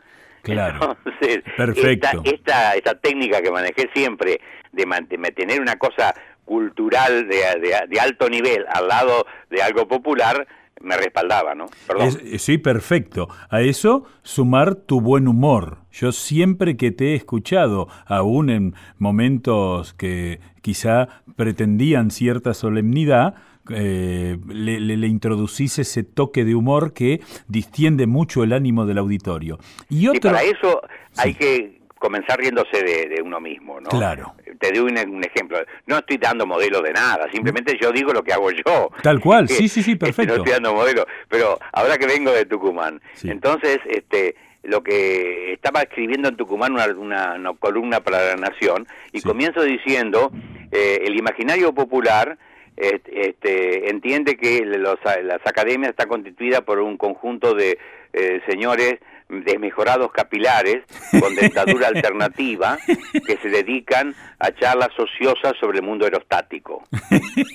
Claro. 0.53 0.97
Entonces, 1.05 1.43
Perfecto. 1.57 2.23
Esta, 2.25 2.75
esta, 2.75 2.95
técnica 2.95 3.43
que 3.43 3.51
manejé 3.51 3.89
siempre 3.95 4.41
de 4.73 4.87
mantener 4.87 5.61
una 5.61 5.77
cosa 5.77 6.15
cultural 6.45 7.29
de, 7.29 7.87
de, 7.89 8.01
alto 8.01 8.29
nivel 8.29 8.65
al 8.69 8.89
lado 8.89 9.27
de 9.51 9.63
algo 9.63 9.89
popular, 9.89 10.47
me 10.81 10.97
respaldaba, 10.97 11.55
¿no? 11.55 11.67
Perdón. 11.87 12.11
Eh, 12.25 12.39
sí, 12.39 12.59
perfecto. 12.59 13.29
A 13.51 13.61
eso 13.63 14.05
sumar 14.23 14.75
tu 14.75 15.01
buen 15.01 15.27
humor. 15.27 15.79
Yo 15.91 16.13
siempre 16.13 16.77
que 16.77 16.91
te 16.93 17.13
he 17.13 17.15
escuchado, 17.15 17.89
aún 18.07 18.51
en 18.51 18.75
momentos 18.99 19.95
que 19.95 20.41
quizá 20.63 21.09
pretendían 21.37 22.11
cierta 22.11 22.55
solemnidad, 22.55 23.35
eh, 23.71 24.39
le, 24.49 24.81
le, 24.81 25.07
introducís 25.07 25.79
ese 25.79 26.03
toque 26.03 26.45
de 26.45 26.55
humor 26.55 26.93
que 26.93 27.21
distiende 27.49 28.07
mucho 28.07 28.43
el 28.43 28.53
ánimo 28.53 28.87
del 28.87 28.99
auditorio. 28.99 29.59
Y, 29.89 30.09
otro... 30.09 30.31
para 30.31 30.43
eso 30.43 30.83
hay 31.17 31.35
que 31.35 31.81
comenzar 31.99 32.39
riéndose 32.39 32.83
de, 32.83 33.21
uno 33.23 33.41
mismo, 33.41 33.81
¿no? 33.81 33.89
Claro. 33.89 34.35
Te 34.61 34.71
doy 34.71 34.93
un, 34.93 35.25
ejemplo. 35.25 35.59
No 35.87 35.99
estoy 35.99 36.19
dando 36.19 36.47
modelo 36.47 36.83
de 36.83 36.93
nada, 36.93 37.29
simplemente 37.33 37.77
yo 37.81 37.91
digo 37.91 38.13
lo 38.13 38.23
que 38.23 38.33
hago 38.33 38.51
yo. 38.51 38.91
Tal 39.03 39.21
cual, 39.21 39.49
sí, 39.49 39.69
sí, 39.69 39.83
sí, 39.83 39.97
perfecto. 39.97 40.35
no 40.35 40.39
estoy 40.39 40.53
dando 40.53 40.75
modelo, 40.75 41.07
pero 41.29 41.59
ahora 41.73 41.97
que 41.99 42.07
vengo 42.07 42.31
de 42.31 42.45
Tucumán, 42.45 43.01
entonces, 43.25 43.79
este, 43.89 44.37
lo 44.63 44.83
que 44.83 45.55
estaba 45.55 45.83
escribiendo 45.83 46.29
en 46.29 46.37
Tucumán 46.37 46.73
una, 46.73 47.37
columna 47.59 48.01
para 48.01 48.35
la 48.35 48.37
Nación 48.37 48.87
y 49.13 49.23
comienzo 49.23 49.63
diciendo 49.63 50.31
eh, 50.73 51.03
el 51.05 51.17
imaginario 51.17 51.73
popular 51.73 52.39
este, 52.77 53.91
entiende 53.91 54.37
que 54.37 54.61
los, 54.65 54.99
las 55.23 55.41
academias 55.47 55.91
están 55.91 56.09
constituidas 56.09 56.61
por 56.63 56.79
un 56.81 56.97
conjunto 56.97 57.55
de 57.55 57.79
eh, 58.13 58.41
señores 58.49 58.97
desmejorados 59.29 60.13
capilares 60.13 60.85
con 61.19 61.35
dentadura 61.35 61.89
alternativa 61.95 62.79
que 63.27 63.37
se 63.39 63.49
dedican 63.49 64.15
a 64.39 64.53
charlas 64.53 64.91
ociosas 64.99 65.55
sobre 65.59 65.79
el 65.79 65.85
mundo 65.85 66.05
aerostático. 66.05 66.85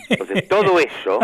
Entonces, 0.09 0.47
todo 0.49 0.79
eso, 0.79 1.19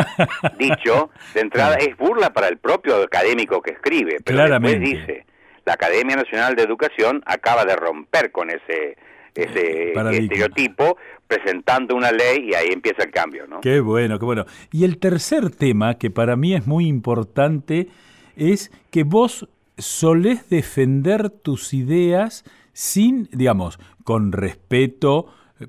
dicho, 0.58 1.10
de 1.34 1.42
entrada 1.42 1.76
es 1.76 1.98
burla 1.98 2.32
para 2.32 2.48
el 2.48 2.58
propio 2.58 3.04
académico 3.04 3.62
que 3.62 3.72
escribe, 3.72 4.18
pero 4.24 4.48
después 4.48 4.80
dice, 4.80 5.26
la 5.66 5.74
Academia 5.74 6.16
Nacional 6.16 6.56
de 6.56 6.64
Educación 6.64 7.22
acaba 7.26 7.66
de 7.66 7.76
romper 7.76 8.32
con 8.32 8.50
ese 8.50 8.98
ese 9.44 9.94
estereotipo 9.94 10.98
presentando 11.28 11.96
una 11.96 12.12
ley 12.12 12.50
y 12.50 12.54
ahí 12.54 12.68
empieza 12.72 13.04
el 13.04 13.12
cambio, 13.12 13.48
¿no? 13.48 13.62
Qué 13.62 13.80
bueno, 13.80 14.18
qué 14.20 14.26
bueno. 14.26 14.46
Y 14.72 14.84
el 14.84 14.98
tercer 14.98 15.52
tema 15.52 15.98
que 15.98 16.10
para 16.10 16.36
mí 16.36 16.54
es 16.54 16.66
muy 16.66 16.88
importante 16.88 17.88
es 18.36 18.72
que 18.92 19.04
vos 19.04 19.48
solés 19.78 20.50
defender 20.50 21.30
tus 21.30 21.74
ideas 21.74 22.44
sin, 22.74 23.30
digamos, 23.32 23.80
con 24.04 24.32
respeto, 24.32 25.28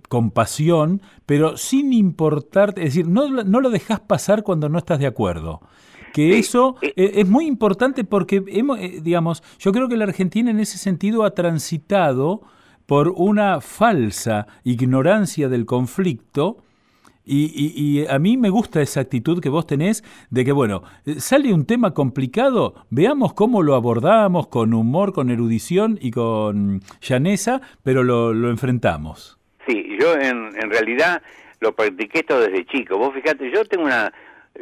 con 0.08 0.30
pasión, 0.30 1.02
pero 1.26 1.56
sin 1.56 1.92
importar, 1.92 2.70
es 2.76 2.84
decir, 2.84 3.08
no, 3.08 3.28
no 3.28 3.60
lo 3.60 3.70
dejas 3.70 4.00
pasar 4.00 4.42
cuando 4.42 4.68
no 4.68 4.78
estás 4.78 4.98
de 4.98 5.06
acuerdo 5.06 5.60
que 6.12 6.38
eso 6.38 6.76
e, 6.82 6.92
es 6.96 7.28
muy 7.28 7.46
importante 7.46 8.02
porque 8.04 8.42
hemos, 8.48 8.78
eh, 8.78 9.00
digamos, 9.02 9.42
yo 9.58 9.72
creo 9.72 9.88
que 9.88 9.96
la 9.96 10.04
Argentina 10.04 10.50
en 10.50 10.60
ese 10.60 10.78
sentido 10.78 11.24
ha 11.24 11.34
transitado 11.34 12.42
por 12.88 13.12
una 13.14 13.60
falsa 13.60 14.46
ignorancia 14.64 15.50
del 15.50 15.66
conflicto. 15.66 16.64
Y, 17.30 18.06
a 18.08 18.18
mí 18.18 18.38
me 18.38 18.48
gusta 18.48 18.80
esa 18.80 19.00
actitud 19.00 19.42
que 19.42 19.50
vos 19.50 19.66
tenés 19.66 20.02
de 20.30 20.46
que, 20.46 20.52
bueno, 20.52 20.82
sale 21.18 21.52
un 21.52 21.66
tema 21.66 21.92
complicado, 21.92 22.86
veamos 22.88 23.34
cómo 23.34 23.62
lo 23.62 23.74
abordamos 23.74 24.48
con 24.48 24.72
humor, 24.72 25.12
con 25.12 25.28
erudición 25.28 25.98
y 26.00 26.10
con 26.10 26.80
llaneza, 27.02 27.60
pero 27.84 28.02
lo, 28.02 28.32
enfrentamos. 28.48 29.38
Sí, 29.66 29.98
yo 30.00 30.14
en, 30.14 30.58
en 30.58 30.70
realidad 30.70 31.20
lo 31.60 31.74
practiqué 31.76 32.20
esto 32.20 32.40
desde 32.40 32.64
chico. 32.64 32.96
Vos 32.96 33.12
fíjate, 33.12 33.50
yo 33.50 33.62
tengo 33.66 33.84
una, 33.84 34.10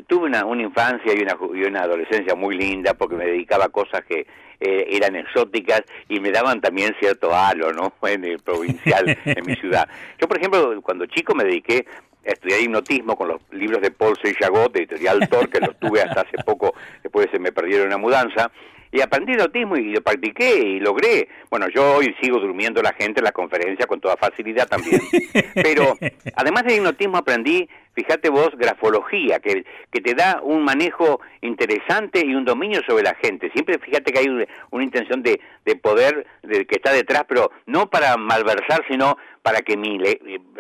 tuve 0.09 0.27
una, 0.27 0.45
una 0.45 0.63
infancia 0.63 1.13
y 1.15 1.23
una, 1.23 1.37
y 1.55 1.69
una 1.69 1.83
adolescencia 1.83 2.35
muy 2.35 2.57
linda 2.57 2.95
porque 2.95 3.15
me 3.15 3.27
dedicaba 3.27 3.67
a 3.67 3.69
cosas 3.69 4.05
que 4.05 4.27
eh, 4.61 4.87
eran 4.91 5.17
exóticas 5.17 5.83
y 6.09 6.21
me 6.21 6.31
daban 6.31 6.61
también 6.61 6.95
cierto 6.99 7.35
halo, 7.35 7.73
¿no? 7.73 7.93
En 8.07 8.25
el 8.25 8.39
provincial, 8.39 9.19
en 9.25 9.47
mi 9.47 9.55
ciudad. 9.57 9.89
Yo, 10.21 10.29
por 10.29 10.39
ejemplo, 10.39 10.81
cuando 10.83 11.07
chico 11.07 11.35
me 11.35 11.45
dediqué 11.45 11.87
a 12.27 12.33
estudiar 12.33 12.61
hipnotismo 12.61 13.17
con 13.17 13.29
los 13.29 13.41
libros 13.51 13.83
de 13.83 13.91
Paul 13.91 14.17
Seychagot, 14.23 14.73
de 14.73 14.81
Editorial 14.81 15.29
Thor, 15.29 15.49
que 15.49 15.61
los 15.61 15.79
tuve 15.79 16.03
hasta 16.03 16.23
hace 16.23 16.39
poco, 16.45 16.75
después 17.03 17.29
se 17.31 17.39
me 17.39 17.53
perdieron 17.53 17.89
una 17.89 17.99
mudanza, 17.99 18.51
y 18.93 19.01
aprendí 19.01 19.33
el 19.33 19.41
autismo 19.41 19.77
y 19.77 19.93
lo 19.93 20.01
practiqué 20.01 20.59
y 20.59 20.81
logré. 20.81 21.29
Bueno, 21.51 21.69
yo 21.69 21.97
hoy 21.97 22.15
sigo 22.21 22.39
durmiendo 22.39 22.81
la 22.83 22.93
gente 22.93 23.21
en 23.21 23.25
la 23.25 23.33
conferencia 23.33 23.87
con 23.87 24.01
toda 24.01 24.17
facilidad 24.17 24.69
también. 24.69 25.01
Pero 25.55 25.97
además 26.35 26.65
del 26.65 26.77
hipnotismo 26.77 27.19
aprendí, 27.19 27.69
fíjate 27.97 28.29
vos, 28.29 28.51
grafología, 28.57 29.41
que, 29.41 29.65
que 29.91 30.01
te 30.01 30.15
da 30.15 30.41
un 30.43 30.63
manejo 30.63 31.21
interesante 31.41 32.25
y 32.25 32.35
un 32.35 32.45
dominio 32.45 32.83
sobre 32.87 33.03
la 33.03 33.15
gente. 33.15 33.51
Siempre 33.53 33.79
fíjate 33.79 34.13
que 34.13 34.19
hay 34.21 34.29
una, 34.29 34.85
intención 34.85 35.23
de, 35.23 35.41
de 35.65 35.77
poder 35.77 36.27
de, 36.43 36.67
que 36.67 36.77
está 36.77 36.93
detrás, 36.93 37.25
pero 37.27 37.51
no 37.65 37.89
para 37.89 38.17
malversar, 38.17 38.85
sino 38.89 39.17
para 39.43 39.63
que 39.63 39.77
mi, 39.77 39.99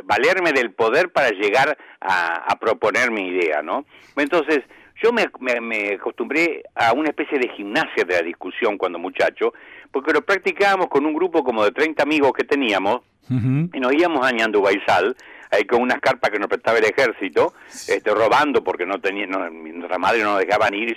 valerme 0.05 0.53
del 0.53 0.73
poder 0.73 1.11
para 1.11 1.31
llegar 1.31 1.77
a, 2.01 2.37
a 2.51 2.59
proponer 2.59 3.11
mi 3.11 3.29
idea, 3.29 3.63
¿no? 3.63 3.85
Entonces, 4.17 4.63
yo 5.03 5.13
me, 5.13 5.27
me, 5.61 5.95
acostumbré 5.95 6.63
a 6.75 6.93
una 6.93 7.11
especie 7.11 7.39
de 7.39 7.49
gimnasia 7.51 8.05
de 8.05 8.15
la 8.15 8.23
discusión 8.23 8.79
cuando 8.79 8.99
muchacho, 8.99 9.53
porque 9.93 10.13
lo 10.13 10.23
practicábamos 10.23 10.89
con 10.89 11.05
un 11.05 11.13
grupo 11.13 11.45
como 11.45 11.65
de 11.65 11.73
30 11.73 12.03
amigos 12.03 12.33
que 12.33 12.45
teníamos, 12.45 13.01
y 13.29 13.81
nos 13.81 13.93
íbamos 13.93 14.25
a 14.25 14.31
Ñandubaizal, 14.31 15.17
ahí 15.51 15.65
con 15.65 15.83
unas 15.83 16.01
carpas 16.01 16.31
que 16.31 16.39
nos 16.39 16.49
prestaba 16.49 16.79
el 16.79 16.85
ejército, 16.85 17.55
este, 17.89 18.11
robando 18.11 18.63
porque 18.63 18.87
no 18.87 19.01
tenía, 19.01 19.27
no, 19.27 19.49
nuestra 19.51 19.99
madre 19.99 20.23
no 20.23 20.33
nos 20.33 20.41
dejaban 20.41 20.75
ir, 20.75 20.91
y 20.91 20.97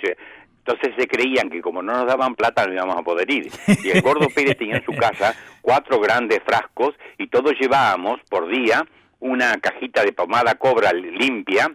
entonces 0.66 0.94
se 0.96 1.08
creían 1.08 1.50
que 1.50 1.60
como 1.60 1.82
no 1.82 1.92
nos 1.92 2.06
daban 2.06 2.34
plata 2.34 2.66
no 2.66 2.74
íbamos 2.74 2.96
a 2.96 3.02
poder 3.02 3.30
ir. 3.30 3.50
Y 3.82 3.90
el 3.90 4.02
gordo 4.02 4.28
Pérez 4.34 4.56
tenía 4.56 4.76
en 4.76 4.84
su 4.84 4.92
casa 4.92 5.34
cuatro 5.60 5.98
grandes 6.00 6.40
frascos 6.44 6.94
y 7.18 7.28
todos 7.28 7.54
llevábamos 7.58 8.20
por 8.28 8.48
día 8.48 8.86
una 9.20 9.58
cajita 9.58 10.04
de 10.04 10.12
pomada 10.12 10.54
cobra 10.54 10.92
limpia, 10.92 11.70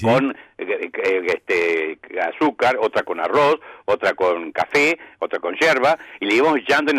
con 0.00 0.30
eh, 0.58 0.90
eh, 0.92 1.26
este 1.26 1.98
azúcar, 2.20 2.76
otra 2.80 3.02
con 3.02 3.20
arroz, 3.20 3.56
otra 3.86 4.14
con 4.14 4.52
café, 4.52 4.98
otra 5.18 5.38
con 5.38 5.54
yerba, 5.56 5.98
y 6.20 6.26
le 6.26 6.34
íbamos 6.36 6.58
echando 6.58 6.92
en, 6.92 6.98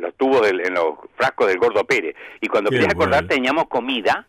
los 0.00 0.14
tubos, 0.14 0.42
del, 0.42 0.60
en 0.60 0.74
los 0.74 0.94
frascos 1.16 1.46
del 1.46 1.58
Gordo 1.58 1.84
Pérez. 1.84 2.14
Y 2.40 2.48
cuando 2.48 2.70
quería 2.70 2.88
acordar, 2.88 3.26
teníamos 3.26 3.68
comida 3.68 4.26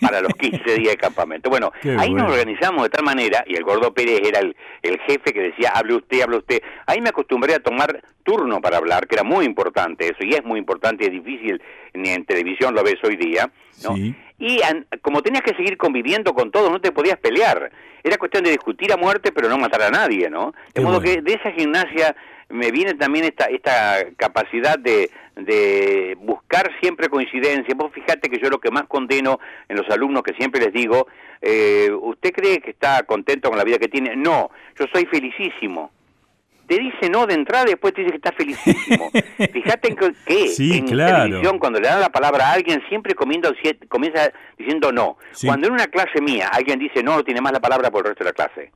para 0.00 0.20
los 0.20 0.32
15 0.34 0.62
días 0.74 0.92
de 0.92 0.96
campamento. 0.96 1.50
Bueno, 1.50 1.72
ahí 1.98 2.12
nos 2.12 2.30
organizamos 2.30 2.82
de 2.84 2.90
tal 2.90 3.04
manera, 3.04 3.44
y 3.46 3.56
el 3.56 3.64
Gordo 3.64 3.92
Pérez 3.92 4.20
era 4.24 4.40
el, 4.40 4.56
el 4.82 4.98
jefe 5.00 5.32
que 5.32 5.40
decía, 5.40 5.70
hable 5.74 5.94
usted, 5.94 6.22
hable 6.22 6.38
usted. 6.38 6.62
Ahí 6.86 7.00
me 7.00 7.08
acostumbré 7.08 7.54
a 7.54 7.60
tomar 7.60 8.02
turno 8.22 8.60
para 8.60 8.76
hablar, 8.76 9.06
que 9.06 9.14
era 9.14 9.24
muy 9.24 9.44
importante 9.44 10.06
eso, 10.06 10.18
y 10.20 10.34
es 10.34 10.44
muy 10.44 10.58
importante, 10.58 11.04
es 11.04 11.12
difícil, 11.12 11.62
ni 11.94 12.10
en 12.10 12.24
televisión 12.24 12.74
lo 12.74 12.82
ves 12.82 12.96
hoy 13.04 13.16
día, 13.16 13.50
¿no? 13.84 13.94
Y 14.38 14.60
como 15.00 15.22
tenías 15.22 15.42
que 15.42 15.54
seguir 15.54 15.78
conviviendo 15.78 16.34
con 16.34 16.50
todos, 16.50 16.70
no 16.70 16.80
te 16.80 16.92
podías 16.92 17.18
pelear. 17.18 17.70
Era 18.02 18.18
cuestión 18.18 18.44
de 18.44 18.50
discutir 18.50 18.92
a 18.92 18.96
muerte, 18.96 19.32
pero 19.32 19.48
no 19.48 19.56
matar 19.56 19.82
a 19.82 19.90
nadie, 19.90 20.28
¿no? 20.28 20.52
De 20.74 20.82
modo 20.82 21.00
que 21.00 21.22
de 21.22 21.32
esa 21.32 21.45
gimnasia 21.52 22.16
me 22.48 22.70
viene 22.70 22.94
también 22.94 23.24
esta, 23.24 23.46
esta 23.46 24.04
capacidad 24.16 24.78
de, 24.78 25.10
de 25.34 26.16
buscar 26.20 26.70
siempre 26.80 27.08
coincidencia. 27.08 27.74
Vos 27.74 27.92
fíjate 27.92 28.28
que 28.28 28.38
yo 28.38 28.48
lo 28.48 28.60
que 28.60 28.70
más 28.70 28.84
condeno 28.84 29.40
en 29.68 29.76
los 29.76 29.88
alumnos, 29.90 30.22
que 30.22 30.34
siempre 30.34 30.60
les 30.60 30.72
digo, 30.72 31.08
eh, 31.42 31.90
¿usted 31.92 32.32
cree 32.32 32.60
que 32.60 32.70
está 32.70 33.02
contento 33.02 33.48
con 33.48 33.58
la 33.58 33.64
vida 33.64 33.78
que 33.78 33.88
tiene? 33.88 34.14
No, 34.16 34.50
yo 34.78 34.86
soy 34.92 35.06
felicísimo 35.06 35.90
te 36.66 36.78
dice 36.78 37.08
no 37.10 37.26
de 37.26 37.34
entrada 37.34 37.64
y 37.66 37.70
después 37.70 37.94
te 37.94 38.02
dice 38.02 38.12
que 38.12 38.16
está 38.16 38.32
felicísimo. 38.32 39.10
Fíjate 39.52 39.88
en 39.88 39.96
que, 39.96 40.06
en 40.06 40.86
televisión, 40.86 41.58
cuando 41.58 41.80
le 41.80 41.88
dan 41.88 42.00
la 42.00 42.10
palabra 42.10 42.48
a 42.48 42.52
alguien, 42.54 42.82
siempre 42.88 43.14
comienza 43.14 43.52
diciendo 44.58 44.92
no. 44.92 45.16
Cuando 45.44 45.68
en 45.68 45.74
una 45.74 45.86
clase 45.86 46.20
mía 46.20 46.48
alguien 46.52 46.78
dice 46.78 47.02
no, 47.02 47.22
tiene 47.22 47.40
más 47.40 47.52
la 47.52 47.60
palabra 47.60 47.90
por 47.90 48.04
el 48.04 48.10
resto 48.10 48.24
de 48.24 48.30
la 48.30 48.34
clase. 48.34 48.72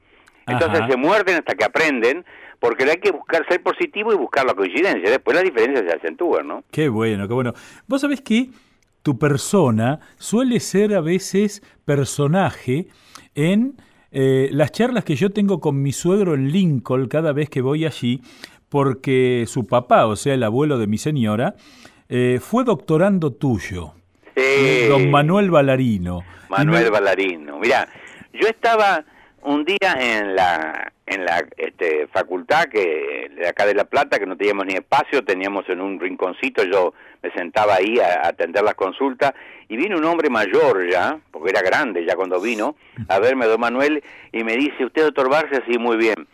Entonces 0.46 0.82
se 0.88 0.96
muerden 0.96 1.36
hasta 1.36 1.54
que 1.54 1.64
aprenden, 1.64 2.24
porque 2.60 2.84
hay 2.84 2.98
que 2.98 3.10
buscar 3.10 3.44
ser 3.48 3.62
positivo 3.62 4.12
y 4.12 4.16
buscar 4.16 4.44
la 4.44 4.54
coincidencia. 4.54 5.10
Después 5.10 5.34
las 5.34 5.44
diferencias 5.44 5.84
se 5.84 5.96
acentúan, 5.96 6.46
¿no? 6.46 6.62
Qué 6.70 6.88
bueno, 6.88 7.26
qué 7.26 7.34
bueno. 7.34 7.54
Vos 7.88 8.02
sabés 8.02 8.20
que 8.20 8.50
tu 9.02 9.18
persona 9.18 9.98
suele 10.18 10.60
ser 10.60 10.94
a 10.94 11.00
veces 11.00 11.62
personaje 11.84 12.86
en 13.34 13.76
eh, 14.12 14.50
las 14.52 14.72
charlas 14.72 15.04
que 15.04 15.16
yo 15.16 15.30
tengo 15.30 15.60
con 15.60 15.80
mi 15.80 15.92
suegro 15.92 16.34
en 16.34 16.52
Lincoln 16.52 17.08
cada 17.08 17.32
vez 17.32 17.48
que 17.48 17.62
voy 17.62 17.86
allí, 17.86 18.20
porque 18.68 19.44
su 19.48 19.66
papá, 19.66 20.06
o 20.06 20.16
sea, 20.16 20.34
el 20.34 20.42
abuelo 20.42 20.78
de 20.78 20.86
mi 20.86 20.98
señora, 20.98 21.54
eh, 22.08 22.38
fue 22.40 22.64
doctorando 22.64 23.32
tuyo. 23.32 23.94
Don 24.88 25.10
Manuel 25.10 25.50
Balarino. 25.50 26.22
Manuel 26.48 26.90
Balarino. 26.90 27.58
Mira, 27.58 27.88
yo 28.32 28.48
estaba 28.48 29.04
un 29.42 29.64
día 29.64 29.96
en 29.98 30.34
la 30.36 30.92
en 31.10 31.24
la 31.24 31.44
este, 31.56 32.06
facultad 32.06 32.66
que 32.66 33.30
de 33.34 33.48
acá 33.48 33.66
de 33.66 33.74
La 33.74 33.84
Plata, 33.84 34.20
que 34.20 34.26
no 34.26 34.36
teníamos 34.36 34.64
ni 34.64 34.74
espacio, 34.74 35.24
teníamos 35.24 35.68
en 35.68 35.80
un 35.80 35.98
rinconcito, 35.98 36.62
yo 36.62 36.94
me 37.20 37.32
sentaba 37.32 37.74
ahí 37.74 37.98
a, 37.98 38.28
atender 38.28 38.62
las 38.62 38.76
consultas, 38.76 39.32
y 39.68 39.76
vino 39.76 39.98
un 39.98 40.04
hombre 40.04 40.30
mayor 40.30 40.88
ya, 40.88 41.18
porque 41.32 41.50
era 41.50 41.62
grande 41.62 42.04
ya 42.04 42.14
cuando 42.14 42.40
vino, 42.40 42.76
a 43.08 43.18
verme, 43.18 43.46
don 43.46 43.60
Manuel, 43.60 44.04
y 44.30 44.44
me 44.44 44.56
dice, 44.56 44.84
usted, 44.84 45.02
doctor 45.02 45.28
Barcia, 45.28 45.64
sí, 45.68 45.78
muy 45.78 45.96
bien, 45.96 46.28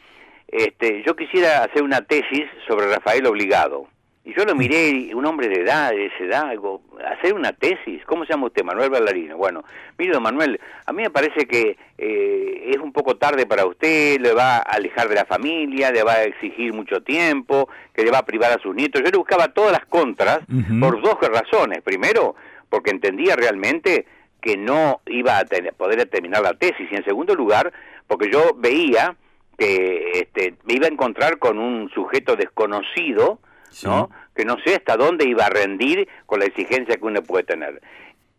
este, 0.49 1.03
yo 1.07 1.17
quisiera 1.17 1.65
hacer 1.65 1.83
una 1.83 2.03
tesis 2.03 2.45
sobre 2.69 2.87
Rafael 2.89 3.27
Obligado. 3.27 3.89
Y 4.27 4.35
yo 4.35 4.45
lo 4.45 4.57
miré, 4.57 5.15
un 5.15 5.25
hombre 5.25 5.49
de 5.49 5.61
edad, 5.61 5.93
de 5.93 6.07
esa 6.07 6.25
edad, 6.25 6.49
algo, 6.49 6.83
hacer 7.13 7.33
una 7.33 7.53
tesis, 7.53 8.05
¿cómo 8.07 8.25
se 8.25 8.33
llama 8.33 8.49
usted? 8.49 8.65
Manuel 8.65 8.91
Ballarino. 8.91 9.37
Bueno, 9.37 9.63
mire, 9.97 10.15
don 10.15 10.23
Manuel, 10.25 10.61
a 10.85 10.93
mí 10.93 11.03
me 11.03 11.11
parece 11.11 11.47
que 11.47 11.79
eh, 11.97 12.71
es 12.75 12.79
un 12.79 12.93
poco 12.93 13.17
tarde 13.19 13.47
para 13.47 13.65
usted, 13.65 14.19
le 14.19 14.35
va 14.35 14.57
a 14.57 14.63
alejar 14.63 15.09
de 15.09 15.15
la 15.15 15.27
familia, 15.27 15.93
le 15.93 16.03
va 16.03 16.15
a 16.15 16.25
exigir 16.25 16.73
mucho 16.73 17.05
tiempo, 17.05 17.69
que 17.95 18.03
le 18.03 18.11
va 18.11 18.19
a 18.19 18.27
privar 18.27 18.51
a 18.51 18.61
sus 18.61 18.75
nietos. 18.75 19.01
Yo 19.01 19.13
le 19.13 19.17
buscaba 19.17 19.53
todas 19.53 19.71
las 19.71 19.87
contras 19.87 20.41
por 20.81 21.01
dos 21.01 21.19
razones. 21.21 21.81
Primero, 21.85 22.35
porque 22.69 22.91
entendía 22.91 23.37
realmente 23.37 24.07
que 24.43 24.57
no 24.57 25.03
iba 25.07 25.39
a 25.39 25.45
poder 25.77 26.05
terminar 26.09 26.43
la 26.43 26.55
tesis. 26.55 26.89
Y 26.91 26.97
en 26.97 27.05
segundo 27.05 27.37
lugar, 27.37 27.73
porque 28.09 28.29
yo 28.29 28.57
veía 28.57 29.15
que 29.57 30.11
este, 30.15 30.55
me 30.65 30.75
iba 30.75 30.87
a 30.87 30.91
encontrar 30.91 31.39
con 31.39 31.61
un 31.61 31.89
sujeto 31.91 32.35
desconocido, 32.35 33.39
¿no? 33.85 34.11
Que 34.35 34.45
no 34.45 34.57
sé 34.65 34.77
hasta 34.77 34.97
dónde 34.97 35.27
iba 35.27 35.47
a 35.47 35.51
rendir 35.51 36.09
con 36.27 36.41
la 36.41 36.47
exigencia 36.47 36.97
que 36.97 37.05
uno 37.05 37.23
puede 37.23 37.45
tener. 37.45 37.81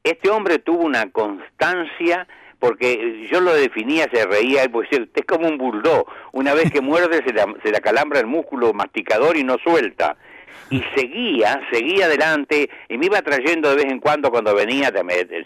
Este 0.04 0.30
hombre 0.30 0.60
tuvo 0.60 0.84
una 0.84 1.10
constancia 1.12 2.28
porque 2.60 3.28
yo 3.32 3.40
lo 3.40 3.54
definía, 3.54 4.08
se 4.12 4.26
reía, 4.26 4.68
pues 4.72 4.90
es 4.92 5.26
como 5.26 5.48
un 5.48 5.58
bulldog, 5.58 6.08
una 6.32 6.54
vez 6.54 6.72
que 6.72 6.82
muerde 6.82 7.24
se, 7.24 7.34
se 7.62 7.72
le 7.72 7.78
acalambra 7.78 8.20
el 8.20 8.26
músculo 8.26 8.74
masticador 8.74 9.38
y 9.38 9.44
no 9.44 9.58
suelta. 9.60 10.18
Y 10.70 10.84
seguía, 10.96 11.62
seguía 11.72 12.06
adelante 12.06 12.70
y 12.90 12.98
me 12.98 13.06
iba 13.06 13.22
trayendo 13.22 13.70
de 13.70 13.76
vez 13.78 13.86
en 13.86 14.00
cuando 14.00 14.32
cuando 14.32 14.54
venía, 14.54 14.92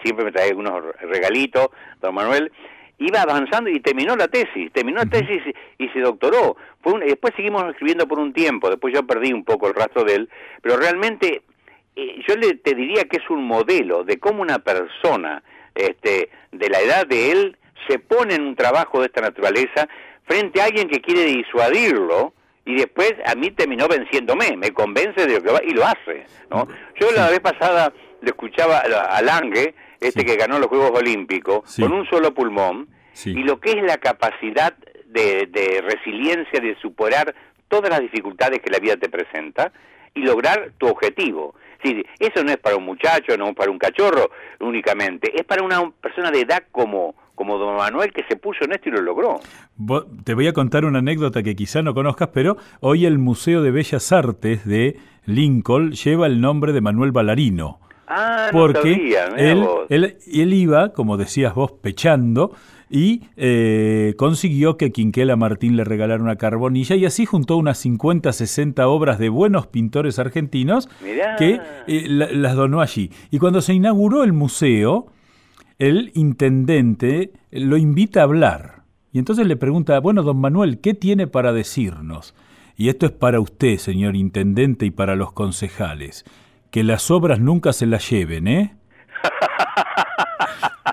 siempre 0.02 0.26
me 0.26 0.32
traía 0.32 0.56
unos 0.56 0.84
regalitos, 1.02 1.68
don 2.00 2.16
Manuel, 2.16 2.52
iba 2.98 3.22
avanzando 3.22 3.70
y 3.70 3.80
terminó 3.80 4.16
la 4.16 4.28
tesis, 4.28 4.72
terminó 4.72 5.00
la 5.00 5.06
tesis 5.06 5.42
y 5.78 5.90
se 5.90 6.00
doctoró. 6.00 6.56
Después 7.06 7.34
seguimos 7.36 7.64
escribiendo 7.70 8.08
por 8.08 8.20
un 8.20 8.34
tiempo, 8.34 8.70
después 8.70 8.94
yo 8.94 9.04
perdí 9.04 9.34
un 9.34 9.44
poco 9.44 9.68
el 9.68 9.74
rastro 9.74 10.04
de 10.04 10.16
él, 10.16 10.30
pero 10.62 10.78
realmente 10.78 11.44
eh, 11.96 12.22
yo 12.28 12.36
le, 12.36 12.56
te 12.56 12.74
diría 12.76 13.04
que 13.06 13.18
es 13.18 13.30
un 13.30 13.46
modelo 13.46 14.04
de 14.04 14.20
cómo 14.20 14.42
una 14.42 14.60
persona 14.60 15.44
este, 15.76 16.30
de 16.52 16.70
la 16.70 16.80
edad 16.80 17.08
de 17.08 17.32
él 17.32 17.58
se 17.88 18.00
pone 18.00 18.36
en 18.36 18.44
un 18.44 18.56
trabajo 18.56 19.00
de 19.00 19.08
esta 19.08 19.22
naturaleza 19.22 19.88
frente 20.26 20.62
a 20.62 20.66
alguien 20.66 20.88
que 20.88 21.02
quiere 21.02 21.26
disuadirlo 21.26 22.34
y 22.66 22.76
después 22.76 23.14
a 23.26 23.36
mí 23.36 23.52
terminó 23.52 23.88
venciéndome, 23.88 24.56
me 24.56 24.72
convence 24.72 25.26
de 25.26 25.34
lo 25.34 25.42
que 25.42 25.52
va 25.52 25.62
y 25.64 25.72
lo 25.72 25.86
hace. 25.86 26.26
¿no? 26.50 26.68
Yo 27.00 27.12
la 27.12 27.30
vez 27.30 27.40
pasada 27.40 27.92
le 28.22 28.30
escuchaba 28.30 28.80
a 28.80 29.22
Lange, 29.22 29.74
este 30.00 30.24
que 30.24 30.36
ganó 30.36 30.60
los 30.60 30.68
Juegos 30.68 30.92
Olímpicos, 31.00 31.76
con 31.80 31.92
un 31.92 32.08
solo 32.08 32.34
pulmón, 32.34 32.88
y 33.26 33.44
lo 33.44 33.60
que 33.60 33.72
es 33.72 33.84
la 33.84 33.98
capacidad 33.98 34.74
de, 35.12 35.84
resiliencia, 35.84 36.60
de 36.60 36.76
superar 36.82 37.34
todas 37.68 37.90
las 37.90 38.02
dificultades 38.02 38.60
que 38.60 38.72
la 38.72 38.80
vida 38.80 38.98
te 38.98 39.10
presenta 39.10 39.72
y 40.14 40.22
lograr 40.22 40.72
tu 40.78 40.88
objetivo. 40.88 41.56
Sí, 41.84 42.04
eso 42.20 42.44
no 42.44 42.52
es 42.52 42.58
para 42.58 42.76
un 42.76 42.86
muchacho, 42.86 43.36
no 43.38 43.50
es 43.50 43.56
para 43.56 43.72
un 43.72 43.80
cachorro 43.80 44.30
únicamente, 44.60 45.32
es 45.36 45.44
para 45.46 45.64
una 45.64 45.90
persona 46.02 46.30
de 46.30 46.42
edad 46.42 46.64
como, 46.72 47.16
como 47.34 47.58
don 47.58 47.76
Manuel 47.76 48.14
que 48.14 48.24
se 48.30 48.36
puso 48.36 48.66
en 48.66 48.74
esto 48.74 48.90
y 48.90 48.92
lo 48.92 49.02
logró. 49.02 49.40
Te 50.24 50.36
voy 50.36 50.48
a 50.48 50.54
contar 50.54 50.86
una 50.86 51.00
anécdota 51.00 51.42
que 51.42 51.56
quizá 51.56 51.82
no 51.82 51.94
conozcas, 51.94 52.30
pero 52.34 52.58
hoy 52.82 53.06
el 53.06 53.18
Museo 53.18 53.64
de 53.64 53.72
Bellas 53.72 54.12
Artes 54.12 54.66
de 54.66 54.98
Lincoln 55.26 55.94
lleva 55.94 56.28
el 56.28 56.40
nombre 56.40 56.72
de 56.72 56.82
Manuel 56.82 57.12
Ballarino. 57.12 57.80
Ah, 58.14 58.50
porque 58.52 59.16
él, 59.38 60.18
él, 60.28 60.54
iba, 60.54 60.92
como 60.92 61.16
decías 61.16 61.56
vos, 61.56 61.72
pechando 61.72 62.52
y 62.92 63.24
eh, 63.38 64.14
consiguió 64.18 64.78
que 64.78 64.92
Quinquela 64.92 65.36
Martín 65.36 65.78
le 65.78 65.84
regalara 65.84 66.22
una 66.22 66.36
carbonilla 66.36 66.96
y 66.96 67.06
así 67.06 67.26
juntó 67.26 67.58
unas 67.58 67.78
50, 67.80 68.32
60 68.32 68.88
obras 68.88 69.18
de 69.18 69.30
buenos 69.30 69.68
pintores 69.68 70.20
argentinos 70.20 70.90
que 71.38 71.60
eh, 71.88 72.06
las 72.08 72.56
donó 72.56 72.82
allí. 72.82 73.12
Y 73.32 73.40
cuando 73.40 73.62
se 73.62 73.74
inauguró 73.74 74.24
el 74.24 74.34
museo, 74.34 75.08
el 75.80 76.12
intendente 76.14 77.32
lo 77.52 77.78
invita 77.78 78.20
a 78.20 78.24
hablar. 78.24 78.84
Y 79.14 79.20
entonces 79.20 79.48
le 79.48 79.56
pregunta, 79.56 80.00
bueno, 80.00 80.24
don 80.24 80.40
Manuel, 80.40 80.80
¿qué 80.80 80.94
tiene 80.94 81.28
para 81.28 81.54
decirnos? 81.54 82.36
Y 82.78 82.90
esto 82.90 83.06
es 83.06 83.12
para 83.12 83.40
usted, 83.40 83.78
señor 83.78 84.16
intendente, 84.16 84.86
y 84.86 84.92
para 84.92 85.16
los 85.16 85.32
concejales 85.34 86.26
que 86.72 86.84
las 86.84 87.12
obras 87.12 87.40
nunca 87.40 87.74
se 87.74 87.86
las 87.86 88.10
lleven, 88.10 88.48
¿eh? 88.48 88.76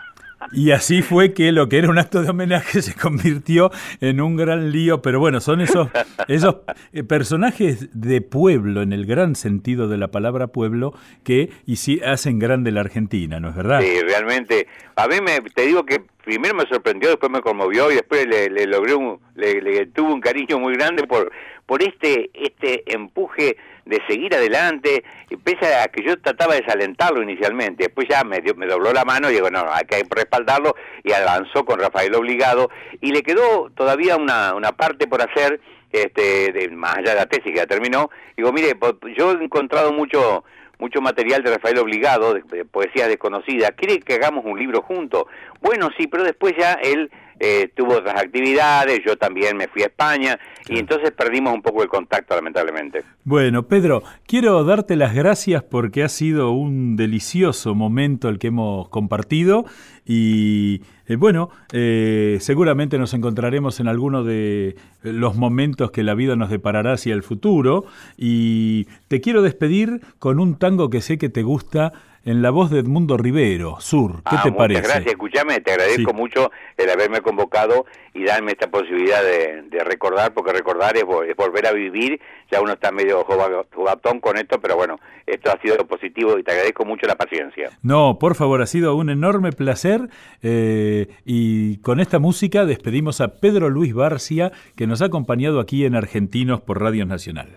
Y 0.52 0.70
así 0.70 1.02
fue 1.02 1.34
que 1.34 1.52
lo 1.52 1.68
que 1.68 1.78
era 1.78 1.88
un 1.88 1.98
acto 1.98 2.22
de 2.22 2.30
homenaje 2.30 2.82
se 2.82 2.94
convirtió 2.94 3.70
en 4.00 4.20
un 4.20 4.36
gran 4.36 4.70
lío, 4.72 5.02
pero 5.02 5.20
bueno, 5.20 5.40
son 5.40 5.60
esos, 5.60 5.88
esos 6.28 6.56
eh, 6.92 7.02
personajes 7.02 7.88
de 7.92 8.20
pueblo, 8.20 8.82
en 8.82 8.92
el 8.92 9.06
gran 9.06 9.34
sentido 9.34 9.88
de 9.88 9.98
la 9.98 10.08
palabra 10.08 10.48
pueblo, 10.48 10.94
que 11.24 11.50
y 11.66 11.76
sí 11.76 12.00
hacen 12.04 12.38
grande 12.38 12.72
la 12.72 12.80
Argentina, 12.80 13.40
¿no 13.40 13.50
es 13.50 13.56
verdad? 13.56 13.80
Sí, 13.80 14.00
realmente. 14.00 14.66
A 14.96 15.06
mí 15.06 15.16
me, 15.20 15.40
te 15.50 15.62
digo 15.62 15.84
que 15.84 16.02
primero 16.24 16.54
me 16.54 16.66
sorprendió, 16.66 17.08
después 17.10 17.30
me 17.30 17.40
conmovió 17.40 17.90
y 17.90 17.94
después 17.94 18.26
le, 18.26 18.50
le 18.50 18.66
logré 18.66 18.94
un, 18.94 19.20
le, 19.34 19.60
le 19.60 19.86
tuvo 19.86 20.12
un 20.12 20.20
cariño 20.20 20.58
muy 20.58 20.74
grande 20.74 21.04
por, 21.04 21.30
por 21.66 21.82
este, 21.82 22.30
este 22.34 22.82
empuje 22.92 23.56
de 23.88 24.02
seguir 24.06 24.34
adelante, 24.34 25.02
pese 25.42 25.74
a 25.74 25.88
que 25.88 26.04
yo 26.04 26.20
trataba 26.20 26.54
de 26.54 26.60
desalentarlo 26.60 27.22
inicialmente, 27.22 27.84
después 27.84 28.06
ya 28.08 28.22
me, 28.22 28.40
me 28.54 28.66
dobló 28.66 28.92
la 28.92 29.04
mano 29.04 29.30
y 29.30 29.34
digo, 29.34 29.50
no, 29.50 29.64
hay 29.72 29.84
que 29.86 30.04
respaldarlo, 30.08 30.76
y 31.02 31.12
avanzó 31.12 31.64
con 31.64 31.80
Rafael 31.80 32.14
Obligado, 32.14 32.70
y 33.00 33.12
le 33.12 33.22
quedó 33.22 33.70
todavía 33.70 34.16
una, 34.16 34.54
una 34.54 34.72
parte 34.72 35.06
por 35.06 35.22
hacer, 35.22 35.60
este, 35.90 36.52
de, 36.52 36.68
más 36.68 36.98
allá 36.98 37.12
de 37.12 37.20
la 37.20 37.26
tesis 37.26 37.50
que 37.50 37.56
ya 37.56 37.66
terminó, 37.66 38.10
digo, 38.36 38.52
mire, 38.52 38.76
yo 39.16 39.32
he 39.32 39.42
encontrado 39.42 39.92
mucho 39.92 40.44
mucho 40.78 41.00
material 41.00 41.42
de 41.42 41.50
Rafael 41.50 41.78
Obligado, 41.78 42.34
de, 42.34 42.64
poesía 42.64 43.08
desconocida, 43.08 43.72
¿quiere 43.72 43.98
que 43.98 44.14
hagamos 44.14 44.44
un 44.44 44.56
libro 44.56 44.80
juntos? 44.80 45.24
Bueno, 45.60 45.88
sí, 45.98 46.06
pero 46.06 46.22
después 46.22 46.54
ya 46.56 46.74
él 46.74 47.10
eh, 47.40 47.70
tuvo 47.74 47.98
otras 47.98 48.20
actividades, 48.20 49.00
yo 49.04 49.16
también 49.16 49.56
me 49.56 49.68
fui 49.68 49.82
a 49.82 49.86
España 49.86 50.38
y 50.68 50.78
entonces 50.78 51.12
perdimos 51.12 51.54
un 51.54 51.62
poco 51.62 51.82
el 51.82 51.88
contacto 51.88 52.34
lamentablemente. 52.34 53.04
Bueno, 53.24 53.68
Pedro, 53.68 54.02
quiero 54.26 54.64
darte 54.64 54.96
las 54.96 55.14
gracias 55.14 55.62
porque 55.62 56.02
ha 56.02 56.08
sido 56.08 56.50
un 56.52 56.96
delicioso 56.96 57.74
momento 57.74 58.28
el 58.28 58.38
que 58.38 58.48
hemos 58.48 58.88
compartido 58.88 59.64
y 60.04 60.82
eh, 61.06 61.16
bueno, 61.16 61.50
eh, 61.72 62.38
seguramente 62.40 62.98
nos 62.98 63.14
encontraremos 63.14 63.80
en 63.80 63.88
alguno 63.88 64.24
de 64.24 64.76
los 65.02 65.36
momentos 65.36 65.90
que 65.90 66.02
la 66.02 66.14
vida 66.14 66.34
nos 66.36 66.50
deparará 66.50 66.94
hacia 66.94 67.14
el 67.14 67.22
futuro 67.22 67.84
y 68.16 68.86
te 69.08 69.20
quiero 69.20 69.42
despedir 69.42 70.00
con 70.18 70.40
un 70.40 70.58
tango 70.58 70.90
que 70.90 71.00
sé 71.00 71.18
que 71.18 71.28
te 71.28 71.42
gusta 71.42 71.92
en 72.24 72.42
la 72.42 72.50
voz 72.50 72.70
de 72.70 72.80
Edmundo 72.80 73.16
Rivero, 73.16 73.76
Sur. 73.80 74.16
¿Qué 74.16 74.36
ah, 74.36 74.42
te 74.42 74.52
parece? 74.52 74.80
Muchas 74.80 74.94
gracias, 74.94 75.12
escúchame, 75.12 75.60
te 75.60 75.72
agradezco 75.72 76.12
mucho 76.12 76.50
el 76.76 76.90
haberme 76.90 77.20
convocado 77.20 77.86
y 78.14 78.24
darme 78.24 78.52
esta 78.52 78.70
posibilidad 78.70 79.22
de, 79.22 79.84
recordar, 79.84 80.34
porque 80.34 80.52
recordar 80.52 80.96
es, 80.96 81.04
volver 81.04 81.66
a 81.66 81.72
vivir, 81.72 82.20
ya 82.50 82.60
uno 82.60 82.72
está 82.72 82.90
medio 82.90 83.24
jugatón 83.24 84.20
con 84.20 84.36
esto, 84.36 84.60
pero 84.60 84.76
bueno, 84.76 84.98
esto 85.26 85.50
ha 85.50 85.60
sido 85.60 85.76
positivo 85.86 86.38
y 86.38 86.42
te 86.42 86.50
agradezco 86.50 86.84
mucho 86.84 87.06
la 87.06 87.14
paciencia. 87.14 87.70
No, 87.82 88.18
por 88.18 88.34
favor, 88.34 88.60
ha 88.60 88.66
sido 88.66 88.96
un 88.96 89.10
enorme 89.10 89.52
placer 89.52 90.08
eh, 90.42 91.08
y 91.24 91.78
con 91.78 92.00
esta 92.00 92.18
música 92.18 92.66
despedimos 92.66 93.20
a 93.20 93.40
Pedro 93.40 93.70
Luis 93.70 93.94
Barcia, 93.94 94.52
que 94.76 94.86
nos 94.86 95.00
ha 95.02 95.06
acompañado 95.06 95.60
aquí 95.60 95.84
en 95.84 95.94
Argentinos 95.94 96.60
por 96.60 96.80
Radio 96.80 97.06
Nacional. 97.06 97.56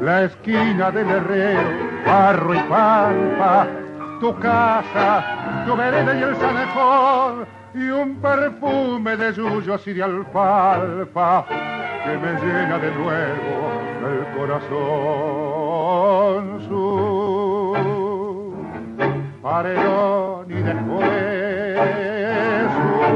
La 0.00 0.24
esquina 0.24 0.90
del 0.90 1.08
herrero, 1.08 1.68
barro 2.06 2.54
y 2.54 2.58
pampa, 2.60 3.66
tu 4.20 4.34
casa, 4.38 5.64
tu 5.66 5.76
vereda 5.76 6.14
y 6.14 6.22
el 6.22 6.36
sanejón, 6.36 7.46
y 7.74 7.88
un 7.88 8.16
perfume 8.16 9.16
de 9.16 9.32
yuyos 9.34 9.86
y 9.86 9.92
de 9.92 10.02
alfalfa 10.02 11.44
que 12.04 12.16
me 12.18 12.32
llena 12.40 12.78
de 12.78 12.90
nuevo 12.92 13.72
el 14.06 14.24
corazón 14.36 15.26
su 16.68 18.54
paredón 19.42 20.50
y 20.50 20.62
después 20.62 21.78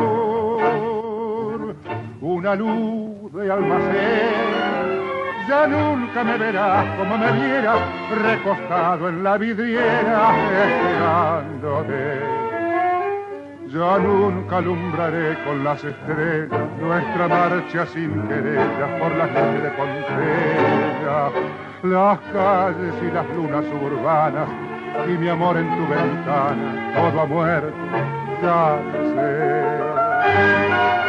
sur, 0.00 1.74
una 2.20 2.54
luz 2.54 3.32
de 3.32 3.52
almacén 3.52 4.59
ya 5.50 5.66
nunca 5.66 6.22
me 6.22 6.38
verás 6.38 6.86
como 6.96 7.18
me 7.18 7.32
vieras 7.32 7.80
recostado 8.22 9.08
en 9.08 9.24
la 9.24 9.36
vidriera 9.36 10.30
esperándote 10.62 12.20
ya 13.66 13.98
nunca 13.98 14.58
alumbraré 14.58 15.36
con 15.44 15.64
las 15.64 15.82
estrellas 15.82 16.60
nuestra 16.80 17.26
marcha 17.26 17.84
sin 17.86 18.28
querellas 18.28 18.90
por 19.00 19.12
las 19.16 19.30
noches 19.32 19.62
de 19.64 19.70
Pompeya, 19.70 21.30
las 21.82 22.18
calles 22.32 22.94
y 23.02 23.10
las 23.12 23.26
lunas 23.30 23.64
suburbanas 23.64 24.48
y 25.08 25.10
mi 25.18 25.28
amor 25.28 25.56
en 25.56 25.68
tu 25.76 25.86
ventana, 25.88 26.92
todo 26.94 27.20
ha 27.22 27.26
muerto, 27.26 27.74
ya 28.42 28.78
sé. 29.14 30.99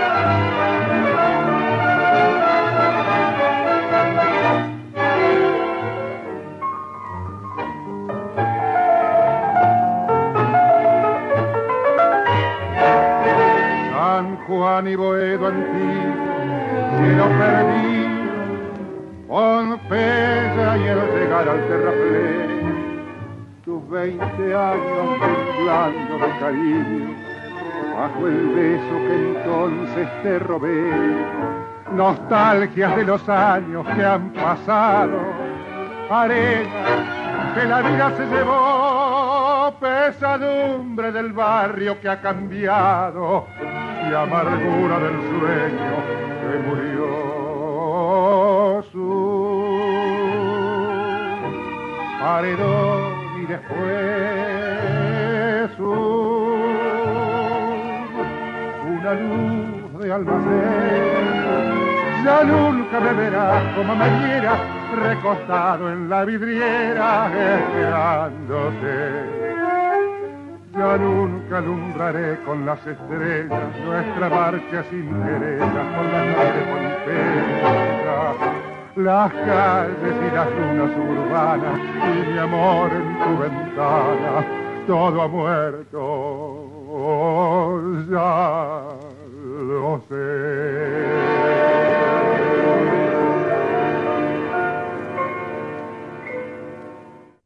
Juan 14.47 14.87
y 14.87 14.95
Boedo 14.95 15.47
antiguo, 15.47 16.15
cielo 16.97 17.27
perdido, 17.37 18.01
Pompeya 19.27 20.77
y 20.77 20.87
el 20.87 20.99
llegar 21.13 21.47
al 21.47 21.67
terraplén, 21.67 23.03
tus 23.63 23.89
veinte 23.89 24.55
años 24.55 25.19
temblando 25.19 26.17
de 26.17 26.39
cariño, 26.39 27.15
bajo 27.95 28.27
el 28.27 28.47
beso 28.49 28.95
que 29.07 29.15
entonces 29.15 30.07
te 30.23 30.39
robé, 30.39 30.91
nostalgias 31.93 32.95
de 32.95 33.03
los 33.03 33.29
años 33.29 33.85
que 33.95 34.03
han 34.03 34.31
pasado, 34.33 35.19
arena 36.09 37.53
que 37.55 37.65
la 37.65 37.81
vida 37.81 38.11
se 38.17 38.25
llevó, 38.25 39.00
pesadumbre 39.81 41.11
del 41.11 41.33
barrio 41.33 41.99
que 41.99 42.07
ha 42.07 42.21
cambiado, 42.21 43.47
y 43.59 44.13
amargura 44.13 44.99
del 44.99 45.19
sueño 45.39 45.95
que 46.39 46.59
murió 46.67 47.07
su 48.91 49.09
paredón 52.21 53.01
y 53.41 53.45
después 53.47 53.81
su 55.77 55.91
una 58.87 59.13
luz 59.13 59.99
de 59.99 60.13
almacén. 60.13 61.31
Ya 62.23 62.43
nunca 62.43 62.99
me 62.99 63.13
verás 63.13 63.63
como 63.75 63.95
me 63.95 64.09
viera 64.19 64.53
recostado 64.95 65.91
en 65.91 66.07
la 66.07 66.23
vidriera 66.23 67.31
esperándote 67.55 69.50
ya 70.73 70.97
nunca 70.97 71.57
alumbraré 71.57 72.39
con 72.43 72.65
las 72.65 72.79
estrellas 72.85 73.75
nuestra 73.83 74.29
marcha 74.29 74.83
sin 74.89 75.09
querellas 75.23 75.85
por 75.95 76.05
la 76.05 76.25
noche 76.25 76.51
de 76.53 76.63
Pompeya. 76.71 78.33
Las 78.95 79.31
calles 79.33 80.15
y 80.27 80.29
las 80.35 80.49
lunas 80.51 80.91
urbanas 80.97 81.79
y 81.79 82.31
mi 82.31 82.37
amor 82.37 82.91
en 82.91 83.19
tu 83.19 83.37
ventana, 83.41 84.45
todo 84.87 85.21
ha 85.21 85.27
muerto, 85.27 85.99
ya 88.09 88.83
lo 89.67 90.01
sé. 90.09 91.11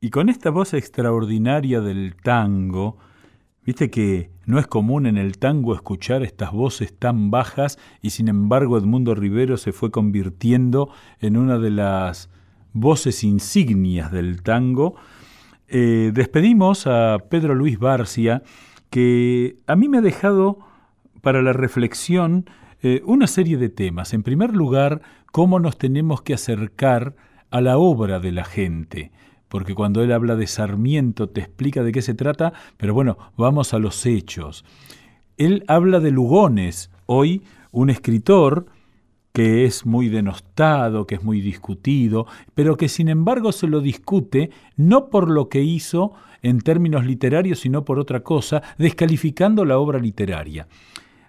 Y 0.02 0.10
con 0.12 0.30
esta 0.30 0.50
voz 0.52 0.74
extraordinaria 0.76 1.82
del 1.82 2.16
tango, 2.16 2.98
Viste 3.66 3.90
que 3.90 4.30
no 4.46 4.60
es 4.60 4.68
común 4.68 5.08
en 5.08 5.18
el 5.18 5.40
tango 5.40 5.74
escuchar 5.74 6.22
estas 6.22 6.52
voces 6.52 6.96
tan 6.98 7.32
bajas 7.32 7.80
y 8.00 8.12
sin 8.12 8.28
embargo 8.28 8.78
Edmundo 8.78 9.16
Rivero 9.16 9.58
se 9.58 9.72
fue 9.72 9.90
convirtiendo 9.90 10.90
en 11.20 11.36
una 11.36 11.58
de 11.58 11.72
las 11.72 12.30
voces 12.74 13.24
insignias 13.24 14.12
del 14.12 14.44
tango. 14.44 14.96
Eh, 15.68 16.12
despedimos 16.14 16.86
a 16.86 17.18
Pedro 17.28 17.56
Luis 17.56 17.80
Barcia, 17.80 18.44
que 18.92 19.58
a 19.66 19.76
mí 19.76 19.90
me 19.90 19.98
ha 19.98 20.02
dejado 20.02 20.60
para 21.22 21.42
la 21.42 21.52
reflexión 21.52 22.48
eh, 22.84 23.02
una 23.04 23.26
serie 23.26 23.58
de 23.58 23.70
temas. 23.70 24.14
En 24.14 24.22
primer 24.22 24.56
lugar, 24.56 25.02
cómo 25.32 25.60
nos 25.60 25.80
tenemos 25.80 26.22
que 26.22 26.36
acercar 26.36 27.16
a 27.50 27.62
la 27.62 27.80
obra 27.80 28.20
de 28.20 28.32
la 28.32 28.46
gente 28.46 29.12
porque 29.56 29.74
cuando 29.74 30.04
él 30.04 30.12
habla 30.12 30.36
de 30.36 30.48
Sarmiento 30.48 31.30
te 31.30 31.40
explica 31.40 31.82
de 31.82 31.94
qué 31.94 32.02
se 32.02 32.14
trata, 32.14 32.52
pero 32.76 32.94
bueno, 32.94 33.18
vamos 33.38 33.74
a 33.74 33.80
los 33.80 34.06
hechos. 34.06 34.66
Él 35.38 35.64
habla 35.70 36.02
de 36.02 36.12
Lugones, 36.12 36.92
hoy 37.06 37.42
un 37.72 37.90
escritor 37.90 38.66
que 39.32 39.64
es 39.64 39.86
muy 39.86 40.10
denostado, 40.10 41.08
que 41.08 41.16
es 41.16 41.24
muy 41.24 41.40
discutido, 41.40 42.28
pero 42.54 42.76
que 42.76 42.90
sin 42.90 43.08
embargo 43.08 43.54
se 43.54 43.68
lo 43.68 43.80
discute 43.80 44.50
no 44.76 45.10
por 45.10 45.30
lo 45.30 45.48
que 45.48 45.62
hizo 45.62 46.12
en 46.42 46.60
términos 46.60 47.06
literarios, 47.06 47.60
sino 47.60 47.86
por 47.86 47.98
otra 47.98 48.24
cosa, 48.24 48.62
descalificando 48.78 49.64
la 49.64 49.78
obra 49.78 50.00
literaria. 50.00 50.68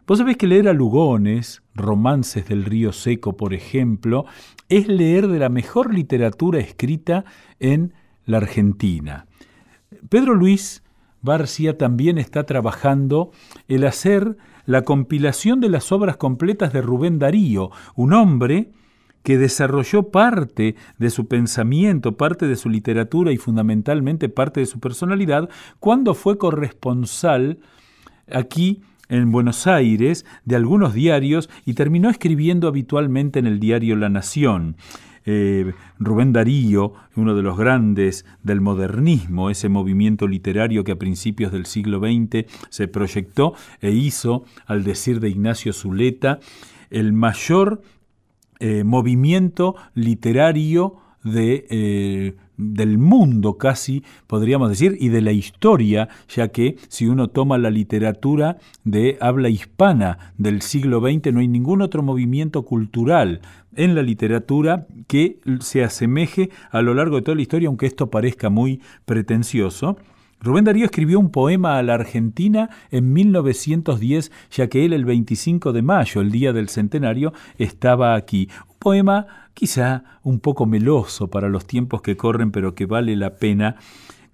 Vos 0.04 0.18
sabés 0.18 0.36
que 0.36 0.48
leer 0.48 0.66
a 0.66 0.72
Lugones, 0.72 1.62
Romances 1.76 2.48
del 2.48 2.64
Río 2.64 2.92
Seco, 2.92 3.36
por 3.36 3.54
ejemplo, 3.54 4.24
es 4.68 4.88
leer 4.88 5.28
de 5.28 5.38
la 5.38 5.48
mejor 5.48 5.94
literatura 5.94 6.58
escrita 6.58 7.24
en 7.60 7.92
la 8.26 8.38
Argentina. 8.38 9.26
Pedro 10.08 10.34
Luis 10.34 10.82
Barcia 11.22 11.78
también 11.78 12.18
está 12.18 12.44
trabajando 12.44 13.30
el 13.68 13.84
hacer 13.84 14.36
la 14.66 14.82
compilación 14.82 15.60
de 15.60 15.68
las 15.68 15.90
obras 15.92 16.16
completas 16.16 16.72
de 16.72 16.82
Rubén 16.82 17.18
Darío, 17.18 17.70
un 17.94 18.12
hombre 18.12 18.72
que 19.22 19.38
desarrolló 19.38 20.10
parte 20.10 20.76
de 20.98 21.10
su 21.10 21.26
pensamiento, 21.26 22.16
parte 22.16 22.46
de 22.46 22.54
su 22.54 22.68
literatura 22.68 23.32
y 23.32 23.38
fundamentalmente 23.38 24.28
parte 24.28 24.60
de 24.60 24.66
su 24.66 24.78
personalidad 24.78 25.48
cuando 25.80 26.14
fue 26.14 26.38
corresponsal 26.38 27.58
aquí 28.32 28.82
en 29.08 29.32
Buenos 29.32 29.66
Aires 29.66 30.24
de 30.44 30.56
algunos 30.56 30.94
diarios 30.94 31.50
y 31.64 31.74
terminó 31.74 32.08
escribiendo 32.08 32.68
habitualmente 32.68 33.40
en 33.40 33.46
el 33.46 33.58
diario 33.58 33.96
La 33.96 34.08
Nación. 34.08 34.76
Eh, 35.28 35.72
Rubén 35.98 36.32
Darío, 36.32 36.92
uno 37.16 37.34
de 37.34 37.42
los 37.42 37.58
grandes 37.58 38.24
del 38.44 38.60
modernismo, 38.60 39.50
ese 39.50 39.68
movimiento 39.68 40.28
literario 40.28 40.84
que 40.84 40.92
a 40.92 40.98
principios 40.98 41.50
del 41.50 41.66
siglo 41.66 41.98
XX 41.98 42.46
se 42.70 42.86
proyectó 42.86 43.54
e 43.80 43.90
hizo, 43.90 44.44
al 44.66 44.84
decir 44.84 45.18
de 45.18 45.28
Ignacio 45.28 45.72
Zuleta, 45.72 46.38
el 46.90 47.12
mayor 47.12 47.82
eh, 48.60 48.84
movimiento 48.84 49.74
literario 49.94 50.96
de, 51.24 51.66
eh, 51.70 52.36
del 52.56 52.98
mundo 52.98 53.58
casi, 53.58 54.04
podríamos 54.26 54.70
decir, 54.70 54.96
y 55.00 55.08
de 55.08 55.20
la 55.20 55.32
historia, 55.32 56.08
ya 56.28 56.48
que 56.48 56.76
si 56.88 57.06
uno 57.06 57.28
toma 57.28 57.58
la 57.58 57.70
literatura 57.70 58.58
de 58.84 59.18
habla 59.20 59.48
hispana 59.48 60.32
del 60.38 60.62
siglo 60.62 61.00
XX, 61.00 61.32
no 61.32 61.40
hay 61.40 61.48
ningún 61.48 61.82
otro 61.82 62.02
movimiento 62.02 62.64
cultural 62.64 63.40
en 63.76 63.94
la 63.94 64.02
literatura 64.02 64.86
que 65.06 65.38
se 65.60 65.84
asemeje 65.84 66.50
a 66.70 66.82
lo 66.82 66.94
largo 66.94 67.16
de 67.16 67.22
toda 67.22 67.36
la 67.36 67.42
historia, 67.42 67.68
aunque 67.68 67.86
esto 67.86 68.10
parezca 68.10 68.50
muy 68.50 68.80
pretencioso. 69.04 69.96
Rubén 70.40 70.64
Darío 70.64 70.84
escribió 70.84 71.18
un 71.18 71.30
poema 71.30 71.78
a 71.78 71.82
la 71.82 71.94
Argentina 71.94 72.68
en 72.90 73.12
1910, 73.12 74.30
ya 74.50 74.68
que 74.68 74.84
él 74.84 74.92
el 74.92 75.04
25 75.04 75.72
de 75.72 75.82
mayo, 75.82 76.20
el 76.20 76.30
día 76.30 76.52
del 76.52 76.68
centenario, 76.68 77.32
estaba 77.58 78.14
aquí. 78.14 78.48
Un 78.68 78.76
poema 78.78 79.26
quizá 79.54 80.04
un 80.22 80.40
poco 80.40 80.66
meloso 80.66 81.28
para 81.28 81.48
los 81.48 81.66
tiempos 81.66 82.02
que 82.02 82.16
corren, 82.16 82.50
pero 82.50 82.74
que 82.74 82.86
vale 82.86 83.16
la 83.16 83.36
pena 83.36 83.76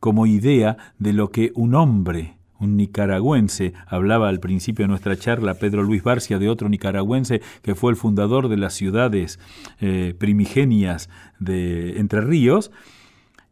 como 0.00 0.26
idea 0.26 0.76
de 0.98 1.12
lo 1.12 1.30
que 1.30 1.52
un 1.54 1.76
hombre, 1.76 2.36
un 2.62 2.76
nicaragüense, 2.76 3.74
hablaba 3.86 4.28
al 4.28 4.40
principio 4.40 4.84
de 4.84 4.88
nuestra 4.88 5.16
charla 5.16 5.54
Pedro 5.54 5.82
Luis 5.82 6.02
Barcia 6.02 6.38
de 6.38 6.48
otro 6.48 6.68
nicaragüense 6.68 7.42
que 7.62 7.74
fue 7.74 7.90
el 7.90 7.96
fundador 7.96 8.48
de 8.48 8.56
las 8.56 8.74
ciudades 8.74 9.38
eh, 9.80 10.14
primigenias 10.18 11.10
de 11.38 11.98
Entre 11.98 12.20
Ríos, 12.20 12.70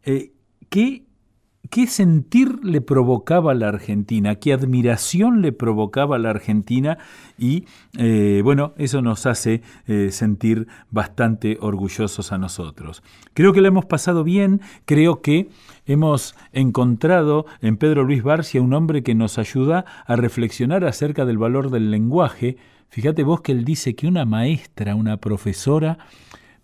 eh, 0.05 0.33
que 0.69 1.05
¿Qué 1.71 1.87
sentir 1.87 2.65
le 2.65 2.81
provocaba 2.81 3.53
a 3.53 3.55
la 3.55 3.69
Argentina? 3.69 4.35
¿Qué 4.35 4.53
admiración 4.53 5.41
le 5.41 5.53
provocaba 5.53 6.17
a 6.17 6.19
la 6.19 6.31
Argentina? 6.31 6.99
Y 7.39 7.65
eh, 7.97 8.41
bueno, 8.43 8.75
eso 8.77 9.03
nos 9.03 9.25
hace 9.25 9.63
eh, 9.87 10.09
sentir 10.11 10.67
bastante 10.91 11.59
orgullosos 11.61 12.33
a 12.33 12.39
nosotros. 12.39 13.05
Creo 13.35 13.53
que 13.53 13.61
lo 13.61 13.69
hemos 13.69 13.85
pasado 13.85 14.25
bien, 14.25 14.61
creo 14.85 15.23
que 15.23 15.49
hemos 15.87 16.35
encontrado 16.53 17.47
en 17.63 17.77
Pedro 17.77 18.03
Luis 18.03 18.25
Barcia 18.25 18.61
un 18.61 18.75
hombre 18.75 19.05
que 19.05 19.15
nos 19.15 19.39
ayuda 19.39 19.85
a 20.07 20.17
reflexionar 20.17 20.85
acerca 20.85 21.25
del 21.25 21.39
valor 21.39 21.71
del 21.71 21.93
lenguaje. 21.93 22.57
Fíjate 22.89 23.23
vos 23.23 23.43
que 23.43 23.53
él 23.53 23.65
dice 23.65 23.95
que 23.95 24.09
una 24.09 24.25
maestra, 24.25 24.97
una 24.97 25.19
profesora, 25.19 25.99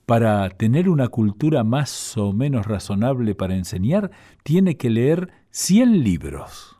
para 0.06 0.48
tener 0.50 0.88
una 0.88 1.08
cultura 1.08 1.64
más 1.64 2.16
o 2.16 2.32
menos 2.32 2.66
razonable 2.66 3.34
para 3.34 3.56
enseñar, 3.56 4.12
tiene 4.44 4.76
que 4.76 4.88
leer 4.88 5.30
100 5.50 6.04
libros. 6.04 6.76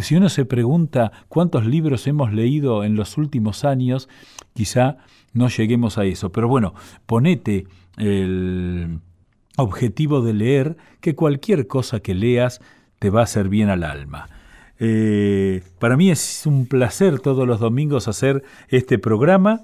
Si 0.00 0.14
uno 0.14 0.28
se 0.28 0.44
pregunta 0.44 1.12
cuántos 1.28 1.66
libros 1.66 2.06
hemos 2.06 2.32
leído 2.32 2.84
en 2.84 2.94
los 2.94 3.16
últimos 3.18 3.64
años, 3.64 4.08
quizá 4.54 4.98
no 5.32 5.48
lleguemos 5.48 5.98
a 5.98 6.04
eso. 6.04 6.30
Pero 6.30 6.46
bueno, 6.46 6.74
ponete 7.06 7.66
el 7.96 9.00
objetivo 9.56 10.20
de 10.20 10.34
leer 10.34 10.76
que 11.00 11.16
cualquier 11.16 11.66
cosa 11.66 12.00
que 12.00 12.14
leas 12.14 12.60
te 12.98 13.10
va 13.10 13.20
a 13.20 13.24
hacer 13.24 13.48
bien 13.48 13.70
al 13.70 13.82
alma. 13.82 14.28
Eh, 14.78 15.62
para 15.80 15.96
mí 15.96 16.10
es 16.10 16.46
un 16.46 16.66
placer 16.66 17.18
todos 17.18 17.48
los 17.48 17.58
domingos 17.58 18.06
hacer 18.06 18.44
este 18.68 18.98
programa 18.98 19.62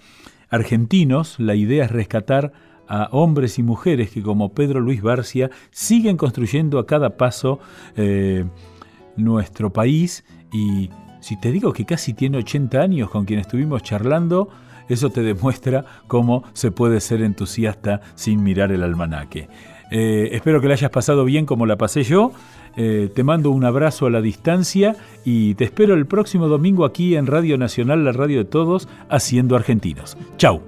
argentinos, 0.48 1.38
la 1.38 1.54
idea 1.54 1.84
es 1.84 1.90
rescatar 1.90 2.52
a 2.86 3.08
hombres 3.12 3.58
y 3.58 3.62
mujeres 3.62 4.10
que 4.10 4.22
como 4.22 4.52
Pedro 4.52 4.80
Luis 4.80 5.02
Barcia 5.02 5.50
siguen 5.70 6.16
construyendo 6.16 6.78
a 6.78 6.86
cada 6.86 7.16
paso 7.16 7.58
eh, 7.96 8.44
nuestro 9.16 9.72
país 9.72 10.24
y 10.52 10.90
si 11.20 11.38
te 11.38 11.50
digo 11.50 11.72
que 11.72 11.86
casi 11.86 12.12
tiene 12.12 12.38
80 12.38 12.80
años 12.80 13.10
con 13.10 13.24
quien 13.24 13.40
estuvimos 13.40 13.82
charlando, 13.82 14.50
eso 14.88 15.08
te 15.10 15.22
demuestra 15.22 15.84
cómo 16.06 16.44
se 16.52 16.70
puede 16.70 17.00
ser 17.00 17.22
entusiasta 17.22 18.02
sin 18.14 18.42
mirar 18.42 18.70
el 18.72 18.82
almanaque. 18.82 19.48
Eh, 19.96 20.34
espero 20.34 20.60
que 20.60 20.66
la 20.66 20.74
hayas 20.74 20.90
pasado 20.90 21.24
bien 21.24 21.46
como 21.46 21.66
la 21.66 21.76
pasé 21.76 22.02
yo. 22.02 22.32
Eh, 22.76 23.08
te 23.14 23.22
mando 23.22 23.50
un 23.50 23.64
abrazo 23.64 24.06
a 24.06 24.10
la 24.10 24.20
distancia 24.20 24.96
y 25.24 25.54
te 25.54 25.62
espero 25.62 25.94
el 25.94 26.06
próximo 26.06 26.48
domingo 26.48 26.84
aquí 26.84 27.14
en 27.14 27.28
Radio 27.28 27.56
Nacional, 27.56 28.04
la 28.04 28.10
radio 28.10 28.38
de 28.38 28.44
todos, 28.44 28.88
haciendo 29.08 29.54
argentinos. 29.54 30.16
Chau. 30.36 30.62